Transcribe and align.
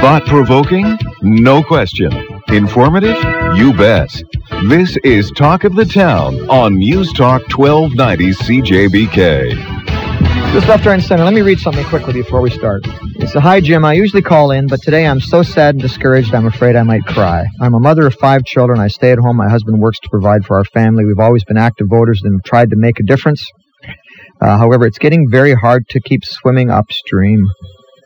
Thought 0.00 0.24
provoking? 0.26 0.98
No 1.22 1.62
question. 1.62 2.10
Informative? 2.48 3.16
You 3.56 3.72
bet. 3.74 4.10
This 4.68 4.96
is 5.04 5.30
Talk 5.32 5.64
of 5.64 5.74
the 5.76 5.84
Town 5.84 6.48
on 6.48 6.74
News 6.74 7.12
Talk 7.12 7.42
1290 7.56 8.32
CJBK. 8.32 9.80
This 10.52 10.66
left, 10.66 10.84
right, 10.84 10.94
and 10.94 11.02
center. 11.02 11.22
Let 11.24 11.32
me 11.32 11.42
read 11.42 11.60
something 11.60 11.84
quickly 11.84 12.12
before 12.12 12.40
we 12.40 12.50
start. 12.50 12.82
It's 13.16 13.36
a 13.36 13.40
hi, 13.40 13.60
Jim. 13.60 13.84
I 13.84 13.92
usually 13.92 14.22
call 14.22 14.50
in, 14.50 14.66
but 14.66 14.82
today 14.82 15.06
I'm 15.06 15.20
so 15.20 15.42
sad 15.42 15.76
and 15.76 15.82
discouraged 15.82 16.34
I'm 16.34 16.46
afraid 16.46 16.74
I 16.74 16.82
might 16.82 17.04
cry. 17.04 17.46
I'm 17.60 17.74
a 17.74 17.78
mother 17.78 18.06
of 18.06 18.14
five 18.14 18.44
children. 18.44 18.80
I 18.80 18.88
stay 18.88 19.12
at 19.12 19.18
home. 19.18 19.36
My 19.36 19.48
husband 19.48 19.80
works 19.80 20.00
to 20.00 20.08
provide 20.08 20.44
for 20.44 20.56
our 20.56 20.64
family. 20.64 21.04
We've 21.04 21.20
always 21.20 21.44
been 21.44 21.56
active 21.56 21.86
voters 21.88 22.20
and 22.24 22.34
have 22.34 22.42
tried 22.42 22.70
to 22.70 22.76
make 22.76 22.98
a 22.98 23.04
difference. 23.04 23.46
Uh, 24.40 24.58
however, 24.58 24.86
it's 24.86 24.98
getting 24.98 25.28
very 25.30 25.54
hard 25.54 25.86
to 25.90 26.00
keep 26.00 26.24
swimming 26.24 26.68
upstream. 26.70 27.46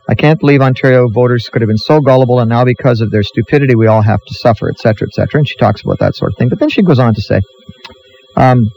I 0.09 0.15
can't 0.15 0.39
believe 0.39 0.61
Ontario 0.61 1.09
voters 1.09 1.49
could 1.49 1.63
have 1.63 1.69
been 1.69 1.79
so 1.79 2.01
gullible, 2.01 2.41
and 2.41 2.49
now 2.49 2.65
because 2.65 3.01
of 3.01 3.11
their 3.11 3.23
stupidity, 3.23 3.75
we 3.75 3.87
all 3.87 4.03
have 4.03 4.21
to 4.21 4.35
suffer, 4.35 4.69
etc., 4.69 5.09
etc. 5.09 5.39
And 5.39 5.49
she 5.49 5.57
talks 5.57 5.83
about 5.83 5.99
that 6.01 6.15
sort 6.15 6.33
of 6.33 6.39
thing. 6.39 6.49
But 6.51 6.59
then 6.59 6.69
she 6.69 6.83
goes 6.83 6.99
on 6.99 7.15
to 7.15 7.23
say, 7.23 7.41
um, 8.37 8.71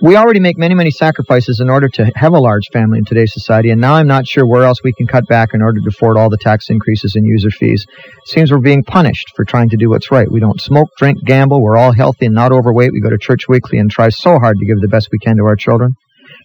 we 0.00 0.16
already 0.16 0.38
make 0.38 0.56
many, 0.56 0.74
many 0.74 0.92
sacrifices 0.92 1.58
in 1.58 1.68
order 1.68 1.88
to 1.88 2.12
have 2.14 2.32
a 2.32 2.38
large 2.38 2.68
family 2.72 2.98
in 2.98 3.04
today's 3.04 3.32
society, 3.32 3.70
and 3.70 3.80
now 3.80 3.94
I'm 3.94 4.06
not 4.06 4.28
sure 4.28 4.46
where 4.46 4.62
else 4.62 4.78
we 4.84 4.92
can 4.92 5.06
cut 5.06 5.26
back 5.26 5.54
in 5.54 5.62
order 5.62 5.80
to 5.80 5.88
afford 5.88 6.16
all 6.16 6.28
the 6.28 6.38
tax 6.38 6.70
increases 6.70 7.16
and 7.16 7.26
user 7.26 7.50
fees. 7.50 7.84
It 7.88 8.28
seems 8.28 8.52
we're 8.52 8.58
being 8.58 8.84
punished 8.84 9.32
for 9.34 9.44
trying 9.44 9.70
to 9.70 9.76
do 9.76 9.88
what's 9.88 10.12
right. 10.12 10.30
We 10.30 10.40
don't 10.40 10.60
smoke, 10.60 10.90
drink, 10.98 11.24
gamble. 11.24 11.60
We're 11.60 11.76
all 11.76 11.92
healthy 11.92 12.26
and 12.26 12.34
not 12.34 12.52
overweight. 12.52 12.92
We 12.92 13.00
go 13.00 13.10
to 13.10 13.18
church 13.18 13.48
weekly 13.48 13.78
and 13.78 13.90
try 13.90 14.10
so 14.10 14.38
hard 14.38 14.58
to 14.58 14.66
give 14.66 14.80
the 14.80 14.88
best 14.88 15.08
we 15.10 15.18
can 15.18 15.36
to 15.38 15.44
our 15.44 15.56
children. 15.56 15.94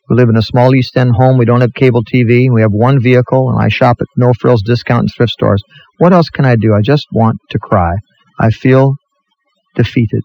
We 0.09 0.17
live 0.17 0.29
in 0.29 0.35
a 0.35 0.41
small 0.41 0.75
East 0.75 0.97
End 0.97 1.11
home. 1.15 1.37
We 1.37 1.45
don't 1.45 1.61
have 1.61 1.73
cable 1.73 2.03
TV. 2.03 2.47
We 2.51 2.61
have 2.61 2.71
one 2.71 3.01
vehicle, 3.01 3.49
and 3.49 3.59
I 3.61 3.69
shop 3.69 3.97
at 4.01 4.07
no 4.17 4.33
frills 4.33 4.61
discount 4.61 5.01
and 5.01 5.09
thrift 5.15 5.31
stores. 5.31 5.63
What 5.97 6.11
else 6.11 6.29
can 6.29 6.45
I 6.45 6.55
do? 6.55 6.73
I 6.73 6.81
just 6.81 7.07
want 7.13 7.37
to 7.51 7.59
cry. 7.59 7.93
I 8.39 8.49
feel 8.49 8.95
defeated. 9.75 10.23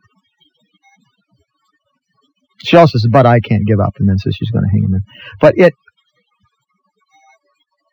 She 2.65 2.77
also 2.77 2.99
says, 2.99 3.07
but 3.11 3.25
I 3.25 3.39
can't 3.39 3.67
give 3.67 3.79
up, 3.79 3.93
and 3.99 4.09
then 4.09 4.19
says 4.19 4.35
she's 4.37 4.51
going 4.51 4.65
to 4.65 4.71
hang 4.71 4.85
in 4.85 4.91
there. 4.91 5.01
But 5.41 5.55
it, 5.59 5.75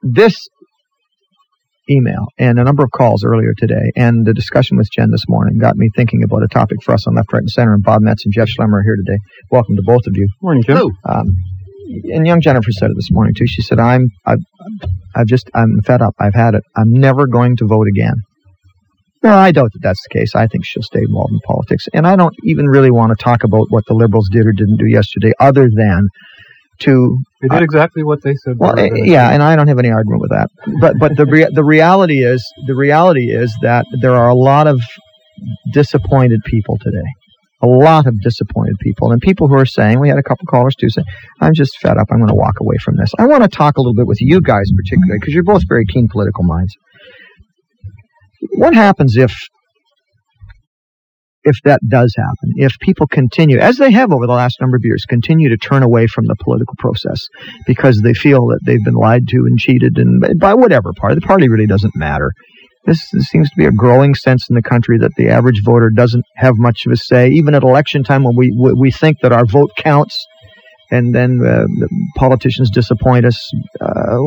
this 0.01 0.47
email 1.87 2.25
and 2.39 2.57
a 2.57 2.63
number 2.63 2.83
of 2.83 2.89
calls 2.89 3.23
earlier 3.23 3.53
today 3.55 3.91
and 3.95 4.25
the 4.25 4.33
discussion 4.33 4.75
with 4.75 4.89
Jen 4.91 5.11
this 5.11 5.25
morning 5.27 5.59
got 5.59 5.75
me 5.75 5.89
thinking 5.95 6.23
about 6.23 6.41
a 6.41 6.47
topic 6.47 6.81
for 6.81 6.95
us 6.95 7.05
on 7.05 7.13
Left, 7.13 7.31
Right, 7.31 7.41
and 7.41 7.49
Center. 7.49 7.75
And 7.75 7.83
Bob 7.83 8.01
Metz 8.01 8.25
and 8.25 8.33
Jeff 8.33 8.47
Schlemmer 8.47 8.79
are 8.79 8.83
here 8.83 8.95
today. 8.95 9.19
Welcome 9.51 9.75
to 9.75 9.83
both 9.85 10.07
of 10.07 10.13
you. 10.15 10.27
Morning, 10.41 10.63
Jim. 10.63 10.77
Um, 11.07 11.27
and 11.85 12.25
young 12.25 12.41
Jennifer 12.41 12.71
said 12.71 12.91
it 12.91 12.95
this 12.95 13.11
morning 13.11 13.33
too. 13.33 13.47
She 13.47 13.61
said, 13.61 13.79
"I'm, 13.79 14.07
I've, 14.25 14.39
I've 15.15 15.27
just, 15.27 15.49
I'm 15.53 15.81
fed 15.85 16.01
up. 16.01 16.15
I've 16.19 16.33
had 16.33 16.55
it. 16.55 16.63
I'm 16.75 16.91
never 16.91 17.27
going 17.27 17.55
to 17.57 17.65
vote 17.65 17.87
again." 17.87 18.15
Well, 19.21 19.37
I 19.37 19.51
doubt 19.51 19.71
that 19.73 19.81
that's 19.81 20.03
the 20.03 20.19
case. 20.19 20.35
I 20.35 20.47
think 20.47 20.65
she'll 20.65 20.83
stay 20.83 20.99
involved 20.99 21.33
in 21.33 21.39
politics, 21.39 21.87
and 21.93 22.05
I 22.05 22.15
don't 22.15 22.35
even 22.43 22.67
really 22.67 22.91
want 22.91 23.17
to 23.17 23.23
talk 23.23 23.43
about 23.43 23.67
what 23.69 23.83
the 23.87 23.93
Liberals 23.95 24.29
did 24.31 24.45
or 24.45 24.51
didn't 24.51 24.77
do 24.77 24.87
yesterday, 24.87 25.33
other 25.39 25.67
than 25.75 26.07
to 26.81 27.17
they 27.41 27.47
did 27.47 27.61
uh, 27.61 27.63
exactly 27.63 28.03
what 28.03 28.21
they 28.21 28.33
said. 28.35 28.55
Well, 28.57 28.75
they 28.75 28.91
yeah, 28.93 29.31
and 29.31 29.41
I 29.41 29.55
don't 29.55 29.67
have 29.67 29.79
any 29.79 29.89
argument 29.89 30.21
with 30.21 30.31
that. 30.31 30.49
But 30.79 30.99
but 30.99 31.15
the 31.17 31.25
rea- 31.25 31.49
the 31.51 31.63
reality 31.63 32.23
is 32.23 32.45
the 32.67 32.75
reality 32.75 33.31
is 33.31 33.55
that 33.61 33.85
there 34.01 34.15
are 34.15 34.29
a 34.29 34.35
lot 34.35 34.67
of 34.67 34.79
disappointed 35.71 36.43
people 36.45 36.77
today 36.77 37.07
a 37.65 37.67
lot 37.67 38.07
of 38.07 38.21
disappointed 38.21 38.75
people 38.79 39.11
and 39.11 39.21
people 39.21 39.47
who 39.47 39.55
are 39.55 39.65
saying, 39.65 39.99
we 39.99 40.09
had 40.09 40.17
a 40.17 40.23
couple 40.23 40.45
callers 40.45 40.75
too 40.75 40.89
say, 40.89 41.01
I'm 41.41 41.53
just 41.53 41.77
fed 41.81 41.97
up. 41.97 42.07
I'm 42.11 42.19
going 42.19 42.29
to 42.29 42.35
walk 42.35 42.59
away 42.61 42.75
from 42.83 42.95
this. 42.97 43.11
I 43.17 43.25
want 43.25 43.43
to 43.43 43.49
talk 43.49 43.77
a 43.77 43.81
little 43.81 43.95
bit 43.95 44.07
with 44.07 44.21
you 44.21 44.41
guys 44.41 44.69
particularly 44.75 45.19
because 45.19 45.33
you're 45.33 45.43
both 45.43 45.63
very 45.67 45.85
keen 45.85 46.07
political 46.11 46.43
minds. 46.43 46.73
What 48.51 48.73
happens 48.73 49.17
if 49.17 49.35
if 51.45 51.57
that 51.63 51.79
does 51.87 52.13
happen, 52.17 52.53
if 52.55 52.77
people 52.79 53.05
continue, 53.05 53.59
as 53.59 53.77
they 53.77 53.91
have 53.91 54.11
over 54.11 54.25
the 54.25 54.33
last 54.33 54.57
number 54.59 54.77
of 54.77 54.81
years, 54.83 55.05
continue 55.07 55.49
to 55.49 55.57
turn 55.57 55.83
away 55.83 56.07
from 56.07 56.25
the 56.25 56.35
political 56.43 56.73
process 56.79 57.21
because 57.67 58.01
they 58.01 58.15
feel 58.15 58.47
that 58.47 58.59
they've 58.65 58.83
been 58.83 58.95
lied 58.95 59.27
to 59.27 59.37
and 59.45 59.59
cheated 59.59 59.97
and 59.97 60.39
by 60.39 60.55
whatever 60.55 60.91
party, 60.99 61.15
the 61.15 61.21
party 61.21 61.47
really 61.47 61.67
doesn't 61.67 61.95
matter. 61.95 62.31
This, 62.85 63.09
seems 63.19 63.49
to 63.49 63.55
be 63.57 63.65
a 63.65 63.71
growing 63.71 64.13
sense 64.13 64.47
in 64.49 64.55
the 64.55 64.61
country 64.61 64.99
that 64.99 65.11
the 65.17 65.29
average 65.29 65.61
voter 65.63 65.89
doesn't 65.89 66.23
have 66.35 66.55
much 66.57 66.85
of 66.85 66.91
a 66.91 66.97
say, 66.97 67.29
even 67.29 67.55
at 67.55 67.63
election 67.63 68.03
time 68.03 68.23
when 68.23 68.35
we 68.35 68.51
we 68.77 68.91
think 68.91 69.19
that 69.21 69.31
our 69.31 69.45
vote 69.45 69.71
counts, 69.75 70.27
and 70.91 71.13
then 71.13 71.41
uh, 71.43 71.65
politicians 72.15 72.69
disappoint 72.69 73.25
us. 73.25 73.51
Uh, 73.81 74.17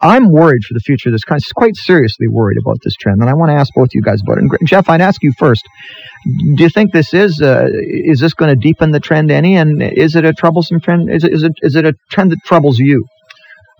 I'm 0.00 0.30
worried 0.30 0.62
for 0.64 0.74
the 0.74 0.80
future 0.80 1.08
of 1.08 1.12
this 1.12 1.24
country. 1.24 1.46
Quite 1.54 1.76
seriously 1.76 2.28
worried 2.28 2.58
about 2.58 2.78
this 2.82 2.94
trend, 2.94 3.20
and 3.20 3.30
I 3.30 3.34
want 3.34 3.50
to 3.50 3.54
ask 3.54 3.72
both 3.74 3.88
you 3.92 4.02
guys 4.02 4.20
about 4.20 4.38
it. 4.38 4.42
And 4.42 4.68
Jeff, 4.68 4.88
I'd 4.88 5.00
ask 5.00 5.22
you 5.22 5.32
first: 5.38 5.62
Do 6.56 6.62
you 6.62 6.70
think 6.70 6.92
this 6.92 7.14
is 7.14 7.40
uh, 7.40 7.66
is 7.70 8.20
this 8.20 8.34
going 8.34 8.50
to 8.50 8.60
deepen 8.60 8.90
the 8.90 9.00
trend 9.00 9.30
any? 9.30 9.56
And 9.56 9.82
is 9.82 10.16
it 10.16 10.24
a 10.24 10.32
troublesome 10.32 10.80
trend? 10.80 11.08
Is 11.10 11.22
it 11.22 11.32
is 11.32 11.42
it 11.44 11.52
is 11.62 11.76
it 11.76 11.86
a 11.86 11.94
trend 12.10 12.32
that 12.32 12.38
troubles 12.44 12.78
you? 12.78 13.06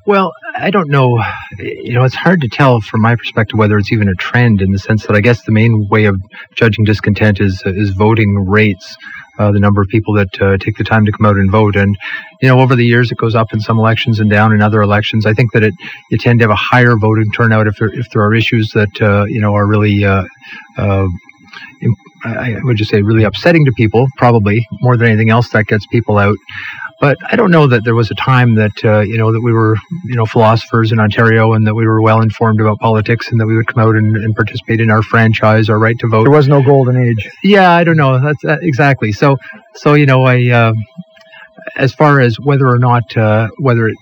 Well, 0.08 0.32
I 0.56 0.70
don't 0.70 0.88
know. 0.88 1.22
You 1.58 1.92
know, 1.92 2.04
it's 2.04 2.14
hard 2.14 2.40
to 2.40 2.48
tell 2.48 2.80
from 2.80 3.02
my 3.02 3.14
perspective 3.14 3.58
whether 3.58 3.76
it's 3.76 3.92
even 3.92 4.08
a 4.08 4.14
trend 4.14 4.62
in 4.62 4.72
the 4.72 4.78
sense 4.78 5.06
that 5.06 5.14
I 5.14 5.20
guess 5.20 5.42
the 5.42 5.52
main 5.52 5.86
way 5.90 6.06
of 6.06 6.16
judging 6.54 6.86
discontent 6.86 7.42
is 7.42 7.62
is 7.66 7.90
voting 7.90 8.46
rates. 8.48 8.96
Uh, 9.38 9.52
the 9.52 9.60
number 9.60 9.82
of 9.82 9.88
people 9.88 10.14
that 10.14 10.40
uh, 10.40 10.56
take 10.56 10.78
the 10.78 10.82
time 10.82 11.04
to 11.04 11.12
come 11.12 11.26
out 11.26 11.36
and 11.36 11.50
vote. 11.50 11.76
And, 11.76 11.94
you 12.40 12.48
know, 12.48 12.58
over 12.58 12.74
the 12.74 12.84
years, 12.84 13.12
it 13.12 13.18
goes 13.18 13.34
up 13.36 13.52
in 13.52 13.60
some 13.60 13.78
elections 13.78 14.18
and 14.18 14.28
down 14.28 14.52
in 14.52 14.62
other 14.62 14.80
elections. 14.80 15.26
I 15.26 15.34
think 15.34 15.52
that 15.52 15.62
it, 15.62 15.74
you 16.10 16.18
tend 16.18 16.40
to 16.40 16.44
have 16.44 16.50
a 16.50 16.56
higher 16.56 16.96
voting 16.96 17.30
turnout 17.30 17.68
if 17.68 17.76
there, 17.76 17.88
if 17.92 18.10
there 18.10 18.22
are 18.22 18.34
issues 18.34 18.70
that, 18.70 19.00
uh, 19.00 19.26
you 19.28 19.40
know, 19.40 19.54
are 19.54 19.64
really, 19.64 20.04
uh, 20.04 20.24
uh, 20.76 21.06
I 22.24 22.56
would 22.64 22.76
just 22.76 22.90
say 22.90 23.02
really 23.02 23.22
upsetting 23.22 23.64
to 23.66 23.72
people, 23.72 24.08
probably 24.16 24.66
more 24.80 24.96
than 24.96 25.06
anything 25.06 25.30
else 25.30 25.50
that 25.50 25.66
gets 25.66 25.86
people 25.86 26.18
out. 26.18 26.36
But 27.00 27.16
I 27.30 27.36
don't 27.36 27.52
know 27.52 27.68
that 27.68 27.84
there 27.84 27.94
was 27.94 28.10
a 28.10 28.14
time 28.14 28.56
that 28.56 28.72
uh, 28.84 29.00
you 29.00 29.18
know 29.18 29.32
that 29.32 29.40
we 29.40 29.52
were 29.52 29.76
you 30.04 30.16
know 30.16 30.26
philosophers 30.26 30.90
in 30.90 30.98
Ontario 30.98 31.52
and 31.52 31.66
that 31.66 31.74
we 31.74 31.86
were 31.86 32.02
well 32.02 32.20
informed 32.20 32.60
about 32.60 32.80
politics 32.80 33.30
and 33.30 33.40
that 33.40 33.46
we 33.46 33.56
would 33.56 33.68
come 33.68 33.82
out 33.82 33.94
and, 33.94 34.16
and 34.16 34.34
participate 34.34 34.80
in 34.80 34.90
our 34.90 35.02
franchise, 35.02 35.68
our 35.68 35.78
right 35.78 35.96
to 36.00 36.08
vote. 36.08 36.24
There 36.24 36.32
was 36.32 36.48
no 36.48 36.62
golden 36.62 36.96
age. 36.96 37.28
Yeah, 37.44 37.70
I 37.70 37.84
don't 37.84 37.96
know. 37.96 38.18
That's 38.20 38.44
uh, 38.44 38.56
exactly. 38.62 39.12
So, 39.12 39.36
so 39.74 39.94
you 39.94 40.06
know, 40.06 40.24
I 40.24 40.48
uh, 40.50 40.72
as 41.76 41.94
far 41.94 42.20
as 42.20 42.38
whether 42.40 42.66
or 42.66 42.78
not 42.78 43.16
uh, 43.16 43.48
whether 43.58 43.88
it 43.88 43.96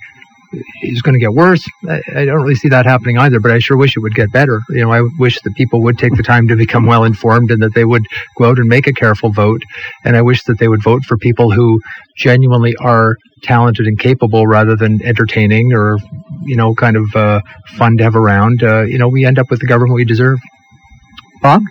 is 0.83 1.03
going 1.03 1.15
to 1.15 1.21
get 1.21 1.33
worse. 1.33 1.65
I, 1.89 2.25
don't 2.25 2.43
really 2.43 2.55
see 2.55 2.69
that 2.69 2.87
happening 2.87 3.19
either, 3.19 3.41
but 3.41 3.51
I 3.51 3.59
sure 3.59 3.77
wish 3.77 3.97
it 3.97 4.01
would 4.01 4.15
get 4.15 4.33
better. 4.33 4.61
You 4.71 4.84
know, 4.84 4.93
I 4.93 5.03
wish 5.19 5.41
that 5.43 5.55
people 5.55 5.83
would 5.83 5.99
take 5.99 6.15
the 6.17 6.23
time 6.23 6.49
to 6.49 6.57
become 6.57 6.87
well 6.87 7.05
informed 7.05 7.51
and 7.51 7.62
that 7.62 7.75
they 7.75 7.84
would 7.84 8.05
go 8.39 8.51
out 8.51 8.59
and 8.59 8.69
make 8.69 8.87
a 8.87 8.93
careful 8.93 9.33
vote. 9.33 9.62
And 10.05 10.17
I 10.17 10.23
wish 10.23 10.45
that 10.45 10.59
they 10.59 10.69
would 10.69 10.83
vote 10.83 11.05
for 11.05 11.17
people 11.17 11.51
who 11.51 11.81
genuinely 12.17 12.75
are 12.77 13.17
talented 13.43 13.87
and 13.87 13.99
capable 13.99 14.47
rather 14.47 14.77
than 14.77 15.03
entertaining 15.05 15.73
or, 15.73 15.99
you 16.45 16.57
know, 16.57 16.75
kind 16.75 16.97
of 16.97 17.15
uh, 17.15 17.41
fun 17.77 17.97
to 17.99 18.05
have 18.05 18.17
around. 18.17 18.63
Uh, 18.63 18.83
you 18.83 18.99
know, 18.99 19.09
we 19.09 19.25
end 19.25 19.39
up 19.39 19.51
with 19.51 19.61
the 19.61 19.67
government 19.67 19.97
we 19.97 20.05
deserve. 20.05 20.39
Bob? 21.43 21.63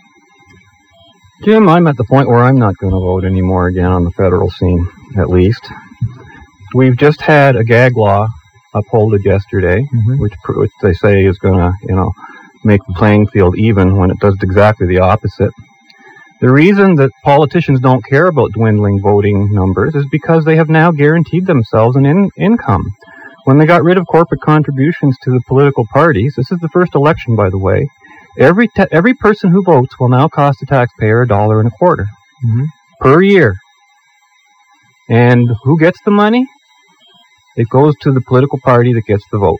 Jim, 1.44 1.68
I'm 1.68 1.88
at 1.88 1.98
the 1.98 2.06
point 2.06 2.30
where 2.30 2.44
I'm 2.44 2.58
not 2.58 2.78
going 2.78 2.94
to 2.94 3.00
vote 3.00 3.26
anymore 3.26 3.68
again 3.68 3.92
on 3.92 4.04
the 4.04 4.12
federal 4.12 4.50
scene, 4.50 4.88
at 5.18 5.30
least. 5.30 5.70
We've 6.74 6.98
just 6.98 7.22
had 7.22 7.56
a 7.56 7.64
gag 7.64 7.96
law 7.98 8.28
upholded 8.76 9.26
yesterday, 9.26 9.82
mm-hmm. 9.82 10.20
which, 10.20 10.34
which 10.50 10.72
they 10.82 10.94
say 10.94 11.26
is 11.26 11.40
going 11.40 11.58
to, 11.58 11.72
you 11.88 11.96
know, 11.96 12.12
make 12.64 12.82
the 12.88 12.94
playing 12.94 13.28
field 13.28 13.58
even 13.58 13.96
when 13.98 14.12
it 14.12 14.20
does 14.20 14.38
exactly 14.42 14.88
the 14.88 15.00
opposite. 15.00 15.52
The 16.42 16.52
reason 16.52 16.96
that 16.96 17.12
politicians 17.24 17.80
don't 17.80 18.04
care 18.06 18.28
about 18.28 18.52
dwindling 18.52 19.02
voting 19.02 19.54
numbers 19.54 19.96
is 19.96 20.06
because 20.12 20.44
they 20.44 20.58
have 20.58 20.70
now 20.70 20.92
guaranteed 20.92 21.46
themselves 21.46 21.96
an 21.96 22.06
in- 22.06 22.30
income. 22.38 22.84
When 23.46 23.58
they 23.58 23.66
got 23.66 23.84
rid 23.84 23.98
of 23.98 24.06
corporate 24.08 24.42
contributions 24.42 25.16
to 25.24 25.32
the 25.32 25.42
political 25.48 25.86
parties, 25.94 26.34
this 26.36 26.52
is 26.52 26.60
the 26.60 26.70
first 26.70 26.94
election, 26.94 27.36
by 27.36 27.50
the 27.50 27.58
way, 27.58 27.88
every, 28.38 28.68
te- 28.68 28.92
every 28.92 29.14
person 29.14 29.52
who 29.52 29.64
votes 29.64 29.98
will 30.00 30.10
now 30.10 30.28
cost 30.28 30.60
the 30.60 30.66
taxpayer 30.66 31.22
a 31.22 31.28
dollar 31.28 31.60
and 31.60 31.70
a 31.70 31.78
quarter 31.78 32.08
mm-hmm. 32.46 32.66
per 33.00 33.22
year. 33.22 33.56
And 35.10 35.48
who 35.64 35.80
gets 35.80 36.02
the 36.04 36.12
money? 36.12 36.48
It 37.56 37.70
goes 37.70 37.96
to 38.02 38.12
the 38.12 38.22
political 38.22 38.60
party 38.60 38.94
that 38.94 39.06
gets 39.06 39.24
the 39.32 39.38
vote 39.38 39.60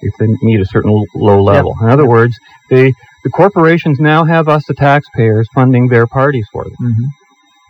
if 0.00 0.14
they 0.18 0.26
meet 0.42 0.60
a 0.60 0.66
certain 0.66 0.90
low 1.14 1.42
level. 1.42 1.74
Yep. 1.80 1.84
In 1.84 1.90
other 1.90 2.06
words, 2.06 2.36
they, 2.70 2.92
the 3.22 3.30
corporations 3.30 3.98
now 4.00 4.24
have 4.24 4.48
us, 4.48 4.64
the 4.66 4.74
taxpayers, 4.74 5.48
funding 5.54 5.88
their 5.88 6.06
parties 6.06 6.46
for 6.52 6.64
them. 6.64 6.72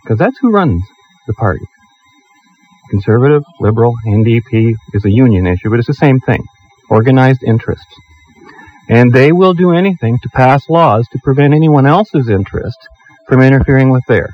Because 0.03 0.17
mm-hmm. 0.17 0.23
that's 0.23 0.37
who 0.39 0.51
runs 0.51 0.83
the 1.27 1.33
party. 1.33 1.65
Conservative, 2.89 3.43
liberal, 3.59 3.93
NDP 4.05 4.75
is 4.93 5.05
a 5.05 5.11
union 5.11 5.47
issue, 5.47 5.69
but 5.69 5.79
it's 5.79 5.87
the 5.87 5.93
same 5.93 6.19
thing. 6.19 6.43
Organized 6.89 7.43
interests. 7.43 7.95
And 8.89 9.11
they 9.11 9.31
will 9.31 9.53
do 9.53 9.71
anything 9.71 10.19
to 10.21 10.29
pass 10.29 10.69
laws 10.69 11.07
to 11.11 11.19
prevent 11.23 11.53
anyone 11.53 11.87
else's 11.87 12.29
interest 12.29 12.77
from 13.27 13.41
interfering 13.41 13.89
with 13.89 14.03
theirs. 14.07 14.33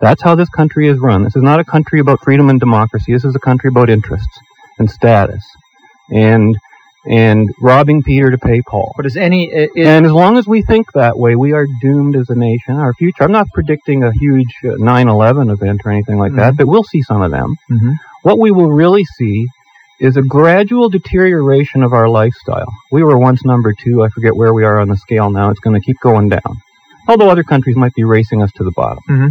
That's 0.00 0.22
how 0.22 0.34
this 0.34 0.48
country 0.48 0.88
is 0.88 0.98
run. 0.98 1.24
This 1.24 1.36
is 1.36 1.42
not 1.42 1.60
a 1.60 1.64
country 1.64 2.00
about 2.00 2.22
freedom 2.22 2.48
and 2.48 2.58
democracy. 2.58 3.12
This 3.12 3.24
is 3.24 3.34
a 3.34 3.40
country 3.40 3.68
about 3.68 3.90
interests 3.90 4.38
and 4.78 4.90
status. 4.90 5.44
and 6.10 6.56
and 7.06 7.48
robbing 7.60 8.02
Peter 8.02 8.30
to 8.30 8.36
pay 8.36 8.60
Paul. 8.60 8.92
But 8.96 9.06
is 9.06 9.16
any 9.16 9.50
it, 9.50 9.70
and 9.74 10.04
as 10.04 10.12
long 10.12 10.36
as 10.36 10.46
we 10.46 10.60
think 10.60 10.92
that 10.92 11.18
way, 11.18 11.34
we 11.34 11.52
are 11.52 11.66
doomed 11.80 12.14
as 12.14 12.28
a 12.28 12.34
nation. 12.34 12.76
Our 12.76 12.92
future. 12.92 13.22
I'm 13.24 13.32
not 13.32 13.48
predicting 13.54 14.04
a 14.04 14.12
huge 14.12 14.54
uh, 14.64 14.76
9/11 14.76 15.50
event 15.50 15.80
or 15.84 15.92
anything 15.92 16.18
like 16.18 16.32
mm-hmm. 16.32 16.40
that, 16.40 16.56
but 16.56 16.66
we'll 16.66 16.84
see 16.84 17.02
some 17.02 17.22
of 17.22 17.30
them. 17.30 17.56
Mm-hmm. 17.70 17.92
What 18.22 18.38
we 18.38 18.50
will 18.50 18.70
really 18.70 19.04
see 19.04 19.46
is 19.98 20.16
a 20.16 20.22
gradual 20.22 20.90
deterioration 20.90 21.82
of 21.82 21.92
our 21.92 22.08
lifestyle. 22.08 22.68
We 22.92 23.02
were 23.02 23.18
once 23.18 23.44
number 23.44 23.72
two. 23.72 24.02
I 24.02 24.08
forget 24.08 24.36
where 24.36 24.52
we 24.52 24.64
are 24.64 24.78
on 24.78 24.88
the 24.88 24.96
scale 24.96 25.30
now. 25.30 25.50
It's 25.50 25.60
going 25.60 25.80
to 25.80 25.84
keep 25.84 26.00
going 26.00 26.28
down. 26.28 26.62
Although 27.08 27.30
other 27.30 27.44
countries 27.44 27.76
might 27.76 27.94
be 27.94 28.04
racing 28.04 28.42
us 28.42 28.52
to 28.56 28.64
the 28.64 28.72
bottom. 28.72 29.02
Mm-hmm 29.08 29.28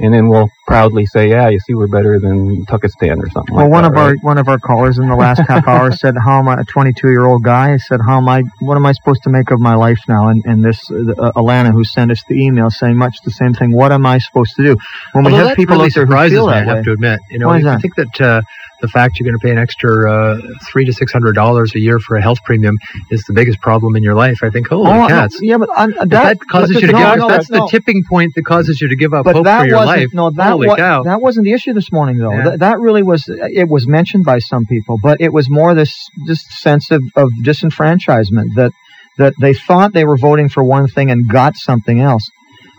and 0.00 0.14
then 0.14 0.28
we'll 0.28 0.50
proudly 0.66 1.06
say, 1.06 1.28
"Yeah, 1.30 1.48
you 1.48 1.58
see, 1.60 1.74
we're 1.74 1.86
better 1.86 2.18
than 2.18 2.64
Turkestan 2.66 3.20
or 3.20 3.28
something." 3.30 3.54
Well, 3.54 3.66
like 3.66 3.72
one 3.72 3.82
that, 3.82 3.90
of 3.90 3.96
right? 3.96 4.02
our 4.02 4.16
one 4.22 4.38
of 4.38 4.48
our 4.48 4.58
callers 4.58 4.98
in 4.98 5.08
the 5.08 5.16
last 5.16 5.42
half 5.46 5.66
hour 5.66 5.92
said, 6.02 6.14
"How 6.22 6.38
am 6.38 6.48
I 6.48 6.60
a 6.60 6.64
22 6.64 7.08
year 7.08 7.24
old 7.24 7.42
guy?" 7.42 7.76
said, 7.76 8.00
"How 8.04 8.18
am 8.18 8.28
I? 8.28 8.42
What 8.60 8.76
am 8.76 8.86
I 8.86 8.92
supposed 8.92 9.22
to 9.24 9.30
make 9.30 9.50
of 9.50 9.60
my 9.60 9.74
life 9.74 10.00
now?" 10.08 10.28
And 10.28 10.42
and 10.44 10.64
this 10.64 10.90
uh, 10.90 11.32
Alana, 11.36 11.72
who 11.72 11.84
sent 11.84 12.10
us 12.10 12.22
the 12.28 12.34
email, 12.34 12.70
saying 12.70 12.96
much 12.96 13.18
the 13.24 13.30
same 13.30 13.54
thing. 13.54 13.72
What 13.72 13.92
am 13.92 14.06
I 14.06 14.18
supposed 14.18 14.54
to 14.56 14.62
do 14.62 14.76
when 15.12 15.26
Although 15.26 15.36
we 15.36 15.48
have 15.48 15.56
people 15.56 15.76
really 15.76 15.86
out 15.86 15.94
there 15.94 16.06
who 16.06 16.28
feel 16.28 16.46
that 16.46 16.64
me, 16.64 16.70
I 16.70 16.74
have 16.74 16.84
to 16.84 16.92
admit, 16.92 17.20
you 17.30 17.38
know, 17.38 17.48
Why 17.48 17.62
I 17.64 17.78
think 17.78 17.96
that 17.96 18.20
uh, 18.20 18.42
the 18.84 18.88
fact 18.88 19.18
you're 19.18 19.24
going 19.24 19.38
to 19.38 19.42
pay 19.42 19.50
an 19.50 19.58
extra 19.58 20.12
uh, 20.12 20.40
three 20.70 20.84
to 20.84 20.92
six 20.92 21.12
hundred 21.12 21.34
dollars 21.34 21.74
a 21.74 21.80
year 21.80 21.98
for 21.98 22.16
a 22.16 22.22
health 22.22 22.38
premium 22.44 22.76
is 23.10 23.24
the 23.24 23.32
biggest 23.32 23.60
problem 23.60 23.96
in 23.96 24.02
your 24.02 24.14
life. 24.14 24.38
I 24.42 24.50
think, 24.50 24.68
holy 24.68 24.90
oh, 24.90 25.08
cats! 25.08 25.40
No, 25.40 25.48
yeah, 25.48 25.56
but 25.56 25.70
uh, 25.74 25.86
that, 25.86 26.08
that, 26.10 26.40
causes 26.40 26.80
you 26.80 26.88
to 26.88 26.92
no, 26.92 26.98
give. 26.98 27.18
No, 27.18 27.28
that's 27.28 27.48
the 27.48 27.66
tipping 27.70 28.02
point 28.08 28.34
that 28.34 28.44
causes 28.44 28.80
you 28.80 28.88
to 28.88 28.96
give 28.96 29.14
up 29.14 29.24
but 29.24 29.36
hope 29.36 29.44
that 29.44 29.60
for 29.60 29.66
your 29.66 29.76
wasn't, 29.76 29.98
life. 29.98 30.08
No, 30.12 30.30
that 30.30 30.53
holy 30.54 30.68
wa- 30.68 30.76
cow! 30.76 31.02
that 31.04 31.20
wasn't 31.20 31.44
the 31.44 31.52
issue 31.52 31.72
this 31.74 31.90
morning, 31.92 32.18
though. 32.18 32.32
Yeah. 32.32 32.44
Th- 32.44 32.58
that 32.60 32.78
really 32.80 33.02
was. 33.02 33.24
It 33.28 33.68
was 33.68 33.86
mentioned 33.86 34.24
by 34.24 34.38
some 34.38 34.64
people, 34.66 34.96
but 35.02 35.20
it 35.20 35.32
was 35.32 35.48
more 35.50 35.74
this 35.74 36.08
this 36.26 36.44
sense 36.62 36.90
of, 36.90 37.02
of 37.16 37.28
disenfranchisement 37.42 38.54
that 38.56 38.72
that 39.18 39.34
they 39.40 39.54
thought 39.54 39.92
they 39.92 40.04
were 40.04 40.16
voting 40.18 40.48
for 40.48 40.64
one 40.64 40.88
thing 40.88 41.10
and 41.10 41.28
got 41.28 41.56
something 41.56 42.00
else. 42.00 42.28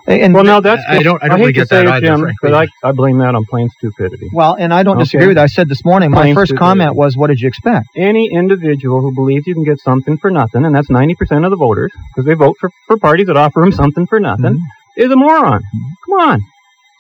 And 0.08 0.36
well, 0.36 0.44
no, 0.44 0.62
that's 0.62 0.84
I 0.88 1.02
don't. 1.02 1.24
I 1.24 1.30
don't 1.30 1.38
hate 1.40 1.44
really 1.46 1.54
to 1.54 1.60
get 1.62 1.70
say 1.70 1.78
that 1.78 1.86
it, 1.86 1.90
either, 1.90 2.06
Jim, 2.08 2.20
frankly. 2.20 2.38
but 2.44 2.54
I, 2.54 2.68
I 2.90 2.92
blame 2.92 3.18
that 3.20 3.34
on 3.34 3.44
plain 3.46 3.70
stupidity. 3.70 4.28
Well, 4.32 4.56
and 4.60 4.72
I 4.72 4.84
don't 4.84 4.98
Okay. 4.98 5.04
disagree 5.06 5.28
with 5.30 5.38
that. 5.38 5.44
I 5.44 5.48
said 5.48 5.68
this 5.68 5.84
morning, 5.84 6.12
my 6.12 6.32
first 6.36 6.50
stupidity. 6.50 6.58
comment 6.60 6.96
was, 6.96 7.18
what 7.18 7.28
did 7.28 7.40
you 7.40 7.48
expect? 7.48 7.88
Any 7.98 8.30
individual 8.32 9.02
who 9.02 9.16
believes 9.16 9.48
you 9.48 9.56
can 9.56 9.64
get 9.64 9.80
something 9.80 10.18
for 10.20 10.30
nothing, 10.30 10.64
and 10.64 10.76
that's 10.76 10.90
90% 10.92 11.16
of 11.44 11.50
the 11.50 11.56
voters, 11.58 11.92
because 12.14 12.28
they 12.28 12.36
vote 12.36 12.56
for, 12.60 12.70
for 12.86 12.98
parties 12.98 13.26
that 13.26 13.36
offer 13.38 13.62
them 13.62 13.72
something 13.72 14.06
for 14.06 14.20
nothing, 14.20 14.46
Mm-hmm. 14.54 15.02
is 15.02 15.12
a 15.12 15.16
moron. 15.16 15.62
Come 16.06 16.20
on. 16.30 16.42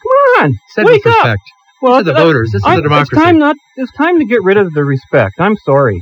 Come 0.06 0.46
on. 0.46 0.54
Said 0.70 0.86
Wake 0.86 1.04
with 1.06 1.14
up. 1.14 1.24
respect. 1.24 1.42
Well, 1.82 1.94
are 1.94 2.04
the 2.04 2.14
that- 2.14 2.20
voters. 2.24 2.52
This 2.52 2.60
is 2.62 2.66
I- 2.66 2.78
a 2.78 2.82
democracy. 2.82 3.10
It's 3.16 3.24
time, 3.24 3.38
not, 3.40 3.56
it's 3.78 3.92
time 3.94 4.20
to 4.20 4.26
get 4.26 4.44
rid 4.44 4.58
of 4.58 4.74
the 4.74 4.84
respect. 4.84 5.36
I'm 5.40 5.56
sorry. 5.58 6.02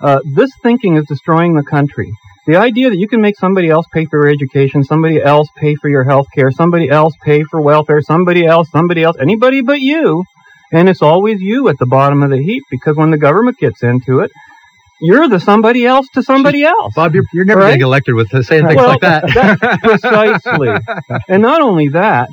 Uh, 0.00 0.20
this 0.34 0.50
thinking 0.62 0.96
is 0.96 1.04
destroying 1.06 1.54
the 1.54 1.62
country. 1.62 2.12
The 2.46 2.56
idea 2.56 2.90
that 2.90 2.98
you 2.98 3.08
can 3.08 3.22
make 3.22 3.38
somebody 3.38 3.70
else 3.70 3.86
pay 3.92 4.04
for 4.04 4.22
your 4.22 4.28
education, 4.34 4.84
somebody 4.84 5.22
else 5.22 5.48
pay 5.56 5.76
for 5.76 5.88
your 5.88 6.04
health 6.04 6.26
care, 6.34 6.50
somebody 6.50 6.90
else 6.90 7.14
pay 7.24 7.42
for 7.50 7.60
welfare, 7.62 8.02
somebody 8.02 8.44
else, 8.44 8.68
somebody 8.70 9.02
else, 9.02 9.16
anybody 9.18 9.62
but 9.62 9.80
you, 9.80 10.24
and 10.70 10.88
it's 10.90 11.00
always 11.00 11.40
you 11.40 11.68
at 11.68 11.78
the 11.78 11.86
bottom 11.86 12.22
of 12.22 12.28
the 12.30 12.42
heap 12.42 12.64
because 12.70 12.96
when 12.96 13.10
the 13.10 13.16
government 13.16 13.56
gets 13.58 13.82
into 13.82 14.18
it, 14.20 14.30
you're 15.00 15.26
the 15.28 15.40
somebody 15.40 15.86
else 15.86 16.06
to 16.14 16.22
somebody 16.22 16.64
else. 16.64 16.92
Bob, 16.94 17.14
you're, 17.14 17.24
you're 17.32 17.44
never 17.46 17.60
Right? 17.62 17.68
getting 17.70 17.82
elected 17.86 18.14
with 18.14 18.28
saying 18.44 18.66
things 18.66 18.76
Well, 18.76 18.88
like 18.88 19.00
that. 19.00 19.24
that's 19.60 20.02
precisely. 20.02 20.68
and 21.28 21.40
not 21.40 21.62
only 21.62 21.88
that, 21.90 22.28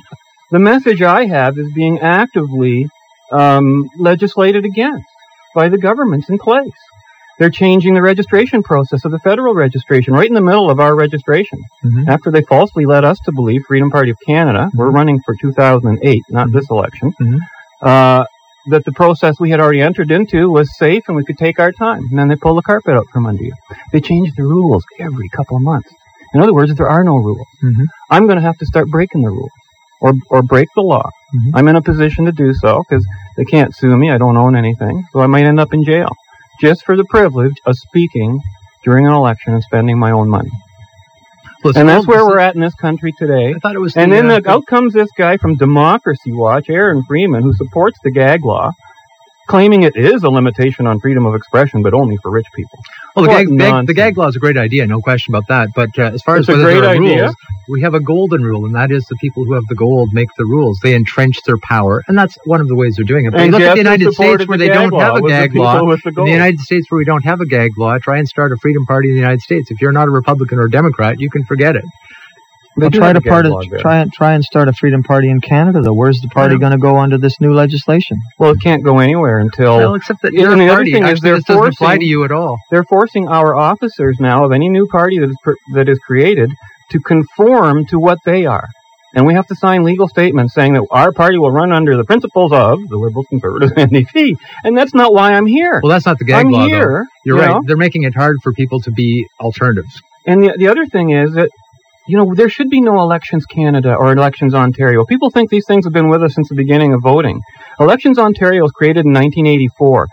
the 0.52 0.58
message 0.58 1.00
I 1.02 1.26
have 1.26 1.58
is 1.58 1.72
being 1.74 1.98
actively 2.00 2.86
um, 3.32 3.88
legislated 3.98 4.64
against 4.66 5.06
by 5.54 5.68
the 5.70 5.78
governments 5.78 6.28
in 6.28 6.38
place. 6.38 6.70
They're 7.38 7.50
changing 7.50 7.94
the 7.94 8.02
registration 8.02 8.62
process 8.62 9.04
of 9.06 9.10
the 9.12 9.18
federal 9.18 9.54
registration 9.54 10.12
right 10.12 10.28
in 10.28 10.34
the 10.34 10.42
middle 10.42 10.70
of 10.70 10.78
our 10.78 10.94
registration. 10.94 11.58
Mhm. 11.82 12.06
After 12.06 12.30
they 12.30 12.42
falsely 12.42 12.84
led 12.84 13.04
us 13.04 13.18
to 13.24 13.32
believe, 13.32 13.62
Freedom 13.66 13.90
Party 13.90 14.10
of 14.10 14.18
Canada, 14.24 14.70
we're 14.74 14.90
running 14.90 15.18
for 15.24 15.34
2008, 15.40 16.22
not 16.28 16.52
this 16.52 16.68
election, 16.70 17.12
Mhm. 17.18 17.38
uh, 17.80 18.24
that 18.68 18.84
the 18.84 18.92
process 18.92 19.40
we 19.40 19.50
had 19.50 19.58
already 19.58 19.80
entered 19.80 20.10
into 20.10 20.50
was 20.50 20.68
safe 20.76 21.02
and 21.08 21.16
we 21.16 21.24
could 21.24 21.38
take 21.38 21.58
our 21.58 21.72
time. 21.72 22.02
And 22.10 22.18
then 22.18 22.28
they 22.28 22.36
pull 22.36 22.54
the 22.54 22.62
carpet 22.62 22.94
out 22.94 23.06
from 23.12 23.24
under 23.26 23.42
you. 23.42 23.54
They 23.92 24.00
change 24.00 24.30
the 24.36 24.44
rules 24.44 24.84
every 25.00 25.28
couple 25.30 25.56
of 25.56 25.62
months. 25.62 25.88
In 26.34 26.40
other 26.42 26.54
words, 26.54 26.72
there 26.74 26.88
are 26.88 27.02
no 27.02 27.16
rules. 27.16 27.48
Mhm. 27.64 27.86
I'm 28.10 28.26
going 28.26 28.36
to 28.36 28.44
have 28.44 28.58
to 28.58 28.66
start 28.66 28.88
breaking 28.88 29.22
the 29.22 29.30
rules 29.30 29.50
or, 30.02 30.12
or 30.30 30.42
break 30.42 30.68
the 30.74 30.82
law. 30.82 31.08
Mhm. 31.34 31.50
I'm 31.54 31.68
in 31.68 31.76
a 31.76 31.82
position 31.82 32.26
to 32.26 32.32
do 32.32 32.52
so 32.52 32.82
because 32.82 33.06
they 33.36 33.44
can't 33.44 33.74
sue 33.74 33.96
me. 33.96 34.10
I 34.10 34.18
don't 34.18 34.36
own 34.36 34.56
anything. 34.56 35.04
So 35.12 35.20
I 35.20 35.26
might 35.26 35.44
end 35.44 35.60
up 35.60 35.72
in 35.72 35.84
jail 35.84 36.10
just 36.60 36.84
for 36.84 36.96
the 36.96 37.04
privilege 37.04 37.56
of 37.64 37.76
speaking 37.76 38.40
during 38.84 39.06
an 39.06 39.12
election 39.12 39.54
and 39.54 39.62
spending 39.62 39.98
my 39.98 40.10
own 40.10 40.28
money. 40.28 40.50
Well, 41.62 41.72
And 41.76 41.88
that's 41.88 42.08
where 42.08 42.26
we're 42.26 42.40
at 42.40 42.56
in 42.56 42.60
this 42.60 42.74
country 42.74 43.12
today. 43.16 43.54
I 43.54 43.58
thought 43.60 43.76
it 43.76 43.78
was. 43.78 43.96
And 43.96 44.10
the, 44.10 44.16
then 44.16 44.30
uh, 44.30 44.40
the, 44.40 44.50
out 44.50 44.66
comes 44.66 44.92
this 44.92 45.10
guy 45.16 45.36
from 45.36 45.54
Democracy 45.54 46.32
Watch, 46.32 46.68
Aaron 46.68 47.04
Freeman, 47.04 47.44
who 47.44 47.54
supports 47.54 47.98
the 48.02 48.10
gag 48.10 48.44
law, 48.44 48.72
claiming 49.48 49.82
it 49.82 49.96
is 49.96 50.22
a 50.22 50.30
limitation 50.30 50.86
on 50.86 51.00
freedom 51.00 51.26
of 51.26 51.34
expression, 51.34 51.82
but 51.82 51.94
only 51.94 52.16
for 52.22 52.30
rich 52.30 52.46
people. 52.54 52.78
Well, 53.14 53.26
the 53.26 53.30
gag, 53.30 53.58
gag, 53.58 53.86
the 53.86 53.94
gag 53.94 54.16
law 54.16 54.28
is 54.28 54.36
a 54.36 54.38
great 54.38 54.56
idea, 54.56 54.86
no 54.86 55.00
question 55.00 55.34
about 55.34 55.48
that. 55.48 55.68
But 55.74 55.90
uh, 55.98 56.14
as 56.14 56.22
far 56.22 56.38
It's 56.38 56.48
as 56.48 56.56
whether 56.56 56.66
there 56.66 56.84
are 56.84 56.94
idea. 56.94 57.24
rules, 57.24 57.34
we 57.68 57.82
have 57.82 57.94
a 57.94 58.00
golden 58.00 58.42
rule, 58.42 58.64
and 58.64 58.74
that 58.74 58.90
is 58.90 59.04
the 59.06 59.16
people 59.16 59.44
who 59.44 59.52
have 59.52 59.66
the 59.68 59.74
gold 59.74 60.10
make 60.12 60.28
the 60.38 60.46
rules. 60.46 60.78
They 60.82 60.94
entrench 60.94 61.42
their 61.44 61.58
power, 61.58 62.02
and 62.08 62.16
that's 62.16 62.38
one 62.46 62.62
of 62.62 62.68
the 62.68 62.74
ways 62.74 62.94
they're 62.96 63.04
doing 63.04 63.26
it. 63.26 63.32
But 63.32 63.42
And 63.42 63.52
look 63.52 63.60
at 63.60 63.74
the 63.74 63.78
United 63.78 64.14
States 64.14 64.46
where 64.46 64.56
the 64.56 64.64
they 64.64 64.72
don't 64.72 64.94
have 64.98 65.16
a 65.16 65.28
gag 65.28 65.54
law. 65.54 65.84
the 65.84 66.12
In 66.16 66.24
the 66.24 66.30
United 66.30 66.60
States 66.60 66.90
where 66.90 66.98
we 66.98 67.04
don't 67.04 67.24
have 67.24 67.40
a 67.40 67.46
gag 67.46 67.76
law, 67.76 67.98
try 67.98 68.18
and 68.18 68.26
start 68.28 68.52
a 68.52 68.56
freedom 68.56 68.86
party 68.86 69.08
in 69.10 69.14
the 69.14 69.20
United 69.20 69.40
States. 69.42 69.70
If 69.70 69.80
you're 69.82 69.92
not 69.92 70.08
a 70.08 70.10
Republican 70.10 70.58
or 70.58 70.64
a 70.64 70.70
Democrat, 70.70 71.20
you 71.20 71.28
can 71.28 71.44
forget 71.44 71.76
it. 71.76 71.84
They 72.76 72.84
Well, 72.84 72.90
try 72.90 73.12
to 73.12 73.20
part 73.20 73.44
of, 73.44 73.52
try 73.80 73.98
and 74.00 74.10
try 74.12 74.32
and 74.32 74.42
start 74.42 74.66
a 74.68 74.72
freedom 74.72 75.02
party 75.02 75.28
in 75.28 75.40
Canada. 75.42 75.82
Though, 75.82 75.92
where's 75.92 76.20
the 76.20 76.28
party 76.28 76.54
Yeah. 76.54 76.60
going 76.60 76.72
to 76.72 76.78
go 76.78 76.96
under 76.96 77.18
this 77.18 77.38
new 77.38 77.52
legislation? 77.52 78.16
Well, 78.38 78.52
it 78.52 78.60
can't 78.62 78.82
go 78.82 78.98
anywhere 78.98 79.38
until 79.40 79.76
Well, 79.76 79.94
except 79.94 80.22
that 80.22 80.32
Yeah, 80.32 80.42
you're 80.42 80.52
and 80.52 80.60
a 80.62 80.64
the 80.64 80.70
other 80.70 80.76
party. 80.78 80.92
thing 80.92 81.04
is 81.06 81.20
they're 81.20 81.34
this 81.36 81.44
doesn't 81.44 81.62
apply 81.74 81.86
forcing- 81.88 82.00
to 82.00 82.06
you 82.06 82.24
at 82.24 82.32
all. 82.32 82.56
they're 82.70 82.84
forcing 82.84 83.28
our 83.28 83.54
officers 83.54 84.16
now 84.20 84.44
of 84.44 84.52
any 84.52 84.70
new 84.70 84.86
party 84.86 85.18
that 85.18 85.28
is 85.30 85.36
pr- 85.44 85.52
that 85.74 85.88
is 85.88 85.98
created 85.98 86.50
to 86.92 86.98
conform 87.00 87.84
to 87.86 87.98
what 87.98 88.18
they 88.24 88.46
are. 88.46 88.68
And 89.14 89.26
we 89.26 89.34
have 89.34 89.46
to 89.48 89.54
sign 89.54 89.84
legal 89.84 90.08
statements 90.08 90.54
saying 90.54 90.72
that 90.72 90.84
our 90.90 91.12
party 91.12 91.36
will 91.36 91.50
run 91.50 91.70
under 91.72 91.98
the 91.98 92.04
principles 92.04 92.50
of 92.52 92.78
the 92.88 92.96
Liberals, 92.96 93.26
Conservatives, 93.28 93.72
and 93.76 93.90
NDP. 93.92 94.36
And 94.64 94.76
that's 94.78 94.94
not 94.94 95.12
why 95.12 95.32
I'm 95.34 95.44
here. 95.46 95.80
Well, 95.82 95.90
that's 95.90 96.06
not 96.06 96.18
the 96.18 96.24
gag 96.24 96.46
I'm 96.46 96.50
law, 96.52 96.60
though. 96.60 96.66
here. 96.68 97.04
You're 97.26 97.36
you 97.36 97.42
right. 97.42 97.50
know? 97.50 97.60
They're 97.66 97.76
making 97.76 98.04
it 98.04 98.14
hard 98.14 98.36
for 98.42 98.54
people 98.54 98.80
to 98.80 98.90
be 98.90 99.26
alternatives. 99.38 100.00
And 100.26 100.42
the, 100.42 100.54
the 100.56 100.68
other 100.68 100.86
thing 100.86 101.10
is 101.10 101.34
that, 101.34 101.50
you 102.06 102.16
know, 102.16 102.34
there 102.34 102.48
should 102.48 102.68
be 102.68 102.80
no 102.80 103.00
elections 103.00 103.46
Canada 103.46 103.94
or 103.94 104.12
elections 104.12 104.54
Ontario. 104.54 105.04
People 105.04 105.30
think 105.30 105.50
these 105.50 105.66
things 105.66 105.84
have 105.84 105.92
been 105.92 106.08
with 106.08 106.22
us 106.22 106.34
since 106.34 106.48
the 106.48 106.54
beginning 106.54 106.92
of 106.94 107.00
voting. 107.02 107.40
Elections 107.78 108.18
Ontario 108.18 108.62
was 108.62 108.72
created 108.72 109.06
in 109.06 109.12
1984. 109.12 110.08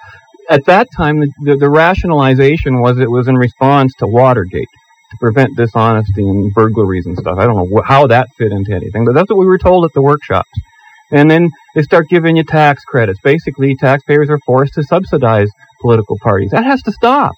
At 0.50 0.66
that 0.66 0.88
time, 0.96 1.20
the, 1.20 1.32
the, 1.42 1.56
the 1.58 1.70
rationalization 1.70 2.82
was 2.82 3.00
it 3.00 3.10
was 3.10 3.28
in 3.28 3.36
response 3.36 3.94
to 4.00 4.08
Watergate 4.08 4.68
to 5.12 5.18
prevent 5.20 5.56
dishonesty 5.56 6.28
and 6.28 6.54
burglaries 6.54 7.06
and 7.06 7.18
stuff. 7.18 7.38
I 7.38 7.46
don't 7.46 7.56
know 7.56 7.82
wh- 7.82 7.88
how 7.88 8.08
that 8.08 8.30
fit 8.38 8.52
into 8.52 8.74
anything, 8.74 9.06
but 9.06 9.14
that's 9.14 9.30
what 9.30 9.40
we 9.40 9.46
were 9.46 9.58
told 9.58 9.86
at 9.86 9.94
the 9.94 10.02
workshops. 10.02 10.50
And 11.12 11.30
then 11.30 11.50
they 11.74 11.82
start 11.82 12.08
giving 12.10 12.36
you 12.36 12.44
tax 12.44 12.84
credits. 12.84 13.20
Basically, 13.24 13.76
taxpayers 13.76 14.30
are 14.30 14.40
forced 14.46 14.76
to 14.76 14.84
subsidize 14.84 15.50
political 15.82 16.18
parties. 16.22 16.52
That 16.52 16.66
has 16.66 16.84
to 16.84 16.92
stop. 16.92 17.34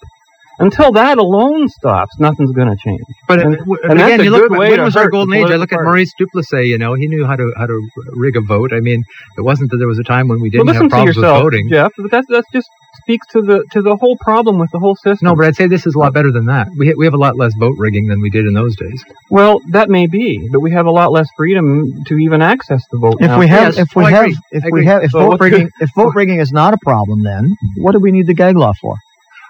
Until 0.58 0.92
that 0.92 1.18
alone 1.18 1.68
stops, 1.68 2.18
nothing's 2.18 2.52
going 2.52 2.68
to 2.68 2.76
change. 2.76 3.00
But, 3.26 3.40
And- 3.40 3.54
uh, 3.54 3.58
w- 3.58 3.78
and 3.84 3.92
again, 4.00 4.22
you 4.22 4.30
look 4.30 4.42
good 4.42 4.52
at 4.52 4.58
way 4.58 4.70
when 4.70 4.82
was 4.82 4.96
our 4.96 5.08
golden 5.08 5.34
age? 5.34 5.50
I 5.50 5.56
look 5.56 5.72
at 5.72 5.80
Maurice 5.80 6.12
Duplessis. 6.18 6.66
You 6.66 6.78
know, 6.78 6.94
he 6.94 7.08
knew 7.08 7.24
how 7.26 7.36
to 7.36 7.52
how 7.56 7.66
to 7.66 7.88
rig 8.16 8.36
a 8.36 8.40
vote. 8.42 8.72
I 8.72 8.80
mean, 8.80 9.02
it 9.38 9.40
wasn't 9.40 9.70
that 9.70 9.78
there 9.78 9.88
was 9.88 9.98
a 9.98 10.04
time 10.04 10.28
when 10.28 10.40
we 10.40 10.50
didn't 10.50 10.66
listen 10.66 10.82
have 10.82 10.90
to 10.90 10.94
problems 10.94 11.16
yourself, 11.16 11.36
with 11.36 11.42
voting. 11.52 11.68
Jeff. 11.70 11.92
But 11.96 12.10
that 12.10 12.24
that 12.28 12.44
just 12.52 12.68
speaks 13.02 13.26
to 13.28 13.40
the 13.40 13.64
to 13.72 13.80
the 13.80 13.96
whole 13.96 14.16
problem 14.20 14.58
with 14.58 14.70
the 14.72 14.78
whole 14.78 14.94
system. 14.96 15.26
No, 15.28 15.34
but 15.34 15.46
I'd 15.46 15.56
say 15.56 15.66
this 15.66 15.86
is 15.86 15.94
a 15.94 15.98
lot 15.98 16.12
better 16.12 16.30
than 16.30 16.44
that. 16.46 16.68
We 16.78 16.88
ha- 16.88 16.94
we 16.96 17.06
have 17.06 17.14
a 17.14 17.18
lot 17.18 17.36
less 17.36 17.52
vote 17.58 17.74
rigging 17.78 18.06
than 18.08 18.20
we 18.20 18.28
did 18.30 18.44
in 18.46 18.52
those 18.52 18.76
days. 18.76 19.02
well, 19.30 19.60
that 19.70 19.88
may 19.88 20.06
be, 20.06 20.48
but 20.52 20.60
we 20.60 20.70
have 20.72 20.84
a 20.86 20.90
lot 20.90 21.10
less 21.12 21.28
freedom 21.36 22.04
to 22.06 22.18
even 22.18 22.42
access 22.42 22.82
the 22.92 22.98
vote. 22.98 23.16
If 23.20 23.28
now. 23.28 23.38
we 23.38 23.46
have, 23.48 23.74
Yes, 23.74 23.78
if 23.88 23.96
we 23.96 24.02
well, 24.04 24.14
I 24.14 24.16
have, 24.16 24.32
if 24.50 24.64
I 24.64 24.68
we 24.70 24.84
have, 24.84 25.02
if 25.02 25.10
So 25.12 25.20
vote 25.20 25.28
what's 25.30 25.40
rigging, 25.40 25.70
if 25.80 25.90
vote 25.96 26.14
rigging 26.14 26.40
is 26.40 26.52
not 26.52 26.74
a 26.74 26.78
problem, 26.82 27.22
then 27.22 27.54
what 27.78 27.92
do 27.92 27.98
we 28.00 28.12
need 28.12 28.26
the 28.26 28.34
gag 28.34 28.56
law 28.56 28.72
for? 28.80 28.96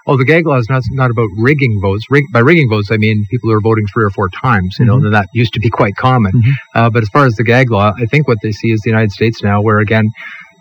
Oh, 0.05 0.17
the 0.17 0.25
gag 0.25 0.45
law 0.45 0.57
is 0.57 0.67
not 0.69 0.81
not 0.91 1.11
about 1.11 1.29
rigging 1.37 1.79
votes. 1.81 2.03
Rig, 2.09 2.25
by 2.33 2.39
rigging 2.39 2.69
votes, 2.69 2.89
I 2.91 2.97
mean 2.97 3.25
people 3.31 3.49
who 3.49 3.55
are 3.55 3.61
voting 3.61 3.85
three 3.93 4.03
or 4.03 4.09
four 4.09 4.27
times. 4.29 4.75
You 4.77 4.85
know, 4.85 4.97
Mhm. 4.97 5.05
and 5.05 5.13
that 5.13 5.29
used 5.33 5.53
to 5.53 5.61
be 5.61 5.69
quite 5.69 5.95
common. 5.95 6.33
Mhm. 6.33 6.51
Uh, 6.75 6.89
but 6.89 7.03
as 7.03 7.09
far 7.09 7.25
as 7.25 7.35
the 7.35 7.43
gag 7.45 7.71
law, 7.71 7.93
I 7.97 8.05
think 8.05 8.27
what 8.27 8.37
they 8.43 8.51
see 8.51 8.71
is 8.71 8.81
the 8.81 8.89
United 8.89 9.11
States 9.11 9.41
now, 9.41 9.61
where 9.61 9.79
again, 9.79 10.09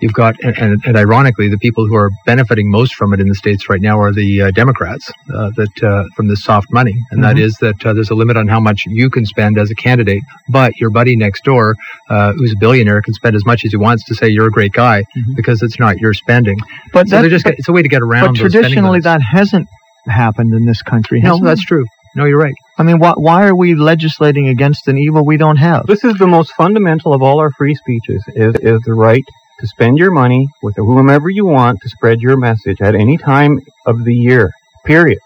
You've 0.03 0.13
got, 0.15 0.35
and, 0.43 0.59
and, 0.59 0.83
and, 0.85 0.97
ironically, 0.97 1.49
the 1.49 1.59
people 1.59 1.87
who 1.87 1.95
are 1.95 2.11
benefiting 2.27 2.69
most 2.69 2.97
from 2.97 3.15
it 3.15 3.21
in 3.21 3.29
the 3.29 3.37
states 3.37 3.69
right 3.71 3.81
now 3.81 4.01
are 4.01 4.13
the 4.13 4.43
uh, 4.43 4.51
Democrats 4.51 5.09
uh, 5.33 5.51
that 5.57 5.83
uh, 5.83 6.05
from 6.17 6.27
the 6.27 6.37
soft 6.37 6.67
money, 6.73 6.91
and 7.13 7.23
mm-hmm. 7.23 7.37
that 7.37 7.39
is 7.39 7.57
that 7.61 7.87
uh, 7.87 7.93
there's 7.93 8.11
a 8.11 8.15
limit 8.15 8.37
on 8.37 8.49
how 8.49 8.59
much 8.59 8.83
you 8.87 9.09
can 9.09 9.25
spend 9.25 9.59
as 9.59 9.71
a 9.71 9.77
candidate, 9.77 10.23
but 10.51 10.73
your 10.81 10.91
buddy 10.91 11.15
next 11.15 11.45
door, 11.45 11.77
uh, 12.11 12.33
who's 12.33 12.53
a 12.53 12.59
billionaire, 12.59 13.01
can 13.01 13.15
spend 13.15 13.37
as 13.37 13.47
much 13.47 13.65
as 13.65 13.71
he 13.71 13.77
wants 13.77 14.05
to 14.07 14.15
say 14.17 14.29
you're 14.29 14.49
a 14.49 14.51
great 14.51 14.73
guy 14.73 15.03
mm-hmm. 15.03 15.35
because 15.37 15.63
it's 15.63 15.79
not 15.79 15.97
your 15.99 16.13
spending. 16.13 16.59
But 16.93 17.09
so 17.09 17.29
just 17.29 17.45
but, 17.45 17.55
it's 17.57 17.69
a 17.69 17.73
way 17.73 17.83
to 17.83 17.89
get 17.89 18.03
around. 18.03 18.39
But 18.39 18.51
traditionally, 18.51 18.99
that 19.01 19.23
hasn't 19.23 19.69
happened 20.07 20.53
in 20.53 20.67
this 20.67 20.83
country. 20.83 21.21
No, 21.21 21.39
that's 21.39 21.65
true. 21.65 21.85
No, 22.15 22.25
you're 22.25 22.39
right. 22.39 22.55
I 22.77 22.83
mean, 22.83 22.99
why, 22.99 23.13
why 23.17 23.45
are 23.47 23.57
we 23.57 23.75
legislating 23.75 24.49
against 24.49 24.87
an 24.89 24.99
evil 24.99 25.25
we 25.25 25.37
don't 25.37 25.57
have? 25.57 25.87
This 25.87 26.05
is 26.05 26.15
the 26.15 26.27
most 26.27 26.53
fundamental 26.53 27.15
of 27.15 27.23
all 27.23 27.39
our 27.39 27.51
free 27.57 27.75
speeches: 27.75 28.23
is 28.35 28.55
is 28.57 28.81
the 28.85 28.95
right 28.95 29.25
to 29.63 29.69
spend 29.69 29.97
your 29.97 30.11
money 30.11 30.49
with 30.61 30.77
whomever 30.77 31.31
you 31.31 31.47
want 31.47 31.81
to 31.81 31.89
spread 31.89 32.21
your 32.21 32.37
message 32.37 32.83
at 32.83 32.95
any 32.95 33.17
time 33.17 33.61
of 33.87 34.05
the 34.05 34.15
year. 34.15 34.51
Period. 34.85 35.21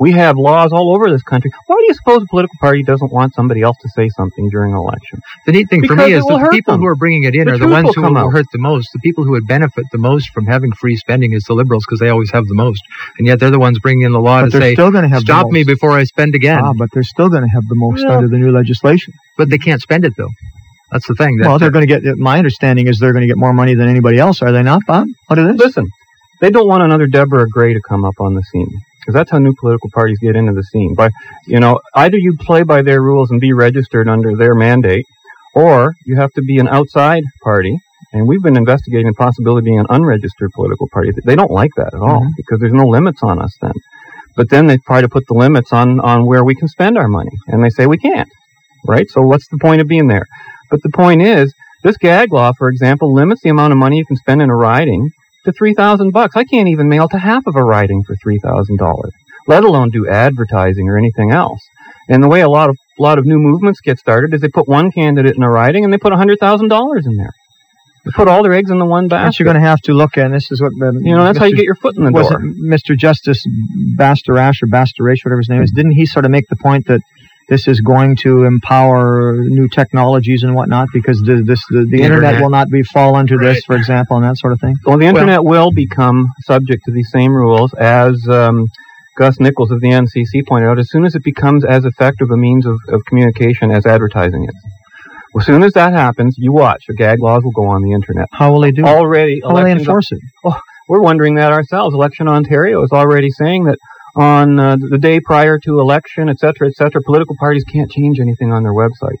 We 0.00 0.12
have 0.12 0.36
laws 0.36 0.72
all 0.72 0.94
over 0.94 1.10
this 1.10 1.22
country. 1.22 1.50
Why 1.66 1.76
do 1.76 1.84
you 1.88 1.94
suppose 1.94 2.22
a 2.22 2.26
political 2.26 2.56
party 2.60 2.82
doesn't 2.82 3.12
want 3.12 3.34
somebody 3.34 3.62
else 3.62 3.76
to 3.82 3.88
say 3.96 4.08
something 4.10 4.48
during 4.48 4.72
an 4.72 4.78
election? 4.78 5.20
The 5.44 5.52
neat 5.52 5.68
thing 5.68 5.80
because 5.80 5.96
for 5.96 6.06
me 6.06 6.12
is 6.12 6.24
that 6.24 6.38
the 6.38 6.50
people 6.50 6.74
them. 6.74 6.82
who 6.82 6.86
are 6.86 6.94
bringing 6.94 7.24
it 7.24 7.34
in 7.34 7.46
the 7.46 7.54
are 7.54 7.58
the 7.58 7.66
ones 7.66 7.92
who 7.94 8.02
will 8.02 8.30
hurt 8.30 8.46
the 8.52 8.58
most. 8.58 8.90
The 8.92 9.00
people 9.00 9.24
who 9.24 9.32
would 9.32 9.46
benefit 9.48 9.84
the 9.90 9.98
most 9.98 10.30
from 10.30 10.46
having 10.46 10.72
free 10.72 10.96
spending 10.96 11.32
is 11.32 11.42
the 11.44 11.54
liberals 11.54 11.84
because 11.84 11.98
they 11.98 12.10
always 12.10 12.30
have 12.32 12.46
the 12.46 12.54
most. 12.54 12.82
And 13.18 13.26
yet 13.26 13.40
they're 13.40 13.50
the 13.50 13.58
ones 13.58 13.78
bringing 13.80 14.06
in 14.06 14.12
the 14.12 14.20
law 14.20 14.42
but 14.42 14.52
to 14.52 14.60
say, 14.60 14.74
still 14.74 14.92
have 14.92 15.22
stop 15.22 15.48
me 15.48 15.64
before 15.64 15.92
I 15.92 16.04
spend 16.04 16.34
again. 16.36 16.60
Ah, 16.62 16.74
but 16.76 16.90
they're 16.92 17.02
still 17.02 17.28
going 17.28 17.42
to 17.42 17.50
have 17.50 17.66
the 17.68 17.76
most 17.76 18.04
yeah. 18.04 18.16
under 18.16 18.28
the 18.28 18.38
new 18.38 18.52
legislation. 18.52 19.14
But 19.36 19.50
they 19.50 19.58
can't 19.58 19.80
spend 19.80 20.04
it, 20.04 20.14
though. 20.16 20.30
That's 20.90 21.06
the 21.06 21.14
thing. 21.14 21.38
well, 21.40 21.58
they're 21.58 21.70
going 21.70 21.86
to 21.86 22.00
get. 22.00 22.16
My 22.16 22.38
understanding 22.38 22.86
is 22.86 22.98
they're 22.98 23.12
going 23.12 23.22
to 23.22 23.28
get 23.28 23.36
more 23.36 23.52
money 23.52 23.74
than 23.74 23.88
anybody 23.88 24.18
else. 24.18 24.40
Are 24.42 24.52
they 24.52 24.62
not, 24.62 24.82
Bob? 24.86 25.06
What 25.26 25.38
is 25.38 25.46
this? 25.52 25.60
Listen, 25.60 25.86
they 26.40 26.50
don't 26.50 26.68
want 26.68 26.82
another 26.82 27.06
Deborah 27.06 27.48
Grey 27.48 27.74
to 27.74 27.80
come 27.86 28.04
up 28.04 28.14
on 28.20 28.34
the 28.34 28.42
scene 28.42 28.70
because 29.00 29.14
that's 29.14 29.30
how 29.30 29.38
new 29.38 29.54
political 29.58 29.90
parties 29.90 30.18
get 30.20 30.36
into 30.36 30.52
the 30.52 30.62
scene. 30.62 30.94
But 30.94 31.12
you 31.46 31.60
know, 31.60 31.80
either 31.94 32.16
you 32.16 32.36
play 32.38 32.62
by 32.62 32.82
their 32.82 33.02
rules 33.02 33.30
and 33.30 33.40
be 33.40 33.52
registered 33.52 34.08
under 34.08 34.36
their 34.36 34.54
mandate, 34.54 35.04
or 35.54 35.94
you 36.06 36.16
have 36.16 36.32
to 36.32 36.42
be 36.42 36.58
an 36.58 36.68
outside 36.68 37.22
party. 37.42 37.78
And 38.10 38.26
we've 38.26 38.42
been 38.42 38.56
investigating 38.56 39.08
the 39.08 39.12
possibility 39.12 39.58
of 39.58 39.64
being 39.66 39.80
an 39.80 39.86
unregistered 39.90 40.50
political 40.54 40.88
party. 40.90 41.10
They 41.24 41.36
don't 41.36 41.50
like 41.50 41.72
that 41.76 41.92
at 41.92 42.00
all 42.00 42.20
mm-hmm. 42.20 42.32
because 42.38 42.58
there's 42.58 42.72
no 42.72 42.86
limits 42.86 43.22
on 43.22 43.38
us 43.38 43.54
then. 43.60 43.74
But 44.34 44.48
then 44.48 44.66
they 44.66 44.78
try 44.78 45.02
to 45.02 45.10
put 45.10 45.26
the 45.26 45.34
limits 45.34 45.72
on 45.72 46.00
on 46.00 46.24
where 46.24 46.44
we 46.44 46.54
can 46.54 46.68
spend 46.68 46.96
our 46.96 47.08
money, 47.08 47.32
and 47.48 47.62
they 47.62 47.70
say 47.70 47.86
we 47.86 47.98
can't. 47.98 48.30
Right? 48.86 49.10
So 49.10 49.20
what's 49.20 49.48
the 49.48 49.58
point 49.58 49.80
of 49.80 49.88
being 49.88 50.06
there? 50.06 50.26
But 50.70 50.82
the 50.82 50.90
point 50.90 51.22
is, 51.22 51.52
this 51.84 51.96
gag 51.96 52.32
law, 52.32 52.52
for 52.58 52.68
example, 52.68 53.14
limits 53.14 53.42
the 53.42 53.50
amount 53.50 53.72
of 53.72 53.78
money 53.78 53.98
you 53.98 54.04
can 54.04 54.16
spend 54.16 54.42
in 54.42 54.50
a 54.50 54.56
riding 54.56 55.10
to 55.44 55.52
three 55.52 55.74
thousand 55.74 56.12
bucks. 56.12 56.36
I 56.36 56.44
can't 56.44 56.68
even 56.68 56.88
mail 56.88 57.08
to 57.08 57.18
half 57.18 57.46
of 57.46 57.56
a 57.56 57.62
riding 57.62 58.02
for 58.06 58.16
three 58.22 58.38
thousand 58.42 58.78
dollars, 58.78 59.12
let 59.46 59.64
alone 59.64 59.90
do 59.90 60.08
advertising 60.08 60.88
or 60.88 60.98
anything 60.98 61.30
else. 61.30 61.60
And 62.08 62.22
the 62.22 62.28
way 62.28 62.40
a 62.40 62.48
lot 62.48 62.70
of 62.70 62.76
a 62.98 63.02
lot 63.02 63.18
of 63.18 63.26
new 63.26 63.38
movements 63.38 63.80
get 63.80 63.98
started 63.98 64.34
is 64.34 64.40
they 64.40 64.48
put 64.48 64.68
one 64.68 64.90
candidate 64.90 65.36
in 65.36 65.42
a 65.42 65.50
riding 65.50 65.84
and 65.84 65.92
they 65.92 65.98
put 65.98 66.12
hundred 66.12 66.38
thousand 66.40 66.68
dollars 66.68 67.06
in 67.06 67.16
there. 67.16 67.32
They 68.04 68.12
put 68.14 68.28
all 68.28 68.42
their 68.42 68.54
eggs 68.54 68.70
in 68.70 68.78
the 68.78 68.86
one 68.86 69.08
basket. 69.08 69.38
You're 69.38 69.52
going 69.52 69.62
to 69.62 69.68
have 69.68 69.80
to 69.82 69.92
look 69.92 70.16
at, 70.16 70.26
and 70.26 70.34
this 70.34 70.50
is 70.50 70.62
what 70.62 70.72
the, 70.78 70.98
you 71.02 71.14
know. 71.14 71.24
That's 71.24 71.38
Mr. 71.38 71.40
how 71.40 71.46
you 71.46 71.56
get 71.56 71.64
your 71.64 71.74
foot 71.74 71.96
in 71.96 72.04
the 72.04 72.10
door. 72.10 72.40
Mr. 72.40 72.96
Justice 72.96 73.44
Bastarache 73.96 74.62
or 74.62 74.68
Bastarache, 74.68 75.24
whatever 75.24 75.40
his 75.40 75.48
name 75.48 75.62
is? 75.62 75.70
Hmm. 75.70 75.76
Didn't 75.76 75.92
he 75.92 76.06
sort 76.06 76.24
of 76.24 76.30
make 76.30 76.48
the 76.48 76.56
point 76.56 76.86
that 76.86 77.00
this 77.48 77.66
is 77.66 77.80
going 77.80 78.16
to 78.16 78.44
empower 78.44 79.36
new 79.38 79.68
technologies 79.68 80.42
and 80.42 80.54
whatnot 80.54 80.88
because 80.92 81.18
the, 81.20 81.42
this 81.44 81.62
the, 81.70 81.78
the, 81.78 81.96
the 81.96 82.02
internet, 82.02 82.34
internet, 82.34 82.42
will 82.42 82.50
not 82.50 82.68
be 82.68 82.82
fall 82.82 83.16
under 83.16 83.36
right. 83.36 83.54
this, 83.54 83.64
for 83.64 83.74
example, 83.74 84.16
and 84.16 84.24
that 84.24 84.36
sort 84.36 84.52
of 84.52 84.60
thing. 84.60 84.76
Well, 84.84 84.98
the 84.98 85.06
internet 85.06 85.42
well, 85.42 85.66
will 85.66 85.72
become 85.72 86.26
subject 86.40 86.82
to 86.84 86.92
these 86.92 87.10
same 87.10 87.32
rules 87.32 87.72
as 87.74 88.14
um, 88.28 88.66
Gus 89.16 89.40
Nichols 89.40 89.70
of 89.70 89.80
the 89.80 89.88
NCC 89.88 90.46
pointed 90.46 90.68
out. 90.68 90.78
As 90.78 90.90
soon 90.90 91.06
as 91.06 91.14
it 91.14 91.24
becomes 91.24 91.64
as 91.64 91.84
effective 91.84 92.30
a 92.30 92.36
means 92.36 92.66
of, 92.66 92.76
of 92.88 93.02
communication 93.06 93.70
as 93.70 93.86
advertising 93.86 94.44
is. 94.44 94.54
As 95.38 95.46
soon 95.46 95.62
as 95.62 95.72
that 95.74 95.92
happens, 95.92 96.36
you 96.38 96.52
watch. 96.52 96.84
The 96.88 96.94
gag 96.94 97.20
laws 97.20 97.42
will 97.44 97.52
go 97.52 97.66
on 97.66 97.82
the 97.82 97.92
internet. 97.92 98.28
How 98.32 98.52
will 98.52 98.60
they 98.60 98.72
do 98.72 98.84
Already, 98.84 99.34
it? 99.34 99.44
How 99.44 99.54
will 99.54 99.64
they 99.64 99.72
enforce 99.72 100.10
it? 100.10 100.18
Oh, 100.44 100.58
we're 100.88 101.02
wondering 101.02 101.34
that 101.36 101.52
ourselves. 101.52 101.94
Election 101.94 102.28
Ontario 102.28 102.82
is 102.82 102.90
already 102.92 103.30
saying 103.30 103.64
that 103.64 103.78
on 104.18 104.58
uh, 104.58 104.76
the 104.76 104.98
day 104.98 105.20
prior 105.20 105.58
to 105.60 105.78
election, 105.78 106.28
etc., 106.28 106.68
etc., 106.68 107.00
political 107.02 107.36
parties 107.38 107.64
can't 107.64 107.90
change 107.90 108.18
anything 108.18 108.52
on 108.52 108.64
their 108.64 108.74
website. 108.74 109.16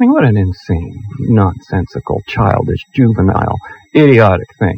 I 0.00 0.04
mean, 0.04 0.12
what 0.12 0.24
an 0.24 0.38
insane, 0.38 1.02
nonsensical, 1.18 2.22
childish, 2.26 2.80
juvenile, 2.94 3.56
idiotic 3.94 4.48
thing. 4.58 4.76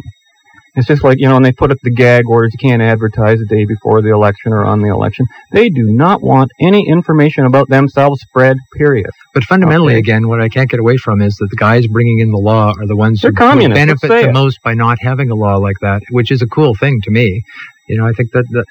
It's 0.74 0.86
just 0.86 1.04
like, 1.04 1.18
you 1.20 1.28
know, 1.28 1.34
when 1.34 1.42
they 1.42 1.52
put 1.52 1.70
up 1.70 1.76
the 1.82 1.90
gag 1.92 2.24
orders, 2.26 2.54
you 2.54 2.68
can't 2.68 2.80
advertise 2.80 3.38
the 3.38 3.46
day 3.46 3.66
before 3.66 4.00
the 4.00 4.08
election 4.08 4.52
or 4.52 4.64
on 4.64 4.80
the 4.80 4.88
election. 4.88 5.26
They 5.52 5.68
do 5.68 5.92
not 5.92 6.22
want 6.22 6.50
any 6.58 6.88
information 6.88 7.44
about 7.44 7.68
themselves 7.68 8.22
spread, 8.22 8.56
period. 8.74 9.10
But 9.34 9.44
fundamentally, 9.44 9.94
okay. 9.94 9.98
again, 9.98 10.28
what 10.28 10.40
I 10.40 10.48
can't 10.48 10.70
get 10.70 10.80
away 10.80 10.96
from 10.96 11.20
is 11.20 11.36
that 11.36 11.48
the 11.50 11.56
guys 11.56 11.86
bringing 11.88 12.20
in 12.20 12.30
the 12.30 12.38
law 12.38 12.72
are 12.78 12.86
the 12.86 12.96
ones 12.96 13.20
They're 13.20 13.32
who 13.32 13.68
benefit 13.68 14.08
the 14.08 14.30
it. 14.30 14.32
most 14.32 14.62
by 14.62 14.72
not 14.72 14.96
having 15.02 15.30
a 15.30 15.34
law 15.34 15.56
like 15.56 15.76
that, 15.82 16.02
which 16.10 16.30
is 16.30 16.40
a 16.40 16.46
cool 16.46 16.74
thing 16.74 17.00
to 17.04 17.10
me. 17.10 17.42
You 17.88 17.98
know, 17.98 18.06
I 18.06 18.12
think 18.12 18.30
that 18.32 18.44
the, 18.50 18.64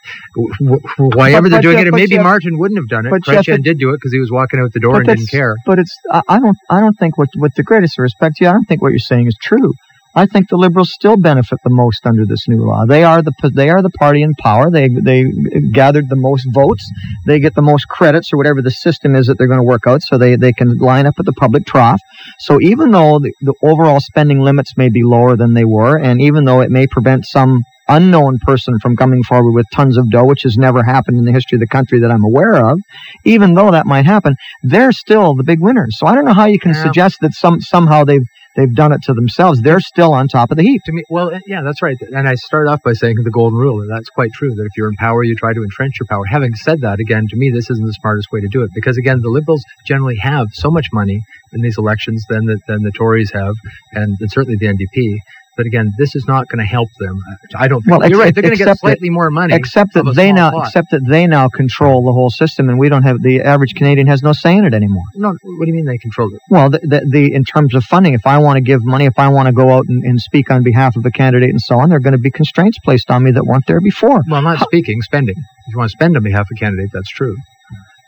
why 0.98 1.34
ever 1.34 1.50
they're 1.50 1.62
doing 1.62 1.80
it, 1.80 1.92
maybe 1.92 2.16
Jeff, 2.16 2.24
Martin 2.24 2.58
wouldn't 2.58 2.78
have 2.78 2.88
done 2.88 3.06
it. 3.06 3.10
But 3.10 3.24
Jeff, 3.24 3.46
did 3.46 3.78
do 3.78 3.90
it 3.90 3.98
because 3.98 4.14
he 4.14 4.20
was 4.20 4.32
walking 4.32 4.60
out 4.60 4.72
the 4.74 4.80
door 4.80 4.98
and 4.98 5.06
didn't 5.06 5.30
care. 5.30 5.56
But 5.66 5.80
it's 5.80 5.96
I 6.10 6.40
don't 6.40 6.58
I 6.70 6.80
don't 6.80 6.98
think 6.98 7.18
what 7.18 7.30
with 7.36 7.54
the 7.56 7.64
greatest 7.64 7.98
respect 7.98 8.38
to 8.38 8.46
you, 8.46 8.50
I 8.50 8.54
don't 8.54 8.66
think 8.66 8.82
what 8.82 8.90
you're 8.90 9.00
saying 9.00 9.28
is 9.28 9.36
true. 9.42 9.74
I 10.14 10.26
think 10.26 10.50
the 10.50 10.58
liberals 10.58 10.92
still 10.92 11.16
benefit 11.16 11.60
the 11.64 11.70
most 11.70 12.06
under 12.06 12.26
this 12.26 12.48
new 12.48 12.66
law. 12.66 12.86
They 12.86 13.04
are 13.04 13.22
the 13.22 13.32
they 13.54 13.70
are 13.70 13.82
the 13.82 13.90
party 13.92 14.24
in 14.24 14.34
power. 14.36 14.70
They 14.70 14.90
they 14.90 15.24
gathered 15.72 16.10
the 16.10 16.18
most 16.18 16.48
votes. 16.54 16.86
They 17.26 17.40
get 17.40 17.56
the 17.56 17.62
most 17.62 17.88
credits 17.88 18.34
or 18.34 18.38
whatever 18.38 18.62
the 18.62 18.72
system 18.72 19.16
is 19.16 19.28
that 19.28 19.38
they're 19.38 19.48
going 19.48 19.60
to 19.60 19.64
work 19.64 19.88
out. 19.88 20.02
So 20.02 20.18
they, 20.18 20.36
they 20.36 20.52
can 20.52 20.78
line 20.78 21.06
up 21.06 21.16
at 21.18 21.26
the 21.26 21.34
public 21.34 21.66
trough. 21.66 22.02
So 22.40 22.60
even 22.60 22.92
though 22.92 23.20
the, 23.20 23.34
the 23.42 23.54
overall 23.64 24.00
spending 24.02 24.40
limits 24.40 24.76
may 24.76 24.90
be 24.90 25.02
lower 25.04 25.38
than 25.38 25.54
they 25.54 25.66
were, 25.66 25.98
and 25.98 26.22
even 26.22 26.44
though 26.44 26.60
it 26.60 26.72
may 26.72 26.88
prevent 26.88 27.26
some 27.26 27.62
unknown 27.92 28.40
person 28.40 28.80
from 28.80 28.96
coming 28.96 29.24
forward 29.24 29.52
with 29.52 29.66
tons 29.74 29.98
of 29.98 30.10
dough, 30.10 30.26
which 30.26 30.44
has 30.44 30.58
never 30.58 30.84
happened 30.84 31.18
in 31.18 31.26
the 31.26 31.32
history 31.32 31.58
of 31.58 31.60
the 31.60 31.68
country 31.68 32.00
that 32.00 32.12
I'm 32.12 32.24
aware 32.24 32.66
of, 32.66 32.80
even 33.26 33.54
though 33.54 33.72
that 33.72 33.86
might 33.86 34.06
happen, 34.06 34.36
they're 34.64 34.92
still 34.92 35.36
the 35.36 35.44
big 35.44 35.60
winners. 35.62 35.98
So 35.98 36.08
I 36.08 36.16
don't 36.16 36.26
know 36.26 36.34
how 36.34 36.46
you 36.46 36.60
can 36.60 36.74
yeah. 36.74 36.84
suggest 36.84 37.18
that 37.22 37.34
some 37.34 37.60
somehow 37.62 38.04
they've 38.06 38.26
they've 38.56 38.74
done 38.74 38.92
it 38.92 39.02
to 39.04 39.14
themselves. 39.14 39.62
They're 39.62 39.80
still 39.80 40.14
on 40.14 40.28
top 40.28 40.52
of 40.52 40.58
the 40.58 40.64
heap. 40.64 40.82
To 40.86 40.92
me, 40.92 41.04
well, 41.10 41.32
yeah, 41.48 41.62
that's 41.64 41.82
right. 41.82 41.98
And 42.02 42.28
I 42.28 42.36
start 42.36 42.68
off 42.68 42.82
by 42.84 42.94
saying 42.94 43.16
the 43.24 43.32
golden 43.32 43.58
rule, 43.58 43.82
and 43.82 43.90
that's 43.90 44.10
quite 44.10 44.32
true. 44.34 44.54
That 44.56 44.64
if 44.64 44.72
you're 44.78 44.90
in 44.90 44.96
power, 44.96 45.24
you 45.24 45.36
try 45.36 45.54
to 45.54 45.62
entrench 45.62 45.94
your 46.00 46.08
power. 46.08 46.24
Having 46.26 46.56
said 46.56 46.82
that, 46.82 47.00
again, 47.00 47.28
to 47.30 47.36
me, 47.36 47.50
this 47.50 47.70
isn't 47.70 47.86
the 47.86 47.94
smartest 47.94 48.32
way 48.32 48.42
to 48.42 48.48
do 48.48 48.64
it 48.64 48.72
because, 48.74 48.98
again, 48.98 49.22
the 49.22 49.30
liberals 49.30 49.64
generally 49.86 50.18
have 50.18 50.48
so 50.54 50.70
much 50.70 50.88
money 50.94 51.22
in 51.54 51.62
these 51.62 51.78
elections 51.78 52.26
than 52.30 52.46
the, 52.46 52.60
than 52.68 52.84
the 52.84 52.92
Tories 52.92 53.32
have, 53.32 53.56
and, 53.94 54.16
and 54.20 54.32
certainly 54.32 54.58
the 54.58 54.68
NDP 54.68 55.18
but 55.62 55.68
again, 55.68 55.94
this 55.96 56.16
is 56.16 56.26
not 56.28 56.48
going 56.48 56.58
to 56.58 56.66
help 56.66 56.90
them. 57.00 57.20
I 57.56 57.68
don't 57.68 57.84
think 57.84 58.00
well, 58.00 58.10
you're 58.10 58.18
right. 58.18 58.34
They're 58.34 58.42
going 58.42 58.58
to 58.58 58.64
get 58.64 58.80
slightly 58.80 59.10
that, 59.10 59.14
more 59.14 59.30
money. 59.30 59.54
Except 59.54 59.94
that 59.94 60.12
they 60.16 60.32
now, 60.32 60.50
plot. 60.50 60.66
except 60.66 60.90
that 60.90 61.06
they 61.08 61.28
now 61.28 61.50
control 61.50 62.04
the 62.04 62.12
whole 62.12 62.32
system, 62.32 62.68
and 62.68 62.80
we 62.80 62.90
don't 62.90 63.04
have 63.04 63.22
the 63.22 63.42
average 63.42 63.76
Canadian 63.76 64.08
has 64.08 64.24
no 64.24 64.34
say 64.34 64.58
in 64.58 64.66
it 64.66 64.74
anymore. 64.74 65.04
No, 65.14 65.30
what 65.30 65.66
do 65.66 65.68
you 65.68 65.76
mean 65.76 65.86
they 65.86 66.00
control 66.00 66.34
it? 66.34 66.42
Well, 66.50 66.72
the, 66.72 66.80
the, 66.80 67.08
the 67.08 67.34
in 67.36 67.44
terms 67.44 67.76
of 67.76 67.84
funding, 67.84 68.16
if 68.16 68.26
I 68.26 68.40
want 68.40 68.58
to 68.58 68.62
give 68.62 68.84
money, 68.84 69.06
if 69.06 69.20
I 69.20 69.30
want 69.30 69.46
to 69.50 69.54
go 69.54 69.70
out 69.70 69.86
and, 69.88 70.04
and, 70.04 70.20
speak 70.20 70.50
on 70.50 70.64
behalf 70.64 70.96
of 70.96 71.06
a 71.06 71.12
candidate 71.12 71.52
and 71.52 71.62
so 71.62 71.80
on, 71.80 71.90
there 71.90 71.98
are 71.98 72.02
going 72.02 72.14
to 72.14 72.18
be 72.20 72.32
constraints 72.32 72.80
placed 72.80 73.12
on 73.12 73.24
me 73.24 73.32
that 73.32 73.44
weren't 73.44 73.68
there 73.68 73.82
before. 73.82 74.22
Well, 74.28 74.42
not 74.42 74.58
How, 74.58 74.66
speaking, 74.66 75.00
spending. 75.04 75.36
If 75.38 75.74
you 75.74 75.78
want 75.78 75.92
to 75.92 75.96
spend 75.96 76.18
on 76.18 76.24
behalf 76.24 76.42
of 76.42 76.58
a 76.58 76.60
candidate, 76.60 76.90
that's 76.92 77.10
true. 77.10 77.36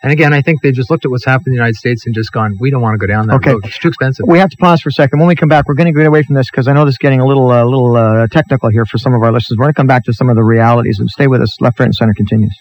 And 0.03 0.12
again, 0.12 0.33
I 0.33 0.41
think 0.41 0.62
they 0.62 0.74
just 0.74 0.91
looked 0.91 1.05
at 1.05 1.12
what's 1.12 1.24
happened 1.24 1.48
in 1.48 1.53
the 1.53 1.57
United 1.57 1.75
States 1.75 2.05
and 2.05 2.13
just 2.13 2.33
gone, 2.33 2.57
we 2.60 2.69
don't 2.69 2.81
want 2.81 2.93
to 2.93 2.98
go 2.98 3.07
down 3.07 3.27
that 3.27 3.36
okay. 3.36 3.51
road. 3.51 3.62
It's 3.65 3.79
too 3.79 3.88
expensive. 3.88 4.25
We 4.27 4.38
have 4.38 4.50
to 4.50 4.57
pause 4.57 4.81
for 4.81 4.89
a 4.89 4.91
second. 4.91 5.19
When 5.19 5.29
we 5.29 5.36
come 5.36 5.48
back, 5.48 5.65
we're 5.65 5.75
going 5.75 5.88
to 5.88 5.98
get 5.98 6.05
away 6.05 6.24
from 6.24 6.36
this 6.36 6.51
because 6.51 6.67
I 6.67 6.74
know 6.74 6.83
this 6.83 6.95
is 6.95 6.98
getting 6.98 7.22
a 7.22 7.25
little, 7.25 7.50
uh, 7.50 7.63
little 7.63 7.95
uh, 7.95 8.27
technical 8.27 8.69
here 8.69 8.86
for 8.86 8.98
some 8.98 9.13
of 9.13 9.24
our 9.24 9.31
listeners. 9.31 9.57
We're 9.57 9.65
going 9.65 9.74
to 9.74 9.77
come 9.77 9.88
back 9.88 10.03
to 10.03 10.13
some 10.13 10.27
of 10.27 10.36
the 10.36 10.43
realities 10.43 11.00
and 11.00 11.10
stay 11.10 11.27
with 11.27 11.41
us. 11.41 11.55
Left, 11.62 11.79
right, 11.79 11.86
and 11.86 11.95
center 11.95 12.13
continues. 12.13 12.53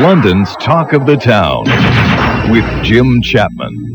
London's 0.00 0.56
Talk 0.56 0.94
of 0.94 1.04
the 1.04 1.16
Town 1.16 1.64
with 2.50 2.64
Jim 2.82 3.20
Chapman. 3.20 3.91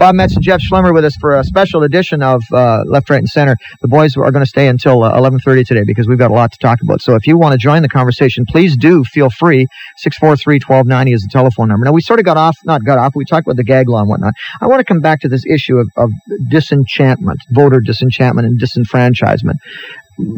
Bob 0.00 0.14
Metz 0.14 0.34
and 0.34 0.42
Jeff 0.42 0.62
Schlemmer 0.62 0.94
with 0.94 1.04
us 1.04 1.14
for 1.20 1.34
a 1.34 1.44
special 1.44 1.82
edition 1.82 2.22
of 2.22 2.42
uh, 2.54 2.84
Left, 2.86 3.10
Right, 3.10 3.18
and 3.18 3.28
Center. 3.28 3.54
The 3.82 3.88
boys 3.88 4.16
are 4.16 4.30
going 4.30 4.42
to 4.42 4.48
stay 4.48 4.66
until 4.66 5.02
uh, 5.02 5.12
11:30 5.12 5.66
today 5.66 5.82
because 5.86 6.08
we've 6.08 6.16
got 6.16 6.30
a 6.30 6.34
lot 6.34 6.50
to 6.52 6.58
talk 6.58 6.78
about. 6.82 7.02
So 7.02 7.16
if 7.16 7.26
you 7.26 7.36
want 7.36 7.52
to 7.52 7.58
join 7.58 7.82
the 7.82 7.88
conversation, 7.90 8.46
please 8.48 8.78
do 8.78 9.04
feel 9.04 9.28
free. 9.28 9.66
643-1290 10.02 11.14
is 11.14 11.20
the 11.20 11.28
telephone 11.30 11.68
number. 11.68 11.84
Now 11.84 11.92
we 11.92 12.00
sort 12.00 12.18
of 12.18 12.24
got 12.24 12.38
off, 12.38 12.56
not 12.64 12.82
got 12.82 12.96
off. 12.96 13.12
We 13.14 13.26
talked 13.26 13.46
about 13.46 13.56
the 13.56 13.64
gag 13.64 13.90
law 13.90 14.00
and 14.00 14.08
whatnot. 14.08 14.32
I 14.62 14.68
want 14.68 14.80
to 14.80 14.84
come 14.84 15.00
back 15.00 15.20
to 15.20 15.28
this 15.28 15.44
issue 15.44 15.76
of, 15.76 15.86
of 15.98 16.10
disenchantment, 16.48 17.40
voter 17.50 17.80
disenchantment, 17.80 18.48
and 18.48 18.58
disenfranchisement. 18.58 19.56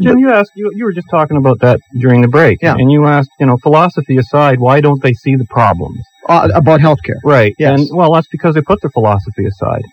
Jim, 0.01 0.17
you 0.17 0.29
asked 0.29 0.51
you, 0.55 0.73
you 0.75 0.83
were 0.83 0.91
just 0.91 1.07
talking 1.09 1.37
about 1.37 1.61
that 1.61 1.79
during 1.97 2.19
the 2.19 2.27
break, 2.27 2.59
yeah. 2.61 2.75
and 2.77 2.91
you 2.91 3.05
asked, 3.05 3.29
you 3.39 3.45
know, 3.45 3.55
philosophy 3.63 4.17
aside, 4.17 4.59
why 4.59 4.81
don't 4.81 5.01
they 5.01 5.13
see 5.13 5.37
the 5.37 5.45
problems 5.45 6.03
uh, 6.27 6.49
about 6.53 6.79
healthcare? 6.79 7.19
Right. 7.23 7.53
Yes. 7.57 7.79
And 7.79 7.89
well, 7.93 8.13
that's 8.13 8.27
because 8.27 8.55
they 8.55 8.61
put 8.61 8.81
their 8.81 8.91
philosophy 8.91 9.45
aside. 9.45 9.83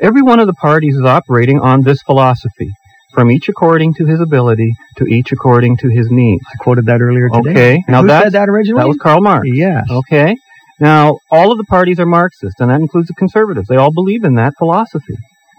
Every 0.00 0.22
one 0.22 0.40
of 0.40 0.46
the 0.46 0.54
parties 0.54 0.94
is 0.94 1.04
operating 1.04 1.60
on 1.60 1.82
this 1.82 2.02
philosophy. 2.02 2.72
From 3.12 3.30
each 3.30 3.48
according 3.48 3.94
to 3.94 4.06
his 4.06 4.20
ability, 4.20 4.72
to 4.98 5.04
each 5.04 5.32
according 5.32 5.78
to 5.78 5.88
his 5.88 6.06
needs. 6.10 6.44
I 6.52 6.62
quoted 6.62 6.86
that 6.86 7.00
earlier 7.00 7.28
today. 7.28 7.50
Okay. 7.50 7.84
Now 7.88 8.02
Who 8.02 8.08
said 8.08 8.32
that 8.32 8.48
originally? 8.48 8.82
that 8.82 8.88
was 8.88 8.98
Karl 8.98 9.20
Marx. 9.20 9.48
Yes. 9.52 9.84
Okay. 9.90 10.36
Now, 10.78 11.18
all 11.30 11.50
of 11.50 11.58
the 11.58 11.64
parties 11.64 11.98
are 11.98 12.06
Marxist, 12.06 12.60
and 12.60 12.70
that 12.70 12.80
includes 12.80 13.08
the 13.08 13.14
conservatives. 13.14 13.66
They 13.68 13.76
all 13.76 13.92
believe 13.92 14.24
in 14.24 14.34
that 14.36 14.54
philosophy. 14.58 15.16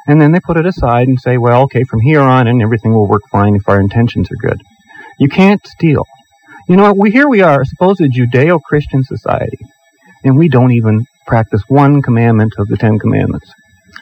And 0.08 0.20
then 0.20 0.32
they 0.32 0.40
put 0.40 0.58
it 0.58 0.66
aside 0.66 1.08
and 1.08 1.20
say, 1.20 1.38
well, 1.38 1.64
okay, 1.64 1.84
from 1.84 2.00
here 2.00 2.22
on 2.22 2.48
and 2.48 2.62
everything 2.62 2.94
will 2.94 3.08
work 3.08 3.22
fine 3.32 3.56
if 3.56 3.68
our 3.68 3.80
intentions 3.80 4.30
are 4.32 4.50
good. 4.50 4.62
You 5.20 5.28
can't 5.28 5.66
steal. 5.68 6.06
You 6.68 6.76
know, 6.76 6.94
we 6.94 7.12
here 7.12 7.28
we 7.28 7.42
are, 7.42 7.64
supposed 7.66 8.02
a 8.02 8.08
Judeo-Christian 8.08 9.04
society, 9.04 9.60
and 10.24 10.38
we 10.38 10.48
don't 10.50 10.72
even 10.72 11.06
practice 11.28 11.62
one 11.68 12.02
commandment 12.02 12.54
of 12.58 12.68
the 12.68 12.78
Ten 12.78 12.98
Commandments. 13.00 13.52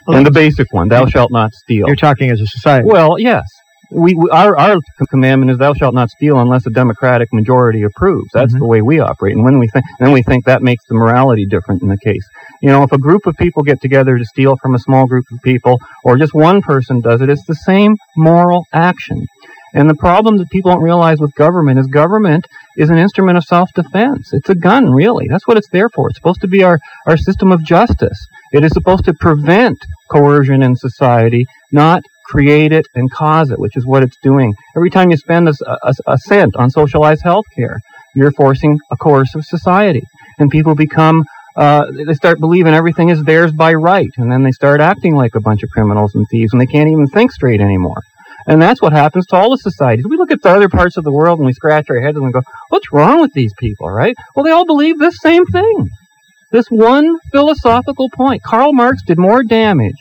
and 0.08 0.26
the 0.26 0.30
basic 0.30 0.72
one, 0.72 0.88
thou 0.88 1.06
shalt 1.06 1.30
not 1.30 1.52
steal. 1.52 1.86
You're 1.86 1.96
talking 1.96 2.30
as 2.30 2.40
a 2.40 2.46
society. 2.46 2.86
Well, 2.88 3.18
yes. 3.18 3.44
We, 3.92 4.14
we 4.14 4.30
our 4.30 4.56
our 4.56 4.76
commandment 5.10 5.50
is 5.50 5.58
thou 5.58 5.74
shalt 5.74 5.94
not 5.94 6.10
steal 6.10 6.38
unless 6.38 6.64
a 6.64 6.70
democratic 6.70 7.28
majority 7.32 7.82
approves. 7.82 8.28
That's 8.32 8.54
Mhm. 8.54 8.60
the 8.60 8.66
way 8.66 8.82
we 8.82 9.00
operate. 9.00 9.34
And 9.34 9.44
when 9.44 9.58
we 9.58 9.66
think 9.66 9.84
then 9.98 10.12
we 10.12 10.22
think 10.22 10.44
that 10.44 10.62
makes 10.62 10.84
the 10.88 10.94
morality 10.94 11.44
different 11.44 11.82
in 11.82 11.88
the 11.88 11.98
case. 11.98 12.22
You 12.62 12.68
know, 12.68 12.84
if 12.84 12.92
a 12.92 12.98
group 12.98 13.26
of 13.26 13.34
people 13.36 13.64
get 13.64 13.80
together 13.82 14.16
to 14.16 14.24
steal 14.24 14.56
from 14.62 14.76
a 14.76 14.78
small 14.78 15.06
group 15.08 15.24
of 15.32 15.38
people 15.42 15.80
or 16.04 16.16
just 16.16 16.32
one 16.34 16.62
person 16.62 17.00
does 17.00 17.20
it, 17.20 17.28
it's 17.30 17.44
the 17.46 17.54
same 17.56 17.96
moral 18.16 18.64
action. 18.72 19.26
And 19.72 19.88
the 19.88 19.94
problem 19.94 20.36
that 20.38 20.50
people 20.50 20.72
don't 20.72 20.82
realize 20.82 21.20
with 21.20 21.34
government 21.34 21.78
is 21.78 21.86
government 21.86 22.46
is 22.76 22.90
an 22.90 22.98
instrument 22.98 23.38
of 23.38 23.44
self-defense. 23.44 24.32
It's 24.32 24.48
a 24.48 24.54
gun, 24.54 24.90
really. 24.90 25.26
That's 25.28 25.46
what 25.46 25.56
it's 25.56 25.68
there 25.70 25.88
for. 25.88 26.08
It's 26.08 26.18
supposed 26.18 26.40
to 26.40 26.48
be 26.48 26.62
our, 26.64 26.78
our 27.06 27.16
system 27.16 27.52
of 27.52 27.64
justice. 27.64 28.18
It 28.52 28.64
is 28.64 28.72
supposed 28.72 29.04
to 29.04 29.14
prevent 29.14 29.78
coercion 30.10 30.62
in 30.62 30.74
society, 30.74 31.46
not 31.70 32.02
create 32.26 32.72
it 32.72 32.86
and 32.94 33.10
cause 33.10 33.50
it, 33.50 33.58
which 33.58 33.76
is 33.76 33.86
what 33.86 34.02
it's 34.02 34.16
doing. 34.22 34.54
Every 34.76 34.90
time 34.90 35.10
you 35.10 35.16
spend 35.16 35.48
a, 35.48 35.54
a, 35.82 35.94
a 36.06 36.18
cent 36.18 36.56
on 36.56 36.70
socialized 36.70 37.22
health 37.22 37.46
care, 37.56 37.78
you're 38.14 38.32
forcing 38.32 38.78
a 38.90 38.96
coercive 38.96 39.44
society. 39.44 40.02
And 40.38 40.50
people 40.50 40.74
become, 40.74 41.24
uh, 41.56 41.86
they 41.92 42.14
start 42.14 42.40
believing 42.40 42.74
everything 42.74 43.08
is 43.08 43.22
theirs 43.22 43.52
by 43.52 43.74
right. 43.74 44.10
And 44.16 44.30
then 44.32 44.42
they 44.42 44.52
start 44.52 44.80
acting 44.80 45.14
like 45.14 45.34
a 45.34 45.40
bunch 45.40 45.62
of 45.62 45.70
criminals 45.70 46.14
and 46.14 46.26
thieves, 46.28 46.52
and 46.52 46.60
they 46.60 46.66
can't 46.66 46.88
even 46.88 47.06
think 47.08 47.30
straight 47.30 47.60
anymore. 47.60 48.02
And 48.46 48.60
that's 48.60 48.80
what 48.82 48.92
happens 48.92 49.26
to 49.26 49.36
all 49.36 49.50
the 49.50 49.56
societies. 49.58 50.06
We 50.08 50.16
look 50.16 50.30
at 50.30 50.42
the 50.42 50.50
other 50.50 50.68
parts 50.68 50.96
of 50.96 51.04
the 51.04 51.12
world 51.12 51.38
and 51.38 51.46
we 51.46 51.52
scratch 51.52 51.88
our 51.90 52.00
heads 52.00 52.16
and 52.16 52.24
we 52.26 52.32
go, 52.32 52.42
what's 52.68 52.92
wrong 52.92 53.20
with 53.20 53.32
these 53.34 53.52
people, 53.58 53.88
right? 53.90 54.16
Well, 54.34 54.44
they 54.44 54.50
all 54.50 54.66
believe 54.66 54.98
this 54.98 55.18
same 55.20 55.44
thing. 55.46 55.88
This 56.50 56.66
one 56.68 57.18
philosophical 57.32 58.08
point. 58.10 58.42
Karl 58.42 58.72
Marx 58.72 59.02
did 59.06 59.18
more 59.18 59.42
damage 59.44 59.94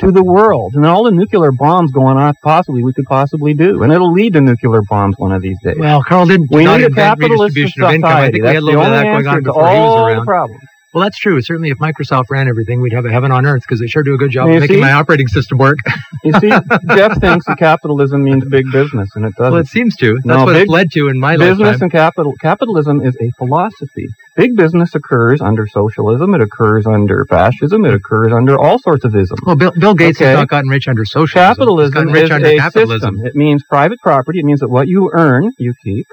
to 0.00 0.12
the 0.12 0.22
world 0.22 0.72
than 0.74 0.84
all 0.84 1.04
the 1.04 1.10
nuclear 1.10 1.50
bombs 1.52 1.90
going 1.90 2.18
off 2.18 2.36
possibly 2.42 2.82
we 2.82 2.92
could 2.92 3.06
possibly 3.06 3.54
do. 3.54 3.82
And 3.82 3.90
it'll 3.90 4.12
lead 4.12 4.34
to 4.34 4.42
nuclear 4.42 4.82
bombs 4.90 5.14
one 5.16 5.32
of 5.32 5.40
these 5.40 5.56
days. 5.62 5.76
Well, 5.78 6.02
Karl 6.02 6.26
didn't 6.26 6.48
we 6.50 6.64
not 6.64 6.80
need 6.80 6.86
a 6.88 6.94
capitalist 6.94 7.54
society. 7.54 7.80
of 7.82 7.92
income. 7.94 8.10
I 8.12 8.22
think 8.30 8.34
we 8.34 8.40
That's 8.42 8.54
had 8.54 8.56
a 8.56 8.60
the 8.60 8.66
little 8.66 8.82
bit 8.82 8.86
of 8.86 8.92
that 8.92 9.02
going 9.04 9.26
on 9.26 9.34
to 9.36 9.42
before 9.42 9.68
he 9.68 9.74
was 9.74 9.80
all 9.80 10.06
the 10.06 10.12
around. 10.12 10.26
problems. 10.26 10.62
Well, 10.96 11.02
that's 11.04 11.18
true. 11.18 11.38
Certainly, 11.42 11.68
if 11.68 11.76
Microsoft 11.78 12.30
ran 12.30 12.48
everything, 12.48 12.80
we'd 12.80 12.94
have 12.94 13.04
a 13.04 13.10
heaven 13.10 13.30
on 13.30 13.44
earth 13.44 13.60
because 13.60 13.80
they 13.80 13.86
sure 13.86 14.02
do 14.02 14.14
a 14.14 14.16
good 14.16 14.30
job 14.30 14.48
You 14.48 14.54
of 14.54 14.60
making 14.60 14.76
see? 14.76 14.80
my 14.80 14.92
operating 14.92 15.28
system 15.28 15.58
work. 15.58 15.76
You 16.24 16.32
see, 16.40 16.48
Jeff 16.88 17.20
thinks 17.20 17.44
that 17.44 17.56
capitalism 17.58 18.24
means 18.24 18.46
big 18.46 18.64
business, 18.72 19.10
and 19.14 19.26
it 19.26 19.34
doesn't. 19.36 19.52
well, 19.52 19.60
it 19.60 19.66
seems 19.66 19.94
to. 19.96 20.14
That's 20.14 20.24
No, 20.24 20.44
what 20.46 20.56
it's 20.56 20.70
led 20.70 20.90
to 20.92 21.08
in 21.08 21.20
my 21.20 21.32
life. 21.36 21.50
business 21.50 21.66
lifetime. 21.66 21.82
and 21.82 21.92
capital 21.92 22.32
capitalism 22.40 23.02
is 23.02 23.14
a 23.20 23.30
philosophy. 23.36 24.06
Big 24.36 24.56
business 24.56 24.94
occurs 24.94 25.42
under 25.42 25.66
socialism. 25.66 26.32
It 26.32 26.40
occurs 26.40 26.86
under 26.86 27.26
fascism. 27.26 27.84
It 27.84 27.92
occurs 27.92 28.32
under 28.32 28.56
all 28.58 28.78
sorts 28.78 29.04
of 29.04 29.14
isms. 29.14 29.38
Well, 29.44 29.56
Bill, 29.56 29.72
Bill 29.78 29.94
Gates 29.94 30.18
Okay. 30.18 30.30
has 30.30 30.38
not 30.38 30.48
gotten 30.48 30.70
rich 30.70 30.88
under 30.88 31.04
socialism. 31.04 31.26
He's 31.26 31.56
Capitalism 31.56 31.92
gotten 31.92 32.12
rich 32.14 32.24
is 32.24 32.30
under 32.30 32.46
a 32.48 32.56
capitalism. 32.56 33.14
system. 33.16 33.26
It 33.26 33.34
means 33.36 33.62
private 33.68 33.98
property. 34.02 34.38
It 34.38 34.46
means 34.46 34.60
that 34.60 34.70
what 34.70 34.88
you 34.88 35.10
earn, 35.12 35.52
you 35.58 35.74
keep. 35.84 36.06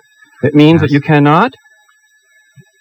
It 0.43 0.53
means 0.53 0.81
that 0.81 0.91
you 0.91 0.99
cannot 0.99 1.53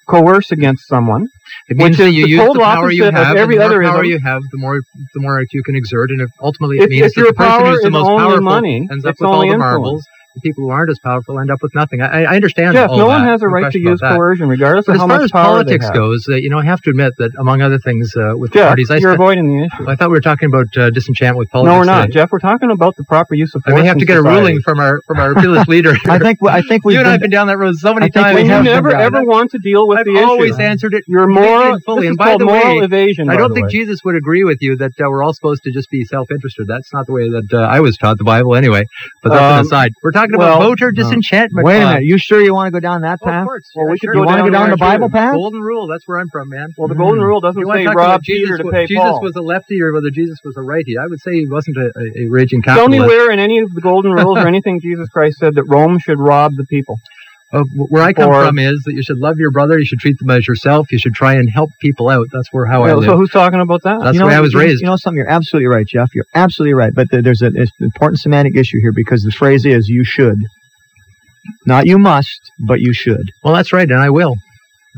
coerce 0.07 0.51
against 0.53 0.87
someone. 0.89 1.27
It 1.69 1.77
means 1.77 1.91
which 1.91 1.99
that 1.99 2.09
is 2.09 2.15
you 2.15 2.25
the 2.25 2.31
use 2.31 2.41
the 2.41 2.47
total 2.47 2.63
power 2.63 2.91
you 2.91 3.05
opposite 3.05 3.19
of 3.21 3.27
have. 3.27 3.37
every 3.37 3.57
the 3.59 3.65
other 3.65 3.83
more 3.83 3.91
power 3.93 4.05
ism. 4.05 4.13
you 4.13 4.19
have, 4.25 4.43
the 4.51 4.59
more 4.59 4.81
the 5.15 5.21
more 5.21 5.43
you 5.53 5.63
can 5.63 5.77
exert, 5.77 6.11
and 6.11 6.21
if 6.23 6.31
ultimately 6.41 6.79
If- 6.79 6.85
it 6.85 6.91
means 6.91 7.07
if 7.07 7.15
that 7.15 7.21
your 7.21 7.27
the 7.29 7.35
person 7.35 7.51
power 7.61 7.71
who's 7.71 7.83
the 7.83 7.91
most 7.91 8.19
powerful 8.19 8.41
money, 8.43 8.89
ends 8.91 9.05
up 9.05 9.17
with 9.19 9.29
all 9.29 9.41
the 9.41 9.57
marbles. 9.57 10.05
The 10.35 10.41
people 10.41 10.65
who 10.65 10.71
aren't 10.71 10.91
as 10.91 10.99
powerful 10.99 11.39
end 11.39 11.51
up 11.51 11.59
with 11.63 11.75
nothing. 11.75 12.01
I, 12.01 12.25
I 12.25 12.37
understand 12.37 12.75
Jeff, 12.75 12.91
no 12.91 12.99
that. 12.99 13.07
one 13.07 13.25
has 13.25 13.43
a 13.43 13.49
right 13.49 13.71
to 13.73 13.79
use 13.79 14.01
that. 14.01 14.15
coercion, 14.17 14.49
regardless 14.49 14.87
But 14.87 14.93
of 14.93 14.97
as 14.97 15.01
how 15.03 15.09
far 15.09 15.17
much 15.19 15.25
as 15.25 15.31
power 15.33 15.45
politics 15.45 15.85
they 15.85 15.87
have. 15.89 15.95
goes, 15.95 16.27
uh, 16.31 16.37
you 16.37 16.49
know, 16.51 16.59
I 16.59 16.65
have 16.65 16.81
to 16.83 16.91
admit 16.91 17.15
that 17.19 17.33
among 17.39 17.61
other 17.63 17.79
things, 17.79 18.15
uh, 18.17 18.33
with 18.37 18.53
Jeff, 18.53 18.69
parties, 18.69 18.91
I, 18.91 18.97
you're 18.97 19.13
avoiding 19.13 19.47
the 19.47 19.65
issue. 19.67 19.91
I 19.91 19.97
thought 19.97 20.09
we 20.11 20.17
were 20.17 20.21
talking 20.21 20.49
about 20.49 20.67
uh, 20.77 20.91
disenchantment 20.91 21.39
with 21.39 21.51
politics. 21.51 21.73
No, 21.73 21.79
we're 21.79 21.85
not, 21.85 22.07
today. 22.07 22.15
Jeff. 22.15 22.33
We're 22.33 22.39
talking 22.39 22.71
about 22.71 22.97
the 22.97 23.05
proper 23.05 23.35
use 23.35 23.55
of 23.55 23.63
I 23.67 23.71
force. 23.71 23.83
may 23.83 23.87
have 23.89 23.99
to 23.99 24.05
get 24.07 24.17
a 24.17 24.23
ruling 24.23 24.61
from 24.63 24.79
our 24.81 25.01
from 25.07 25.19
our 25.19 25.35
fearless 25.35 25.69
leader. 25.75 25.95
I 26.07 26.19
think 26.19 26.39
I 26.47 26.63
think 26.63 26.85
we've 26.85 26.95
you 26.95 27.01
and 27.01 27.09
I 27.09 27.13
have 27.13 27.21
been, 27.21 27.31
down 27.31 27.49
that 27.49 27.59
road 27.59 27.75
so 27.77 27.93
many 27.95 28.11
times. 28.11 28.37
we 28.37 28.47
have 28.49 28.65
never 28.65 28.95
ever 28.95 29.19
it. 29.21 29.27
want 29.27 29.51
to 29.53 29.59
deal 29.59 29.87
with 29.89 30.05
the 30.05 30.13
issue. 30.13 30.21
I've 30.23 30.29
always 30.29 30.59
answered 30.59 30.95
it 30.95 31.05
You're 31.07 31.27
moral. 31.27 31.79
fully. 31.81 32.07
And 32.07 32.17
by 32.17 32.37
the 32.37 32.45
moral 32.45 32.79
way, 32.79 32.85
evasion. 32.85 33.29
I 33.29 33.37
don't 33.37 33.53
think. 33.53 33.71
Jesus 33.71 34.01
would 34.05 34.17
agree 34.17 34.45
with 34.45 34.59
you 34.61 34.77
that 34.77 34.93
uh, 35.01 35.09
we're 35.09 35.23
all 35.23 35.33
supposed 35.35 35.63
to 35.65 35.73
just 35.73 35.89
be 35.91 36.05
self-interested. 36.05 36.67
That's 36.67 36.93
not 36.93 37.07
the 37.07 37.13
way 37.13 37.29
that 37.31 37.49
uh, 37.53 37.59
I 37.63 37.81
was 37.81 37.97
taught 37.97 38.19
the 38.19 38.25
Bible 38.25 38.55
anyway. 38.55 38.85
But 39.23 39.31
that's 39.31 39.61
an 39.61 39.67
aside. 39.67 39.93
We're 40.03 40.11
talking 40.13 40.22
well, 40.31 40.57
about 40.57 40.69
voter 40.69 40.93
disenchantment. 40.93 41.65
Wait 41.65 41.83
a 41.83 41.87
minute. 41.87 42.05
You 42.05 42.19
sure 42.19 42.41
you 42.41 42.55
want 42.55 42.67
to 42.69 42.73
go 42.73 42.81
down 42.81 43.03
that 43.03 43.19
oh, 43.23 43.27
of 43.27 43.33
path? 43.33 43.45
course. 43.45 43.71
Well, 43.75 43.87
we 43.87 43.99
Yeah, 44.03 44.09
could 44.09 44.15
go 44.15 44.21
You 44.21 44.27
want 44.27 44.39
to 44.39 44.43
go 44.45 44.51
down 44.51 44.69
down 44.69 44.71
the 44.71 44.77
Bible 44.77 45.09
too. 45.09 45.13
path? 45.13 45.33
Golden 45.35 45.61
rule. 45.61 45.87
That's 45.89 46.07
where 46.07 46.19
I'm 46.19 46.29
from, 46.31 46.49
man. 46.49 46.69
Well, 46.77 46.89
the 46.89 46.95
Mm. 46.95 46.99
golden 46.99 47.21
rule 47.25 47.41
doesn't 47.41 47.67
say 47.67 47.87
rob 47.87 48.21
Peter 48.23 48.57
Jesus, 48.57 48.59
to 48.59 48.71
pay 48.71 48.87
Jesus 48.87 49.03
Paul. 49.03 49.21
was 49.23 49.37
a 49.37 49.43
lefty 49.43 49.81
or 49.83 49.93
whether 49.93 50.11
Jesus 50.11 50.39
was 50.45 50.57
a 50.57 50.63
righty. 50.63 50.95
I 50.99 51.07
would 51.07 51.21
say 51.21 51.33
he 51.33 51.47
wasn't 51.49 51.77
a, 51.79 51.91
a, 51.97 52.25
a 52.25 52.29
raging 52.29 52.63
Tell 52.63 52.89
me 52.89 52.99
capitalist. 52.99 53.09
where 53.09 53.31
in 53.33 53.39
any 53.39 53.59
of 53.61 53.73
the 53.75 53.81
golden 53.81 54.13
rules 54.13 54.39
or 54.39 54.47
anything 54.47 54.81
Jesus 54.83 55.09
Christ 55.09 55.39
said 55.39 55.55
that 55.57 55.65
Rome 55.65 55.99
should 55.99 56.19
rob 56.21 56.53
the 56.57 56.65
people. 56.67 56.99
Uh, 57.53 57.65
where 57.75 58.03
I 58.03 58.15
come 58.15 58.31
Or- 58.31 58.47
from 58.47 58.59
is 58.59 58.83
that 58.87 58.95
you 58.95 59.03
should 59.03 59.19
love 59.19 59.37
your 59.39 59.51
brother. 59.51 59.79
You 59.79 59.85
should 59.85 59.99
treat 59.99 60.19
them 60.19 60.31
as 60.31 60.49
yourself. 60.49 60.91
You 60.91 60.99
should 60.99 61.13
try 61.13 61.35
and 61.35 61.51
help 61.53 61.69
people 61.81 62.09
out. 62.09 62.29
That's 62.33 62.49
where 62.51 62.65
how 62.65 62.85
I 62.85 62.95
live. 62.95 63.05
so 63.05 63.17
who's 63.19 63.31
talking 63.31 63.61
about 63.61 63.83
that? 63.83 63.99
That's 64.01 64.15
you 64.15 64.21
the 64.21 64.25
know, 64.25 64.29
way 64.29 64.35
I 64.37 64.41
was 64.41 64.55
you- 64.55 64.61
raised. 64.61 64.81
You 64.81 64.87
know 64.87 64.97
something? 64.97 65.19
You're 65.19 65.29
absolutely 65.29 65.67
right, 65.67 65.87
Jeff. 65.87 66.15
You're 66.15 66.25
absolutely 66.35 66.73
right. 66.75 66.95
But 66.95 67.11
there- 67.11 67.21
there's 67.21 67.43
a, 67.43 67.49
it's 67.49 67.71
an 67.79 67.85
important 67.85 68.21
semantic 68.21 68.57
issue 68.57 68.79
here 68.81 68.93
because 68.95 69.23
the 69.23 69.33
phrase 69.33 69.67
is 69.67 69.87
"you 69.89 70.03
should," 70.03 70.39
not 71.67 71.87
"you 71.87 71.99
must," 71.99 72.41
but 72.67 72.81
"you 72.81 72.95
should." 72.95 73.31
well, 73.45 73.55
that's 73.55 73.73
right, 73.73 73.89
and 73.91 74.01
I 74.01 74.09
will. 74.11 74.35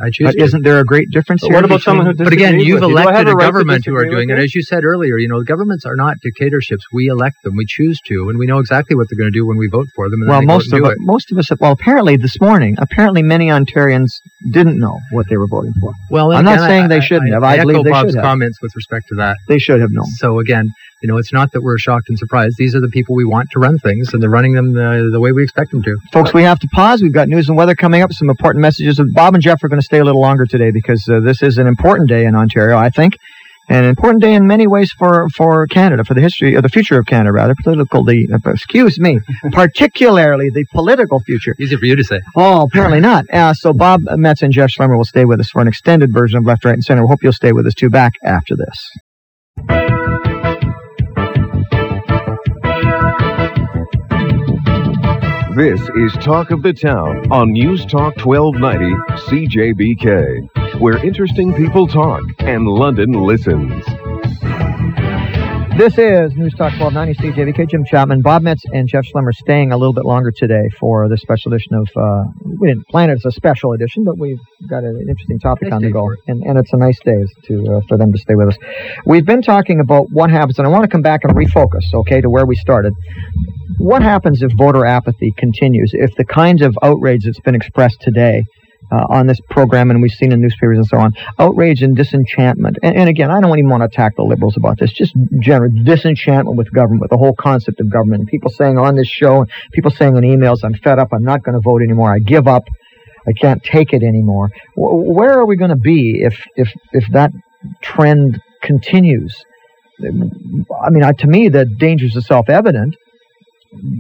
I 0.00 0.10
choose 0.12 0.34
But 0.34 0.42
isn't 0.42 0.62
there 0.64 0.80
a 0.80 0.84
great 0.84 1.10
difference 1.10 1.42
But 1.42 1.48
here? 1.48 1.56
what 1.56 1.64
about 1.64 1.80
someone 1.82 2.06
who 2.06 2.14
But 2.14 2.32
again, 2.32 2.58
you've 2.58 2.82
elected 2.82 3.28
a 3.28 3.30
a 3.30 3.34
right 3.34 3.44
government 3.46 3.84
who 3.86 3.94
are 3.94 4.06
doing 4.06 4.30
it. 4.30 4.38
As 4.38 4.54
you 4.54 4.62
said 4.62 4.84
earlier, 4.84 5.18
you 5.18 5.28
know, 5.28 5.42
governments 5.42 5.84
are 5.86 5.94
not 5.96 6.16
dictatorships. 6.20 6.84
We 6.92 7.06
elect 7.06 7.36
them. 7.44 7.54
We 7.56 7.64
choose 7.66 8.00
to, 8.08 8.28
and 8.28 8.38
we 8.38 8.46
know 8.46 8.58
exactly 8.58 8.96
what 8.96 9.06
they're 9.08 9.18
going 9.18 9.32
to 9.32 9.38
do 9.38 9.46
when 9.46 9.56
we 9.56 9.68
vote 9.68 9.86
for 9.94 10.10
them. 10.10 10.20
And 10.22 10.30
Well, 10.30 10.42
most 10.42 10.72
of 10.72 10.84
it, 10.84 10.96
most 10.98 11.30
of 11.30 11.38
us. 11.38 11.48
Well, 11.60 11.72
apparently 11.72 12.16
this 12.16 12.40
morning, 12.40 12.74
apparently 12.78 13.22
many 13.22 13.48
Ontarians 13.48 14.10
didn't 14.50 14.78
know 14.78 14.98
what 15.12 15.28
they 15.28 15.36
were 15.36 15.46
voting 15.48 15.72
for. 15.80 15.92
Well, 16.10 16.32
I'm 16.32 16.44
not 16.44 16.60
saying 16.60 16.84
I- 16.84 16.88
they 16.88 17.00
shouldn't 17.00 17.30
I, 17.30 17.34
have. 17.34 17.44
I 17.44 17.54
echo 17.58 17.68
believe 17.68 17.84
they 17.84 17.90
Bob's 17.90 18.10
should 18.10 18.16
have. 18.16 18.24
comments 18.24 18.58
with 18.60 18.72
respect 18.74 19.06
to 19.10 19.14
that. 19.16 19.36
They 19.48 19.58
should 19.58 19.80
have 19.80 19.90
known. 19.92 20.06
So 20.18 20.38
again, 20.40 20.70
you 21.02 21.08
know, 21.08 21.18
it's 21.18 21.32
not 21.34 21.52
that 21.52 21.60
we're 21.60 21.76
shocked 21.76 22.08
and 22.08 22.18
surprised. 22.18 22.54
These 22.56 22.74
are 22.74 22.80
the 22.80 22.88
people 22.88 23.14
we 23.14 23.26
want 23.26 23.50
to 23.50 23.58
run 23.58 23.78
things, 23.78 24.14
and 24.14 24.22
they're 24.22 24.30
running 24.30 24.54
them 24.54 24.72
the, 24.72 25.10
the 25.12 25.20
way 25.20 25.32
we 25.32 25.42
expect 25.42 25.70
them 25.70 25.82
to. 25.82 25.96
Folks, 26.12 26.32
we 26.32 26.42
have 26.44 26.58
to 26.60 26.68
pause. 26.68 27.02
We've 27.02 27.12
got 27.12 27.28
news 27.28 27.48
and 27.48 27.58
weather 27.58 27.74
coming 27.74 28.00
up, 28.00 28.10
some 28.12 28.30
important 28.30 28.62
messages. 28.62 28.98
Bob 29.12 29.34
and 29.34 29.42
Jeff 29.42 29.62
are 29.62 29.68
going 29.68 29.80
to 29.80 29.83
stay 29.84 29.98
a 29.98 30.04
little 30.04 30.20
longer 30.20 30.46
today 30.46 30.70
because 30.72 31.08
uh, 31.08 31.20
this 31.20 31.42
is 31.42 31.58
an 31.58 31.66
important 31.66 32.08
day 32.08 32.24
in 32.24 32.34
Ontario, 32.34 32.76
I 32.76 32.90
think. 32.90 33.16
And 33.66 33.84
an 33.84 33.90
important 33.90 34.22
day 34.22 34.34
in 34.34 34.46
many 34.46 34.66
ways 34.66 34.92
for, 34.92 35.26
for 35.34 35.66
Canada, 35.66 36.04
for 36.04 36.12
the 36.12 36.20
history, 36.20 36.54
or 36.54 36.60
the 36.60 36.68
future 36.68 36.98
of 36.98 37.06
Canada, 37.06 37.32
rather. 37.32 37.54
Political, 37.62 38.04
the, 38.04 38.28
uh, 38.34 38.50
excuse 38.50 38.98
me, 38.98 39.18
particularly 39.52 40.50
the 40.50 40.66
political 40.72 41.18
future. 41.20 41.54
Easy 41.58 41.76
for 41.76 41.86
you 41.86 41.96
to 41.96 42.04
say. 42.04 42.20
Oh, 42.36 42.64
apparently 42.64 43.00
not. 43.00 43.24
Uh, 43.32 43.54
so 43.54 43.72
Bob 43.72 44.00
Metz 44.16 44.42
and 44.42 44.52
Jeff 44.52 44.70
Schlemmer 44.70 44.98
will 44.98 45.04
stay 45.04 45.24
with 45.24 45.40
us 45.40 45.48
for 45.48 45.62
an 45.62 45.68
extended 45.68 46.12
version 46.12 46.38
of 46.38 46.44
Left, 46.44 46.64
Right, 46.64 46.74
and 46.74 46.84
Center. 46.84 47.02
We 47.02 47.08
hope 47.08 47.22
you'll 47.22 47.32
stay 47.32 47.52
with 47.52 47.66
us 47.66 47.74
too 47.74 47.88
back 47.88 48.12
after 48.22 48.54
this. 48.54 49.03
This 55.56 55.80
is 55.96 56.12
Talk 56.14 56.50
of 56.50 56.62
the 56.64 56.72
Town 56.72 57.30
on 57.30 57.52
News 57.52 57.86
Talk 57.86 58.16
1290 58.16 58.90
CJBK, 59.28 60.80
where 60.80 60.96
interesting 61.06 61.54
people 61.54 61.86
talk 61.86 62.24
and 62.40 62.66
London 62.66 63.12
listens. 63.12 63.84
This 65.78 65.96
is 65.96 66.34
News 66.34 66.54
Talk 66.54 66.72
1290 66.80 67.14
CJBK. 67.22 67.70
Jim 67.70 67.84
Chapman, 67.84 68.22
Bob 68.22 68.42
Metz, 68.42 68.62
and 68.72 68.88
Jeff 68.88 69.04
Schlemmer 69.04 69.32
staying 69.32 69.70
a 69.70 69.76
little 69.76 69.92
bit 69.92 70.04
longer 70.04 70.32
today 70.32 70.68
for 70.80 71.08
this 71.08 71.20
special 71.20 71.52
edition 71.52 71.74
of. 71.74 71.88
Uh, 71.96 72.24
we 72.60 72.66
didn't 72.66 72.88
plan 72.88 73.10
it 73.10 73.14
as 73.14 73.24
a 73.24 73.30
special 73.30 73.74
edition, 73.74 74.02
but 74.02 74.18
we've 74.18 74.40
got 74.68 74.82
an 74.82 75.06
interesting 75.08 75.38
topic 75.38 75.68
Nice 75.68 75.72
on 75.72 75.82
the 75.82 75.92
go, 75.92 76.10
and, 76.26 76.42
and 76.42 76.58
it's 76.58 76.72
a 76.72 76.76
nice 76.76 76.98
day 77.04 77.24
to 77.44 77.76
uh, 77.76 77.80
for 77.88 77.96
them 77.96 78.10
to 78.10 78.18
stay 78.18 78.34
with 78.34 78.48
us. 78.48 78.56
We've 79.06 79.24
been 79.24 79.42
talking 79.42 79.78
about 79.78 80.06
what 80.10 80.30
happens, 80.30 80.58
and 80.58 80.66
I 80.66 80.70
want 80.70 80.82
to 80.82 80.88
come 80.88 81.02
back 81.02 81.20
and 81.22 81.32
refocus, 81.32 81.94
okay, 81.94 82.20
to 82.20 82.28
where 82.28 82.44
we 82.44 82.56
started. 82.56 82.92
What 83.78 84.02
happens 84.02 84.42
if 84.42 84.52
voter 84.56 84.84
apathy 84.84 85.32
continues? 85.36 85.92
If 85.94 86.14
the 86.16 86.24
kinds 86.24 86.62
of 86.62 86.76
outrage 86.82 87.24
that's 87.24 87.40
been 87.40 87.54
expressed 87.54 88.00
today 88.00 88.44
uh, 88.92 89.06
on 89.08 89.26
this 89.26 89.38
program, 89.50 89.90
and 89.90 90.02
we've 90.02 90.12
seen 90.12 90.32
in 90.32 90.40
newspapers 90.40 90.78
and 90.78 90.86
so 90.86 90.98
on, 90.98 91.12
outrage 91.38 91.82
and 91.82 91.96
disenchantment. 91.96 92.78
And, 92.82 92.96
and 92.96 93.08
again, 93.08 93.30
I 93.30 93.40
don't 93.40 93.58
even 93.58 93.70
want 93.70 93.80
to 93.80 93.86
attack 93.86 94.16
the 94.16 94.22
liberals 94.22 94.56
about 94.56 94.78
this, 94.78 94.92
just 94.92 95.14
general 95.40 95.70
disenchantment 95.84 96.56
with 96.56 96.72
government, 96.72 97.10
the 97.10 97.16
whole 97.16 97.34
concept 97.34 97.80
of 97.80 97.90
government. 97.90 98.28
People 98.28 98.50
saying 98.50 98.78
on 98.78 98.94
this 98.96 99.08
show, 99.08 99.46
people 99.72 99.90
saying 99.90 100.16
in 100.16 100.22
emails, 100.22 100.58
I'm 100.62 100.74
fed 100.74 100.98
up, 100.98 101.08
I'm 101.12 101.24
not 101.24 101.42
going 101.42 101.54
to 101.54 101.60
vote 101.60 101.82
anymore, 101.82 102.14
I 102.14 102.18
give 102.18 102.46
up, 102.46 102.64
I 103.26 103.32
can't 103.32 103.62
take 103.62 103.92
it 103.92 104.02
anymore. 104.02 104.50
Where 104.76 105.32
are 105.38 105.46
we 105.46 105.56
going 105.56 105.70
to 105.70 105.76
be 105.76 106.20
if, 106.22 106.44
if, 106.56 106.70
if 106.92 107.08
that 107.12 107.32
trend 107.80 108.40
continues? 108.62 109.42
I 110.02 110.90
mean, 110.90 111.14
to 111.18 111.26
me, 111.26 111.48
the 111.48 111.64
dangers 111.64 112.16
are 112.16 112.20
self-evident 112.20 112.96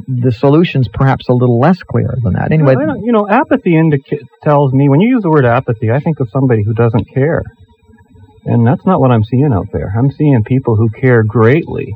the 0.08 0.32
solution's 0.32 0.88
perhaps 0.88 1.28
a 1.28 1.32
little 1.32 1.58
less 1.58 1.82
clear 1.82 2.14
than 2.22 2.34
that. 2.34 2.52
Anyway, 2.52 2.74
you 3.02 3.12
know, 3.12 3.28
apathy 3.28 3.76
indica- 3.76 4.24
tells 4.42 4.72
me 4.72 4.88
when 4.88 5.00
you 5.00 5.08
use 5.08 5.22
the 5.22 5.30
word 5.30 5.44
apathy, 5.44 5.90
I 5.90 6.00
think 6.00 6.20
of 6.20 6.28
somebody 6.30 6.62
who 6.64 6.74
doesn't 6.74 7.08
care, 7.12 7.42
and 8.44 8.66
that's 8.66 8.84
not 8.86 9.00
what 9.00 9.10
I'm 9.10 9.24
seeing 9.24 9.52
out 9.52 9.66
there. 9.72 9.92
I'm 9.96 10.10
seeing 10.10 10.42
people 10.44 10.76
who 10.76 10.88
care 10.90 11.22
greatly, 11.22 11.92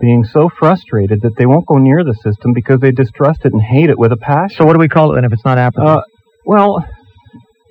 being 0.00 0.24
so 0.24 0.48
frustrated 0.48 1.22
that 1.22 1.36
they 1.36 1.46
won't 1.46 1.66
go 1.66 1.78
near 1.78 2.04
the 2.04 2.14
system 2.14 2.52
because 2.52 2.80
they 2.80 2.90
distrust 2.90 3.44
it 3.44 3.52
and 3.52 3.62
hate 3.62 3.90
it 3.90 3.98
with 3.98 4.12
a 4.12 4.16
passion. 4.16 4.56
So, 4.58 4.64
what 4.64 4.74
do 4.74 4.78
we 4.78 4.88
call 4.88 5.12
it 5.12 5.16
then 5.16 5.24
if 5.24 5.32
it's 5.32 5.44
not 5.44 5.58
apathy? 5.58 5.86
Uh, 5.86 6.02
well, 6.44 6.84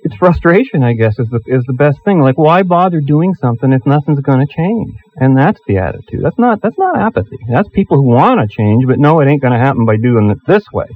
it's 0.04 0.16
frustration, 0.16 0.82
I 0.82 0.94
guess, 0.94 1.18
is 1.18 1.28
the 1.28 1.40
is 1.46 1.62
the 1.66 1.74
best 1.74 1.98
thing. 2.04 2.20
Like, 2.20 2.36
why 2.36 2.62
bother 2.62 3.00
doing 3.00 3.34
something 3.34 3.72
if 3.72 3.86
nothing's 3.86 4.20
going 4.20 4.44
to 4.44 4.52
change? 4.52 4.94
And 5.16 5.36
that's 5.36 5.60
the 5.66 5.78
attitude. 5.78 6.22
That's 6.22 6.38
not 6.38 6.60
that's 6.60 6.78
not 6.78 6.98
apathy. 6.98 7.38
That's 7.48 7.68
people 7.72 7.98
who 7.98 8.08
want 8.08 8.40
to 8.40 8.48
change, 8.54 8.84
but 8.86 8.98
know 8.98 9.20
it 9.20 9.28
ain't 9.28 9.42
going 9.42 9.52
to 9.52 9.64
happen 9.64 9.84
by 9.84 9.96
doing 9.96 10.30
it 10.30 10.38
this 10.46 10.64
way. 10.72 10.86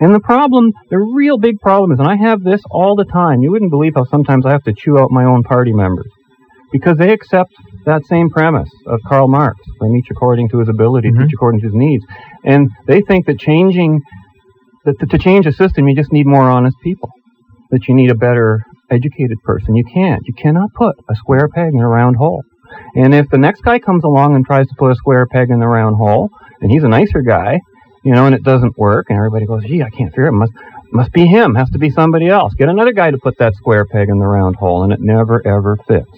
And 0.00 0.14
the 0.14 0.20
problem, 0.20 0.72
the 0.90 0.98
real 0.98 1.38
big 1.38 1.58
problem 1.60 1.92
is, 1.92 1.98
and 1.98 2.08
I 2.08 2.16
have 2.16 2.42
this 2.42 2.60
all 2.70 2.96
the 2.96 3.04
time. 3.04 3.42
You 3.42 3.52
wouldn't 3.52 3.70
believe 3.70 3.94
how 3.94 4.04
sometimes 4.04 4.44
I 4.44 4.52
have 4.52 4.64
to 4.64 4.72
chew 4.72 4.98
out 4.98 5.10
my 5.10 5.24
own 5.24 5.42
party 5.44 5.72
members 5.72 6.10
because 6.72 6.98
they 6.98 7.12
accept 7.12 7.52
that 7.84 8.06
same 8.06 8.28
premise 8.28 8.70
of 8.86 8.98
Karl 9.08 9.28
Marx: 9.28 9.58
They 9.80 9.88
each 9.98 10.10
according 10.10 10.48
to 10.50 10.58
his 10.58 10.68
ability, 10.68 11.10
mm-hmm. 11.10 11.22
each 11.22 11.32
according 11.32 11.60
to 11.60 11.66
his 11.66 11.74
needs," 11.74 12.04
and 12.44 12.70
they 12.88 13.02
think 13.02 13.26
that 13.26 13.38
changing 13.38 14.00
that 14.84 14.94
to 15.10 15.18
change 15.18 15.46
a 15.46 15.52
system, 15.52 15.86
you 15.86 15.94
just 15.94 16.12
need 16.12 16.26
more 16.26 16.50
honest 16.50 16.76
people 16.82 17.08
that 17.70 17.88
you 17.88 17.94
need 17.94 18.10
a 18.10 18.14
better 18.14 18.60
educated 18.90 19.38
person. 19.44 19.74
You 19.74 19.84
can't. 19.84 20.22
You 20.26 20.34
cannot 20.34 20.72
put 20.74 20.96
a 21.08 21.14
square 21.14 21.48
peg 21.48 21.72
in 21.72 21.80
a 21.80 21.88
round 21.88 22.16
hole. 22.16 22.42
And 22.94 23.14
if 23.14 23.28
the 23.30 23.38
next 23.38 23.62
guy 23.62 23.78
comes 23.78 24.04
along 24.04 24.34
and 24.34 24.44
tries 24.44 24.66
to 24.68 24.74
put 24.78 24.90
a 24.90 24.94
square 24.94 25.26
peg 25.26 25.50
in 25.50 25.58
the 25.58 25.68
round 25.68 25.96
hole, 25.96 26.28
and 26.60 26.70
he's 26.70 26.84
a 26.84 26.88
nicer 26.88 27.22
guy, 27.22 27.60
you 28.04 28.12
know, 28.12 28.26
and 28.26 28.34
it 28.34 28.42
doesn't 28.42 28.78
work, 28.78 29.06
and 29.08 29.16
everybody 29.16 29.46
goes, 29.46 29.64
gee, 29.64 29.82
I 29.82 29.90
can't 29.90 30.10
figure 30.10 30.28
it. 30.28 30.32
Must 30.32 30.52
must 30.90 31.12
be 31.12 31.26
him. 31.26 31.54
Has 31.54 31.68
to 31.70 31.78
be 31.78 31.90
somebody 31.90 32.28
else. 32.28 32.54
Get 32.54 32.68
another 32.68 32.92
guy 32.92 33.10
to 33.10 33.18
put 33.18 33.38
that 33.38 33.54
square 33.54 33.84
peg 33.84 34.08
in 34.08 34.18
the 34.18 34.26
round 34.26 34.56
hole, 34.56 34.84
and 34.84 34.92
it 34.92 35.00
never 35.00 35.46
ever 35.46 35.76
fits. 35.86 36.08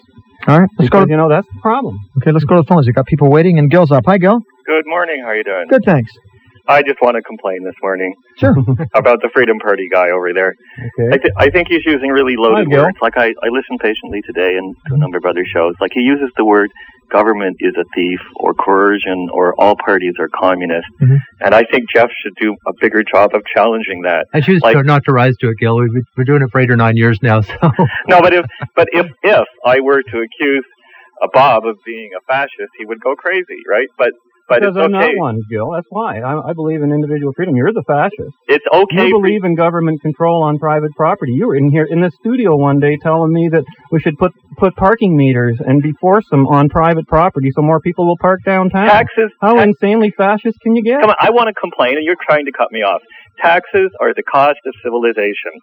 All 0.46 0.60
right, 0.60 0.68
let's 0.78 0.88
because, 0.88 1.06
go. 1.06 1.10
You 1.10 1.16
know, 1.16 1.28
that's 1.28 1.46
the 1.52 1.60
problem. 1.60 1.98
Okay, 2.18 2.32
let's 2.32 2.44
go 2.44 2.56
to 2.56 2.62
the 2.62 2.66
phones. 2.66 2.86
You 2.86 2.92
got 2.92 3.06
people 3.06 3.28
waiting, 3.28 3.58
and 3.58 3.70
Gil's 3.70 3.90
up. 3.90 4.04
Hi, 4.06 4.18
Gil. 4.18 4.38
Good 4.66 4.84
morning. 4.86 5.20
How 5.22 5.30
are 5.30 5.36
you 5.36 5.44
doing? 5.44 5.66
Good, 5.68 5.82
thanks. 5.84 6.12
I 6.70 6.82
just 6.82 7.02
want 7.02 7.16
to 7.16 7.22
complain 7.22 7.64
this 7.64 7.74
morning. 7.82 8.14
Sure. 8.38 8.54
about 8.94 9.20
the 9.22 9.30
Freedom 9.34 9.58
Party 9.58 9.88
guy 9.90 10.10
over 10.10 10.32
there. 10.32 10.54
Okay. 10.78 11.08
I, 11.12 11.18
th- 11.18 11.34
I 11.36 11.50
think 11.50 11.68
he's 11.68 11.84
using 11.84 12.10
really 12.10 12.36
loaded 12.36 12.68
Hi, 12.70 12.82
words. 12.82 12.98
Like 13.02 13.16
I, 13.16 13.34
I 13.42 13.48
listened 13.50 13.80
patiently 13.80 14.22
today 14.22 14.56
and 14.56 14.74
to 14.88 14.94
a 14.94 14.98
number 14.98 15.18
of 15.18 15.24
other 15.24 15.44
shows. 15.44 15.74
Like 15.80 15.90
he 15.92 16.00
uses 16.00 16.30
the 16.36 16.44
word 16.44 16.70
government 17.10 17.56
is 17.58 17.74
a 17.76 17.84
thief 17.94 18.20
or 18.36 18.54
coercion 18.54 19.28
or 19.32 19.54
all 19.58 19.74
parties 19.84 20.14
are 20.20 20.28
communist. 20.28 20.86
Mm-hmm. 21.02 21.16
And 21.40 21.54
I 21.54 21.64
think 21.64 21.90
Jeff 21.92 22.08
should 22.22 22.34
do 22.40 22.54
a 22.66 22.72
bigger 22.80 23.02
job 23.02 23.34
of 23.34 23.42
challenging 23.52 24.02
that. 24.02 24.26
I 24.32 24.40
choose 24.40 24.62
like, 24.62 24.76
not 24.84 25.04
to 25.06 25.12
rise 25.12 25.36
to 25.40 25.48
it, 25.50 25.56
Gil. 25.58 25.76
We've 25.76 26.04
been 26.16 26.24
doing 26.24 26.42
it 26.42 26.50
for 26.52 26.60
eight 26.60 26.70
or 26.70 26.76
nine 26.76 26.96
years 26.96 27.18
now. 27.22 27.42
So 27.60 27.70
no, 28.08 28.20
but 28.20 28.32
if 28.32 28.44
but 28.76 28.88
if 28.92 29.06
if 29.22 29.46
I 29.66 29.80
were 29.80 30.02
to 30.02 30.18
accuse 30.18 30.64
a 31.22 31.28
Bob 31.32 31.66
of 31.66 31.76
being 31.84 32.10
a 32.16 32.20
fascist, 32.26 32.72
he 32.78 32.84
would 32.86 33.00
go 33.00 33.14
crazy, 33.14 33.60
right? 33.68 33.88
But 33.98 34.12
but 34.50 34.60
because 34.60 34.76
I'm 34.76 34.92
okay. 34.92 35.14
not 35.14 35.16
one, 35.16 35.40
Gil. 35.48 35.70
That's 35.70 35.86
why 35.90 36.18
I, 36.18 36.50
I, 36.50 36.52
believe 36.52 36.82
in 36.82 36.90
individual 36.90 37.32
freedom. 37.36 37.54
You're 37.54 37.72
the 37.72 37.84
fascist. 37.86 38.34
It's 38.48 38.66
okay. 38.66 39.06
You 39.06 39.14
believe 39.14 39.44
in 39.44 39.54
government 39.54 40.02
control 40.02 40.42
on 40.42 40.58
private 40.58 40.90
property. 40.96 41.32
You 41.32 41.46
were 41.46 41.54
in 41.54 41.70
here 41.70 41.86
in 41.88 42.00
the 42.00 42.10
studio 42.18 42.56
one 42.56 42.80
day 42.80 42.98
telling 43.00 43.32
me 43.32 43.48
that 43.52 43.62
we 43.92 44.00
should 44.00 44.18
put 44.18 44.32
put 44.58 44.74
parking 44.74 45.16
meters 45.16 45.58
and 45.64 45.80
be 45.80 45.92
force 46.00 46.26
them 46.32 46.48
on 46.48 46.68
private 46.68 47.06
property 47.06 47.50
so 47.54 47.62
more 47.62 47.78
people 47.78 48.08
will 48.08 48.18
park 48.20 48.40
downtown. 48.44 48.88
Taxes. 48.88 49.30
How 49.40 49.54
tax- 49.54 49.68
insanely 49.68 50.12
fascist 50.16 50.58
can 50.60 50.74
you 50.74 50.82
get? 50.82 51.00
Come 51.00 51.10
on, 51.10 51.16
I 51.20 51.30
want 51.30 51.46
to 51.46 51.54
complain, 51.54 51.96
and 51.96 52.04
you're 52.04 52.20
trying 52.20 52.46
to 52.46 52.52
cut 52.52 52.72
me 52.72 52.80
off. 52.80 53.00
Taxes 53.40 53.92
are 54.00 54.12
the 54.14 54.24
cost 54.24 54.58
of 54.66 54.74
civilization. 54.82 55.54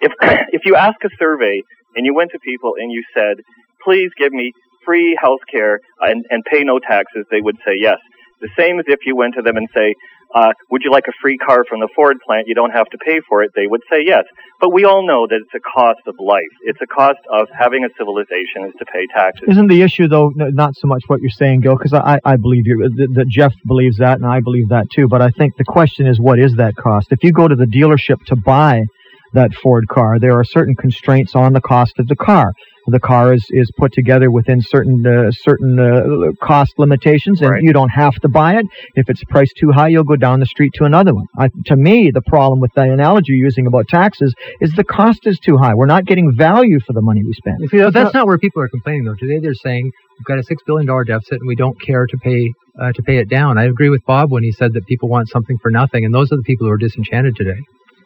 If 0.00 0.12
if 0.52 0.62
you 0.64 0.76
ask 0.76 1.02
a 1.02 1.10
survey 1.18 1.62
and 1.96 2.06
you 2.06 2.14
went 2.14 2.30
to 2.30 2.38
people 2.38 2.74
and 2.78 2.92
you 2.92 3.02
said, 3.12 3.42
"Please 3.82 4.10
give 4.16 4.32
me 4.32 4.52
free 4.84 5.18
health 5.20 5.40
care 5.50 5.80
and, 6.00 6.24
and 6.30 6.44
pay 6.44 6.62
no 6.62 6.78
taxes," 6.78 7.26
they 7.32 7.40
would 7.40 7.56
say 7.66 7.74
yes. 7.80 7.98
The 8.40 8.50
same 8.56 8.78
as 8.78 8.84
if 8.88 9.00
you 9.06 9.16
went 9.16 9.34
to 9.34 9.42
them 9.42 9.56
and 9.56 9.68
say, 9.74 9.94
uh, 10.34 10.52
would 10.70 10.82
you 10.84 10.90
like 10.90 11.04
a 11.08 11.12
free 11.22 11.38
car 11.38 11.64
from 11.68 11.80
the 11.80 11.88
Ford 11.94 12.16
plant? 12.26 12.44
You 12.46 12.54
don't 12.54 12.72
have 12.72 12.86
to 12.90 12.98
pay 12.98 13.20
for 13.28 13.42
it. 13.42 13.52
They 13.54 13.66
would 13.66 13.80
say 13.90 14.02
yes. 14.04 14.24
But 14.60 14.72
we 14.72 14.84
all 14.84 15.06
know 15.06 15.26
that 15.26 15.36
it's 15.36 15.54
a 15.54 15.60
cost 15.60 16.00
of 16.06 16.16
life. 16.18 16.42
It's 16.62 16.80
a 16.82 16.86
cost 16.86 17.18
of 17.32 17.48
having 17.56 17.84
a 17.84 17.88
civilization 17.96 18.64
is 18.66 18.74
to 18.78 18.84
pay 18.86 19.06
taxes. 19.14 19.48
Isn't 19.48 19.68
the 19.68 19.82
issue, 19.82 20.08
though, 20.08 20.32
not 20.34 20.74
so 20.76 20.88
much 20.88 21.04
what 21.06 21.20
you're 21.20 21.30
saying, 21.30 21.60
Gil, 21.60 21.76
because 21.76 21.94
I, 21.94 22.20
I 22.24 22.36
believe 22.36 22.66
you, 22.66 22.90
that, 22.96 23.14
that 23.14 23.28
Jeff 23.28 23.54
believes 23.66 23.98
that, 23.98 24.18
and 24.18 24.26
I 24.26 24.40
believe 24.40 24.68
that 24.70 24.90
too. 24.90 25.08
But 25.08 25.22
I 25.22 25.30
think 25.30 25.56
the 25.56 25.64
question 25.64 26.06
is, 26.06 26.20
what 26.20 26.38
is 26.38 26.56
that 26.56 26.76
cost? 26.76 27.08
If 27.10 27.22
you 27.22 27.32
go 27.32 27.48
to 27.48 27.56
the 27.56 27.66
dealership 27.66 28.24
to 28.26 28.36
buy 28.36 28.84
that 29.32 29.54
Ford 29.54 29.88
car, 29.88 30.18
there 30.18 30.38
are 30.38 30.44
certain 30.44 30.74
constraints 30.74 31.34
on 31.34 31.52
the 31.52 31.60
cost 31.60 31.98
of 31.98 32.08
the 32.08 32.16
car 32.16 32.52
the 32.86 33.00
car 33.00 33.34
is, 33.34 33.44
is 33.50 33.70
put 33.76 33.92
together 33.92 34.30
within 34.30 34.60
certain 34.60 35.04
uh, 35.06 35.30
certain 35.32 35.78
uh, 35.78 36.32
cost 36.40 36.74
limitations, 36.78 37.40
and 37.40 37.50
right. 37.50 37.62
you 37.62 37.72
don't 37.72 37.90
have 37.90 38.14
to 38.20 38.28
buy 38.28 38.56
it. 38.56 38.66
If 38.94 39.08
it's 39.08 39.22
priced 39.24 39.56
too 39.56 39.72
high, 39.72 39.88
you'll 39.88 40.04
go 40.04 40.16
down 40.16 40.40
the 40.40 40.46
street 40.46 40.72
to 40.74 40.84
another 40.84 41.14
one. 41.14 41.26
I, 41.38 41.48
to 41.66 41.76
me, 41.76 42.10
the 42.12 42.22
problem 42.22 42.60
with 42.60 42.72
the 42.74 42.82
analogy 42.82 43.32
you're 43.32 43.44
using 43.44 43.66
about 43.66 43.88
taxes 43.88 44.34
is 44.60 44.72
the 44.72 44.84
cost 44.84 45.26
is 45.26 45.38
too 45.38 45.56
high. 45.56 45.74
We're 45.74 45.86
not 45.86 46.04
getting 46.04 46.32
value 46.34 46.78
for 46.80 46.92
the 46.92 47.02
money 47.02 47.22
we 47.24 47.32
spend. 47.32 47.58
See, 47.70 47.78
that's, 47.78 47.92
that's 47.92 48.14
not, 48.14 48.20
not, 48.20 48.26
where 48.26 48.38
people 48.38 48.62
are 48.62 48.68
complaining 48.68 49.04
though. 49.04 49.14
Today 49.14 49.40
they're 49.40 49.54
saying 49.54 49.90
we've 50.18 50.24
got 50.24 50.38
a 50.38 50.44
six 50.44 50.62
billion 50.66 50.86
dollar 50.86 51.04
deficit 51.04 51.40
and 51.40 51.48
we 51.48 51.56
don't 51.56 51.80
care 51.80 52.06
to 52.06 52.16
pay 52.18 52.52
uh, 52.80 52.92
to 52.92 53.02
pay 53.02 53.18
it 53.18 53.28
down. 53.28 53.58
I 53.58 53.64
agree 53.64 53.88
with 53.88 54.04
Bob 54.06 54.30
when 54.30 54.42
he 54.42 54.52
said 54.52 54.74
that 54.74 54.86
people 54.86 55.08
want 55.08 55.28
something 55.28 55.58
for 55.60 55.70
nothing, 55.70 56.04
and 56.04 56.14
those 56.14 56.30
are 56.32 56.36
the 56.36 56.42
people 56.42 56.66
who 56.66 56.72
are 56.72 56.78
disenchanted 56.78 57.34
today. 57.36 57.58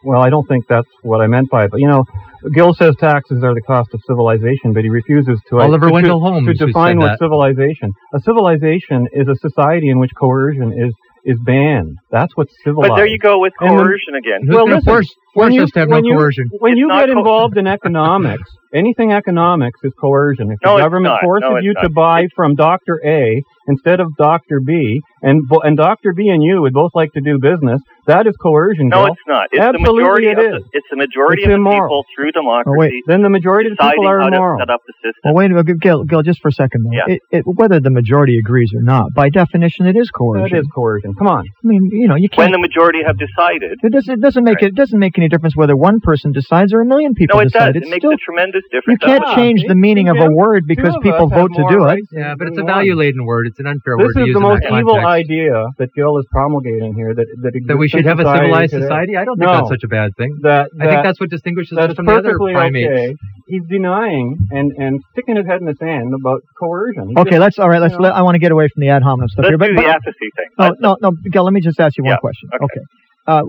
Well, 0.03 0.21
I 0.21 0.29
don't 0.29 0.47
think 0.47 0.67
that's 0.67 0.87
what 1.03 1.21
I 1.21 1.27
meant 1.27 1.49
by 1.49 1.65
it. 1.65 1.71
But, 1.71 1.79
you 1.79 1.87
know, 1.87 2.05
Gil 2.53 2.73
says 2.73 2.95
taxes 2.99 3.43
are 3.43 3.53
the 3.53 3.61
cost 3.61 3.93
of 3.93 4.01
civilization, 4.07 4.73
but 4.73 4.83
he 4.83 4.89
refuses 4.89 5.39
to, 5.49 5.59
uh, 5.59 5.63
Oliver 5.63 5.87
to, 5.87 5.93
Wendell 5.93 6.19
Holmes 6.19 6.47
to 6.57 6.65
define 6.65 6.97
what 6.97 7.19
civilization. 7.19 7.93
A 8.13 8.19
civilization 8.21 9.07
is 9.13 9.27
a 9.27 9.35
society 9.35 9.89
in 9.89 9.99
which 9.99 10.11
coercion 10.17 10.73
is 10.73 10.93
is 11.23 11.37
banned. 11.45 11.97
That's 12.09 12.35
what's 12.35 12.51
civilized. 12.63 12.89
But 12.89 12.95
there 12.95 13.05
you 13.05 13.19
go 13.19 13.39
with 13.39 13.53
coercion 13.59 14.15
again. 14.15 14.41
Well, 14.47 14.65
listen, 14.65 14.81
force, 14.81 15.15
force 15.35 15.53
you, 15.53 15.63
us 15.63 15.71
to 15.71 15.79
have 15.81 15.89
no 15.89 15.97
you, 15.97 16.15
coercion. 16.15 16.49
When 16.57 16.73
it's 16.73 16.79
you 16.79 16.89
get 16.89 17.09
involved 17.09 17.57
in 17.57 17.67
economics, 17.67 18.49
anything 18.73 19.11
economics 19.11 19.79
is 19.83 19.93
coercion. 19.99 20.51
If 20.51 20.59
no, 20.63 20.77
the 20.77 20.83
government 20.83 21.19
forces 21.21 21.49
no, 21.49 21.57
you 21.59 21.73
not. 21.73 21.81
to 21.81 21.89
buy 21.89 22.27
from 22.35 22.55
Doctor 22.55 22.99
A 23.05 23.43
instead 23.67 23.99
of 23.99 24.15
Doctor 24.17 24.59
B, 24.65 25.01
and 25.21 25.43
and 25.63 25.77
Doctor 25.77 26.13
B 26.13 26.29
and 26.29 26.43
you 26.43 26.61
would 26.61 26.73
both 26.73 26.91
like 26.95 27.11
to 27.13 27.21
do 27.21 27.39
business, 27.39 27.81
that 28.07 28.27
is 28.27 28.35
coercion. 28.41 28.89
No, 28.89 29.05
it's 29.05 29.21
not. 29.27 29.47
It's 29.51 29.61
Absolutely 29.61 30.03
the 30.03 30.09
majority 30.09 30.27
it. 30.27 30.35
The, 30.35 30.63
it's 30.73 30.87
the 30.89 30.97
majority 30.97 31.43
it's 31.43 31.49
of 31.49 31.55
immoral. 31.55 31.77
the 31.77 31.87
people 31.87 32.05
through 32.15 32.31
democracy. 32.31 32.75
Oh, 32.75 32.79
wait. 32.79 33.03
Then 33.07 33.21
the 33.21 33.29
majority 33.29 33.69
of 33.69 33.77
the 33.77 33.83
people 33.83 34.07
are 34.07 34.21
immoral. 34.21 34.59
set 34.59 34.69
up 34.69 34.81
the 34.87 34.93
system. 34.99 35.21
Well, 35.25 35.35
wait 35.35 35.51
a 35.51 35.53
minute, 35.53 35.79
Gil, 35.79 36.03
Gil, 36.05 36.23
just 36.23 36.41
for 36.41 36.49
a 36.49 36.51
second 36.51 36.85
though. 36.85 36.97
Yeah. 36.97 37.15
It, 37.15 37.21
it, 37.31 37.43
whether 37.45 37.79
the 37.79 37.91
majority 37.91 38.37
agrees 38.37 38.71
or 38.75 38.81
not, 38.81 39.13
by 39.13 39.29
definition, 39.29 39.85
it 39.85 39.95
is 39.95 40.09
coercion. 40.09 40.49
That 40.51 40.59
is 40.59 40.67
coercion. 40.73 41.13
Come 41.13 41.27
on. 41.27 41.45
I 41.45 41.67
mean, 41.67 41.89
you 41.91 42.07
know, 42.07 42.15
you 42.15 42.29
can't. 42.29 42.51
When 42.51 42.51
the 42.51 42.59
majority 42.59 42.99
have 43.05 43.17
decided. 43.17 43.79
It 43.83 43.91
doesn't, 43.91 44.13
it 44.13 44.21
doesn't 44.21 44.43
make 44.43 44.61
right. 44.61 44.71
it, 44.71 44.75
doesn't 44.75 44.97
make 44.97 45.17
any 45.17 45.29
difference 45.29 45.55
whether 45.55 45.77
one 45.77 45.99
person 46.01 46.31
decides 46.31 46.73
or 46.73 46.81
a 46.81 46.85
million 46.85 47.13
people 47.13 47.37
no, 47.37 47.41
it 47.41 47.53
decide. 47.53 47.73
Does. 47.73 47.83
It's 47.83 47.87
it 47.87 47.89
makes 47.89 48.01
still, 48.01 48.11
a 48.11 48.17
tremendous 48.17 48.60
difference. 48.71 48.99
You 49.01 49.07
can't 49.07 49.25
change 49.35 49.63
the 49.67 49.75
meaning 49.75 50.09
of 50.09 50.17
a 50.17 50.29
word 50.31 50.65
because 50.67 50.95
people 51.01 51.27
vote 51.27 51.51
to 51.55 51.63
do 51.69 51.85
it. 51.87 51.99
Yeah, 52.11 52.35
but 52.37 52.47
it's 52.49 52.57
a 52.57 52.63
value-laden 52.63 53.25
word. 53.25 53.47
It's 53.47 53.59
an 53.59 53.67
unfair 53.67 53.95
this 53.97 54.05
word 54.05 54.13
to 54.13 54.21
is 54.21 54.27
use 54.27 54.33
the 54.35 54.39
most 54.41 54.63
evil 54.65 54.99
idea 55.05 55.65
that 55.77 55.89
Gil 55.95 56.17
is 56.19 56.25
promulgating 56.31 56.93
here. 56.95 57.13
That 57.15 57.27
that, 57.43 57.53
that 57.67 57.77
we 57.77 57.87
should 57.87 58.05
have 58.05 58.19
a 58.19 58.25
civilized 58.25 58.71
today. 58.73 58.83
society. 58.85 59.17
I 59.17 59.25
don't 59.25 59.37
think 59.37 59.47
no, 59.49 59.57
that's 59.57 59.69
such 59.69 59.83
a 59.83 59.87
bad 59.87 60.11
thing. 60.17 60.37
That, 60.43 60.69
that 60.77 60.87
I 60.87 60.91
think 60.91 61.03
that's 61.03 61.19
what 61.19 61.29
distinguishes 61.29 61.75
that's 61.77 61.91
us 61.91 61.95
from 61.95 62.05
the 62.05 62.13
other 62.13 62.37
perfectly 62.37 62.53
primates. 62.53 62.91
okay. 62.91 63.15
He's 63.47 63.63
denying 63.69 64.37
and 64.51 64.71
and 64.77 64.99
sticking 65.11 65.35
his 65.35 65.45
head 65.45 65.59
in 65.59 65.65
the 65.65 65.75
sand 65.79 66.13
about 66.13 66.41
coercion. 66.59 67.09
He 67.09 67.15
Okay, 67.17 67.31
just, 67.31 67.39
let's 67.41 67.59
all 67.59 67.69
right. 67.69 67.81
Let's. 67.81 67.93
you 67.93 67.99
know, 67.99 68.03
Let, 68.03 68.15
I 68.15 68.21
want 68.21 68.35
to 68.35 68.39
get 68.39 68.51
away 68.51 68.67
from 68.73 68.81
the 68.81 68.89
ad 68.89 69.03
hominem 69.03 69.27
stuff 69.29 69.43
Let's 69.43 69.51
here. 69.51 69.57
But, 69.57 69.67
do 69.67 69.75
but 69.75 69.81
the 69.83 69.89
apathy 69.89 70.29
thing. 70.37 70.49
no, 70.57 70.75
no, 70.79 70.97
no, 71.01 71.11
Gil. 71.31 71.43
Let 71.43 71.53
me 71.53 71.61
just 71.61 71.79
ask 71.79 71.97
you 71.97 72.03
one 72.03 72.11
Yeah, 72.11 72.17
question. 72.17 72.49
okay. 72.61 72.81
Uh, 73.27 73.43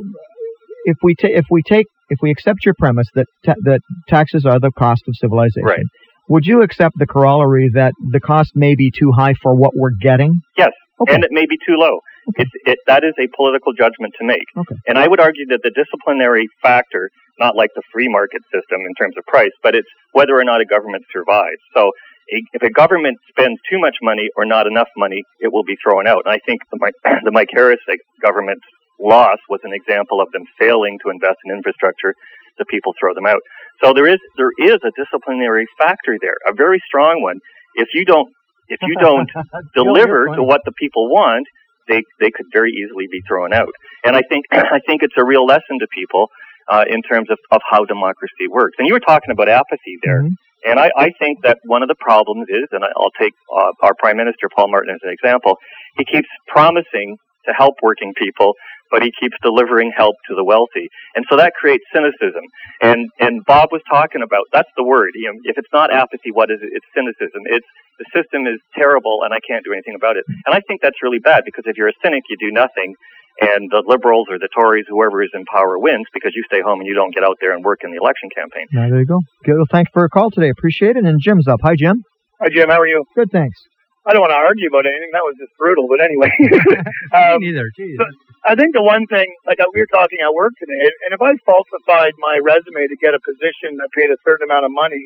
if 0.85 0.97
we 1.03 1.15
take 1.15 1.33
if 1.37 1.47
we 1.51 1.63
take 1.63 1.87
if 2.11 2.19
we 2.23 2.31
accept 2.31 2.65
your 2.65 2.75
premise 2.79 3.07
that 3.15 3.27
ta- 3.45 3.55
that 3.65 3.81
taxes 4.09 4.45
are 4.45 4.61
the 4.61 4.71
cost 4.79 5.03
of 5.09 5.15
civilization, 5.17 5.65
Right. 5.65 5.87
would 6.29 6.45
you 6.47 6.63
accept 6.63 6.95
the 6.99 7.07
corollary 7.07 7.69
that 7.75 7.93
the 8.11 8.21
cost 8.21 8.53
may 8.55 8.75
be 8.75 8.91
too 8.91 9.13
high 9.13 9.35
for 9.43 9.55
what 9.57 9.73
we're 9.75 9.97
getting? 10.01 10.41
Yes, 10.57 10.73
Okay. 11.01 11.15
and 11.15 11.25
it 11.25 11.31
may 11.33 11.47
be 11.47 11.57
too 11.67 11.77
low. 11.77 12.01
It's, 12.37 12.51
it, 12.67 12.79
that 12.87 13.03
is 13.03 13.15
a 13.19 13.27
political 13.35 13.73
judgment 13.73 14.15
to 14.21 14.25
make. 14.25 14.45
Okay. 14.57 14.77
And 14.87 14.97
I 14.97 15.09
would 15.09 15.19
argue 15.19 15.47
that 15.49 15.61
the 15.65 15.73
disciplinary 15.75 16.47
factor, 16.63 17.11
not 17.41 17.57
like 17.57 17.71
the 17.75 17.83
free 17.93 18.09
market 18.09 18.43
system 18.55 18.79
in 18.87 18.95
terms 18.95 19.15
of 19.19 19.25
price, 19.27 19.51
but 19.63 19.75
it's 19.75 19.89
whether 20.13 20.39
or 20.39 20.45
not 20.45 20.61
a 20.61 20.65
government 20.65 21.03
survives. 21.13 21.59
So 21.75 21.91
if 22.29 22.63
a 22.63 22.71
government 22.71 23.19
spends 23.29 23.59
too 23.69 23.81
much 23.81 23.97
money 24.03 24.29
or 24.37 24.45
not 24.45 24.69
enough 24.69 24.87
money, 24.97 25.23
it 25.41 25.53
will 25.53 25.65
be 25.65 25.75
thrown 25.83 26.07
out. 26.07 26.23
And 26.25 26.33
I 26.33 26.39
think 26.47 26.61
the 26.71 26.79
Mike, 26.81 26.95
the 27.25 27.33
Mike 27.33 27.49
Harris 27.53 27.81
government's 28.23 28.63
loss 29.03 29.39
was 29.49 29.61
an 29.65 29.73
example 29.73 30.21
of 30.21 30.31
them 30.33 30.45
failing 30.59 30.99
to 31.05 31.11
invest 31.11 31.39
in 31.45 31.53
infrastructure. 31.53 32.15
The 32.59 32.65
people 32.67 32.95
throw 32.99 33.15
them 33.15 33.27
out. 33.27 33.41
So 33.83 33.93
there 33.93 34.07
is 34.07 34.19
there 34.37 34.53
is 34.59 34.79
a 34.85 34.93
disciplinary 34.97 35.67
factor 35.79 36.17
there, 36.21 36.37
a 36.47 36.55
very 36.55 36.81
strong 36.87 37.23
one. 37.23 37.41
If 37.75 37.89
you 37.95 38.05
don't 38.05 38.29
if 38.69 38.81
you 38.83 38.97
don't 39.01 39.31
deliver 39.75 40.27
to 40.37 40.43
what 40.43 40.61
the 40.65 40.73
people 40.73 41.09
want, 41.09 41.47
they 41.89 42.03
they 42.21 42.31
could 42.31 42.47
very 42.53 42.71
easily 42.73 43.07
be 43.11 43.21
thrown 43.27 43.53
out. 43.53 43.73
And 44.05 44.15
I 44.15 44.23
think 44.29 44.47
I 44.53 44.81
think 44.87 45.03
it's 45.03 45.17
a 45.17 45.25
real 45.25 45.45
lesson 45.45 45.81
to 45.81 45.87
people 45.93 46.29
uh, 46.69 46.85
in 46.89 47.03
terms 47.03 47.29
of, 47.31 47.39
of 47.51 47.61
how 47.69 47.85
democracy 47.85 48.47
works. 48.51 48.77
And 48.79 48.87
you 48.87 48.95
were 48.95 49.01
talking 49.01 49.31
about 49.31 49.49
apathy 49.49 49.99
there. 50.03 50.23
Mhm. 50.23 50.37
And 50.65 50.79
I, 50.79 50.91
I 50.97 51.11
think 51.19 51.43
that 51.43 51.59
one 51.65 51.83
of 51.83 51.89
the 51.89 51.97
problems 51.99 52.47
is, 52.49 52.69
and 52.71 52.85
I'll 52.85 53.11
take 53.19 53.33
uh, 53.53 53.73
our 53.83 53.95
Prime 53.99 54.17
Minister 54.17 54.49
Paul 54.55 54.71
Martin 54.71 54.95
as 54.95 55.01
an 55.03 55.11
example, 55.11 55.59
he 55.99 56.05
keeps 56.05 56.29
promising 56.47 57.17
to 57.47 57.53
help 57.53 57.75
working 57.83 58.15
people, 58.17 58.55
but 58.93 59.03
he 59.03 59.11
keeps 59.17 59.35
delivering 59.43 59.91
help 59.97 60.15
to 60.29 60.37
the 60.37 60.45
wealthy. 60.45 60.93
And 61.17 61.25
so 61.33 61.41
that 61.41 61.57
creates 61.57 61.83
cynicism. 61.89 62.45
And, 62.85 63.09
and 63.19 63.41
Bob 63.49 63.73
was 63.73 63.81
talking 63.89 64.21
about, 64.21 64.45
that's 64.53 64.69
the 64.77 64.85
word. 64.85 65.17
You 65.17 65.33
know, 65.33 65.41
if 65.49 65.57
it's 65.57 65.73
not 65.73 65.89
apathy, 65.89 66.31
what 66.31 66.53
is 66.53 66.61
it? 66.61 66.71
It's 66.77 66.87
cynicism. 66.95 67.49
It's, 67.49 67.67
the 67.97 68.05
system 68.13 68.45
is 68.47 68.61
terrible 68.77 69.25
and 69.25 69.33
I 69.33 69.41
can't 69.41 69.65
do 69.65 69.73
anything 69.73 69.97
about 69.97 70.21
it. 70.21 70.29
And 70.29 70.53
I 70.55 70.61
think 70.69 70.85
that's 70.85 71.01
really 71.03 71.19
bad 71.19 71.49
because 71.49 71.65
if 71.67 71.81
you're 71.81 71.89
a 71.89 71.99
cynic, 72.05 72.23
you 72.29 72.37
do 72.37 72.53
nothing. 72.53 72.95
And 73.41 73.73
the 73.73 73.83
liberals 73.89 74.29
or 74.29 74.39
the 74.39 74.53
Tories, 74.53 74.85
whoever 74.87 75.25
is 75.25 75.33
in 75.33 75.49
power 75.49 75.81
wins 75.81 76.05
because 76.13 76.37
you 76.37 76.45
stay 76.45 76.61
home 76.61 76.81
and 76.81 76.87
you 76.87 76.93
don't 76.93 77.15
get 77.15 77.25
out 77.25 77.41
there 77.41 77.57
and 77.57 77.65
work 77.65 77.81
in 77.83 77.91
the 77.91 77.97
election 77.97 78.29
campaign. 78.29 78.69
Now, 78.73 78.93
there 78.93 79.01
you 79.01 79.07
go. 79.07 79.21
Good. 79.43 79.57
Well, 79.57 79.73
thanks 79.73 79.91
for 79.95 80.05
a 80.05 80.11
call 80.11 80.31
today. 80.31 80.51
Appreciate 80.51 80.97
it. 80.97 81.05
And 81.05 81.19
Jim's 81.19 81.49
up. 81.49 81.61
Hi, 81.65 81.75
Jim. 81.75 82.05
Hi, 82.43 82.49
Jim. 82.53 82.69
How 82.69 82.79
are 82.79 82.87
you? 82.87 83.05
Good, 83.17 83.31
thanks. 83.33 83.57
I 84.03 84.13
don't 84.13 84.23
want 84.23 84.35
to 84.35 84.43
argue 84.43 84.67
about 84.67 84.87
anything. 84.87 85.15
That 85.15 85.23
was 85.23 85.39
just 85.39 85.55
brutal. 85.55 85.87
But 85.87 86.03
anyway, 86.03 86.31
um, 87.15 87.39
neither. 87.39 87.71
So- 87.77 88.11
I 88.43 88.59
think 88.59 88.75
the 88.75 88.83
one 88.83 89.07
thing, 89.07 89.31
like 89.47 89.63
uh, 89.63 89.71
we 89.71 89.79
were 89.79 89.87
talking 89.87 90.19
at 90.19 90.35
work 90.35 90.51
today, 90.59 90.91
and 91.07 91.15
if 91.15 91.23
I 91.23 91.39
falsified 91.47 92.19
my 92.19 92.43
resume 92.43 92.91
to 92.91 92.99
get 92.99 93.15
a 93.15 93.23
position 93.23 93.79
that 93.79 93.95
paid 93.95 94.11
a 94.11 94.19
certain 94.27 94.51
amount 94.51 94.67
of 94.67 94.75
money, 94.75 94.99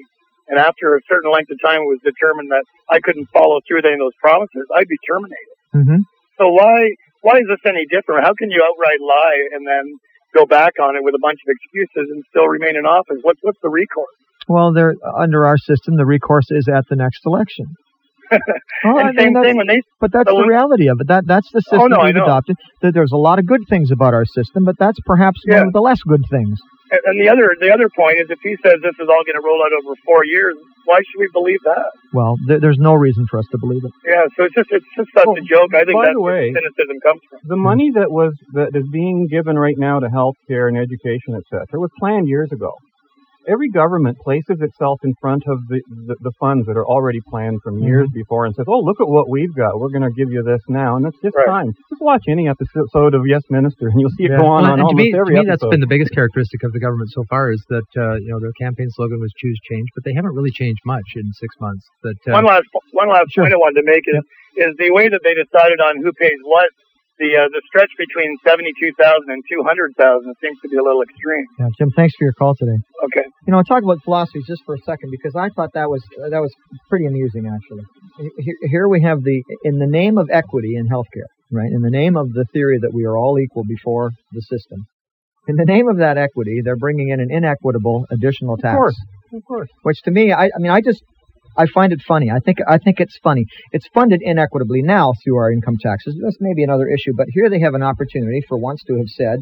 and 0.48 0.56
after 0.56 0.96
a 0.96 1.04
certain 1.04 1.28
length 1.28 1.52
of 1.52 1.60
time 1.60 1.84
it 1.84 1.90
was 1.92 2.00
determined 2.00 2.48
that 2.48 2.64
I 2.88 2.96
couldn't 3.04 3.28
follow 3.36 3.60
through 3.68 3.84
with 3.84 3.88
any 3.92 4.00
of 4.00 4.08
those 4.08 4.16
promises, 4.24 4.64
I'd 4.72 4.88
be 4.88 4.96
terminated. 5.04 5.56
Mm-hmm. 5.76 6.00
So 6.40 6.48
why 6.48 6.96
why 7.20 7.44
is 7.44 7.48
this 7.48 7.60
any 7.68 7.84
different? 7.92 8.24
How 8.24 8.32
can 8.32 8.48
you 8.48 8.64
outright 8.64 9.04
lie 9.04 9.52
and 9.52 9.66
then 9.68 10.00
go 10.32 10.46
back 10.46 10.80
on 10.80 10.96
it 10.96 11.04
with 11.04 11.12
a 11.12 11.20
bunch 11.20 11.40
of 11.44 11.52
excuses 11.52 12.08
and 12.08 12.24
still 12.32 12.48
remain 12.48 12.76
in 12.76 12.88
office? 12.88 13.20
What's 13.20 13.40
what's 13.44 13.60
the 13.60 13.68
recourse? 13.68 14.16
Well, 14.48 14.72
they're 14.72 14.94
under 15.04 15.44
our 15.44 15.58
system. 15.58 15.96
The 15.96 16.06
recourse 16.06 16.48
is 16.50 16.68
at 16.72 16.88
the 16.88 16.96
next 16.96 17.26
election. 17.26 17.76
Well, 18.84 18.98
and 18.98 19.08
mean, 19.08 19.18
same 19.18 19.32
that's- 19.32 19.44
thing 19.50 19.56
when 19.56 19.66
they 19.66 19.80
But 20.00 20.12
that's 20.12 20.28
So 20.30 20.36
the 20.36 20.46
reality 20.46 20.88
of 20.88 21.00
it. 21.00 21.08
That 21.08 21.24
that's 21.26 21.50
the 21.52 21.62
oh, 21.64 21.70
system 21.70 21.92
Oh, 21.92 21.96
no, 21.98 22.04
we've 22.04 22.16
adopted. 22.16 22.56
That 22.82 22.92
there's 22.94 23.12
a 23.12 23.16
lot 23.16 23.38
of 23.38 23.46
good 23.46 23.62
things 23.68 23.90
about 23.90 24.14
our 24.14 24.24
system, 24.24 24.64
but 24.64 24.76
that's 24.78 24.98
perhaps 25.06 25.40
Yeah. 25.46 25.58
one 25.58 25.66
of 25.68 25.72
the 25.72 25.80
less 25.80 26.00
good 26.06 26.22
things. 26.30 26.58
And, 26.88 27.00
and 27.04 27.16
the 27.20 27.28
other 27.28 27.50
the 27.58 27.72
other 27.74 27.88
point 27.98 28.18
is, 28.22 28.30
if 28.30 28.38
he 28.42 28.54
says 28.62 28.78
this 28.82 28.94
is 29.02 29.08
all 29.10 29.22
going 29.26 29.34
to 29.34 29.42
roll 29.42 29.58
out 29.58 29.72
over 29.74 29.94
four 30.06 30.22
years, 30.24 30.54
why 30.84 30.98
should 31.02 31.18
we 31.18 31.26
believe 31.32 31.58
that? 31.64 31.90
Well, 32.14 32.36
th- 32.46 32.60
there's 32.60 32.78
no 32.78 32.94
reason 32.94 33.26
for 33.28 33.38
us 33.42 33.46
to 33.50 33.58
believe 33.58 33.82
it. 33.84 33.90
Yeah, 34.06 34.22
so 34.38 34.44
it's 34.44 34.54
just 34.54 34.70
it's 34.70 34.86
just 34.96 35.10
such 35.14 35.26
Well, 35.26 35.34
a 35.34 35.42
joke. 35.42 35.74
I 35.74 35.82
think 35.82 35.98
that's 35.98 36.14
the 36.14 36.20
where 36.22 36.46
cynicism 36.46 36.98
comes 37.02 37.20
from. 37.28 37.38
The 37.42 37.56
money 37.58 37.90
that 37.98 38.10
was 38.12 38.34
that 38.54 38.70
is 38.76 38.86
being 38.92 39.26
given 39.26 39.58
right 39.58 39.74
now 39.78 39.98
to 39.98 40.06
healthcare 40.06 40.68
and 40.70 40.78
education, 40.78 41.34
etc., 41.34 41.66
was 41.74 41.90
planned 41.98 42.28
years 42.28 42.52
ago. 42.52 42.70
Every 43.48 43.70
government 43.70 44.18
places 44.18 44.58
itself 44.60 44.98
in 45.04 45.14
front 45.20 45.44
of 45.46 45.58
the, 45.68 45.78
the, 46.10 46.16
the 46.20 46.32
funds 46.40 46.66
that 46.66 46.76
are 46.76 46.84
already 46.84 47.20
planned 47.30 47.58
from 47.62 47.78
years 47.78 48.08
before 48.12 48.44
and 48.44 48.54
says, 48.54 48.66
"Oh, 48.68 48.80
look 48.82 49.00
at 49.00 49.06
what 49.06 49.30
we've 49.30 49.54
got. 49.54 49.78
We're 49.78 49.94
going 49.94 50.02
to 50.02 50.10
give 50.18 50.30
you 50.34 50.42
this 50.42 50.60
now," 50.68 50.96
and 50.96 51.06
it's 51.06 51.16
just 51.22 51.36
Right. 51.36 51.46
time. 51.46 51.70
Just 51.88 52.02
watch 52.02 52.24
any 52.28 52.48
episode 52.48 53.14
of 53.14 53.22
Yes 53.26 53.42
Minister, 53.48 53.86
and 53.86 54.00
you'll 54.00 54.10
see 54.18 54.24
it 54.26 54.32
Yeah. 54.34 54.42
go 54.42 54.46
on 54.50 54.62
Well, 54.66 54.72
on 54.74 54.78
and 54.80 54.90
to 54.90 54.90
almost 54.90 54.98
me, 54.98 55.12
to 55.12 55.18
every 55.18 55.34
me 55.38 55.44
that's 55.46 55.62
episode. 55.62 55.70
been 55.70 55.80
the 55.80 55.86
biggest 55.86 56.10
characteristic 56.12 56.64
of 56.64 56.72
the 56.72 56.80
government 56.80 57.10
so 57.14 57.22
far 57.30 57.52
is 57.52 57.62
that 57.70 57.86
uh, 57.96 58.14
you 58.18 58.30
know 58.34 58.40
their 58.40 58.54
campaign 58.58 58.90
slogan 58.90 59.20
was 59.20 59.30
"Choose 59.38 59.58
Change," 59.70 59.86
but 59.94 60.02
they 60.02 60.14
haven't 60.14 60.34
really 60.34 60.50
changed 60.50 60.80
much 60.84 61.06
in 61.14 61.30
six 61.38 61.54
months. 61.60 61.86
But 62.02 62.18
uh, 62.26 62.42
one 62.42 62.46
last 62.46 62.66
one 62.92 63.08
last 63.08 63.30
Sure. 63.30 63.44
point 63.44 63.54
I 63.54 63.58
wanted 63.62 63.80
to 63.82 63.86
make 63.86 64.02
is 64.10 64.22
is 64.56 64.74
the 64.78 64.90
way 64.90 65.08
that 65.08 65.20
they 65.22 65.34
decided 65.34 65.78
on 65.80 66.02
who 66.02 66.10
pays 66.18 66.40
what. 66.42 66.66
The 67.18 67.32
uh, 67.32 67.48
the 67.48 67.62
stretch 67.72 67.88
between 67.96 68.36
seventy 68.44 68.72
two 68.76 68.92
thousand 69.00 69.32
and 69.32 69.42
two 69.48 69.64
hundred 69.64 69.96
thousand 69.96 70.34
seems 70.42 70.58
to 70.60 70.68
be 70.68 70.76
a 70.76 70.84
little 70.84 71.00
extreme. 71.00 71.46
Yeah, 71.58 71.68
Jim, 71.78 71.90
thanks 71.96 72.12
for 72.18 72.24
your 72.24 72.36
call 72.36 72.54
today. 72.54 72.76
Okay. 73.08 73.24
You 73.46 73.52
know, 73.52 73.58
i 73.58 73.64
talk 73.64 73.82
about 73.82 74.04
philosophies 74.04 74.44
just 74.46 74.60
for 74.66 74.74
a 74.74 74.82
second 74.84 75.08
because 75.10 75.32
I 75.32 75.48
thought 75.56 75.72
that 75.72 75.88
was 75.88 76.04
uh, 76.20 76.28
that 76.28 76.40
was 76.40 76.52
pretty 76.90 77.06
amusing 77.06 77.48
actually. 77.48 77.84
Here, 78.36 78.58
here 78.68 78.88
we 78.88 79.00
have 79.02 79.24
the 79.24 79.42
in 79.64 79.78
the 79.78 79.88
name 79.88 80.18
of 80.18 80.28
equity 80.30 80.76
in 80.76 80.88
healthcare, 80.88 81.30
right? 81.50 81.72
In 81.72 81.80
the 81.80 81.90
name 81.90 82.16
of 82.16 82.32
the 82.32 82.44
theory 82.52 82.78
that 82.84 82.92
we 82.92 83.04
are 83.04 83.16
all 83.16 83.38
equal 83.38 83.64
before 83.64 84.10
the 84.32 84.42
system. 84.42 84.84
In 85.48 85.56
the 85.56 85.64
name 85.64 85.88
of 85.88 85.98
that 85.98 86.18
equity, 86.18 86.60
they're 86.64 86.76
bringing 86.76 87.08
in 87.10 87.20
an 87.20 87.30
inequitable 87.30 88.04
additional 88.10 88.56
tax. 88.56 88.74
Of 88.74 88.78
course, 88.78 88.96
of 89.32 89.44
course. 89.44 89.68
which 89.82 90.02
to 90.02 90.10
me, 90.10 90.32
I, 90.32 90.46
I 90.46 90.58
mean, 90.58 90.72
I 90.72 90.80
just, 90.80 91.02
I 91.56 91.66
find 91.66 91.92
it 91.92 92.00
funny. 92.06 92.30
I 92.30 92.40
think, 92.40 92.58
I 92.68 92.78
think 92.78 93.00
it's 93.00 93.18
funny. 93.22 93.46
It's 93.72 93.88
funded 93.94 94.20
inequitably 94.22 94.82
now 94.82 95.12
through 95.22 95.36
our 95.36 95.50
income 95.50 95.76
taxes. 95.80 96.14
This 96.22 96.36
may 96.40 96.54
be 96.54 96.64
another 96.64 96.88
issue, 96.88 97.12
but 97.16 97.26
here 97.30 97.48
they 97.48 97.60
have 97.60 97.74
an 97.74 97.82
opportunity 97.82 98.42
for 98.48 98.58
once 98.58 98.82
to 98.88 98.96
have 98.96 99.08
said, 99.08 99.38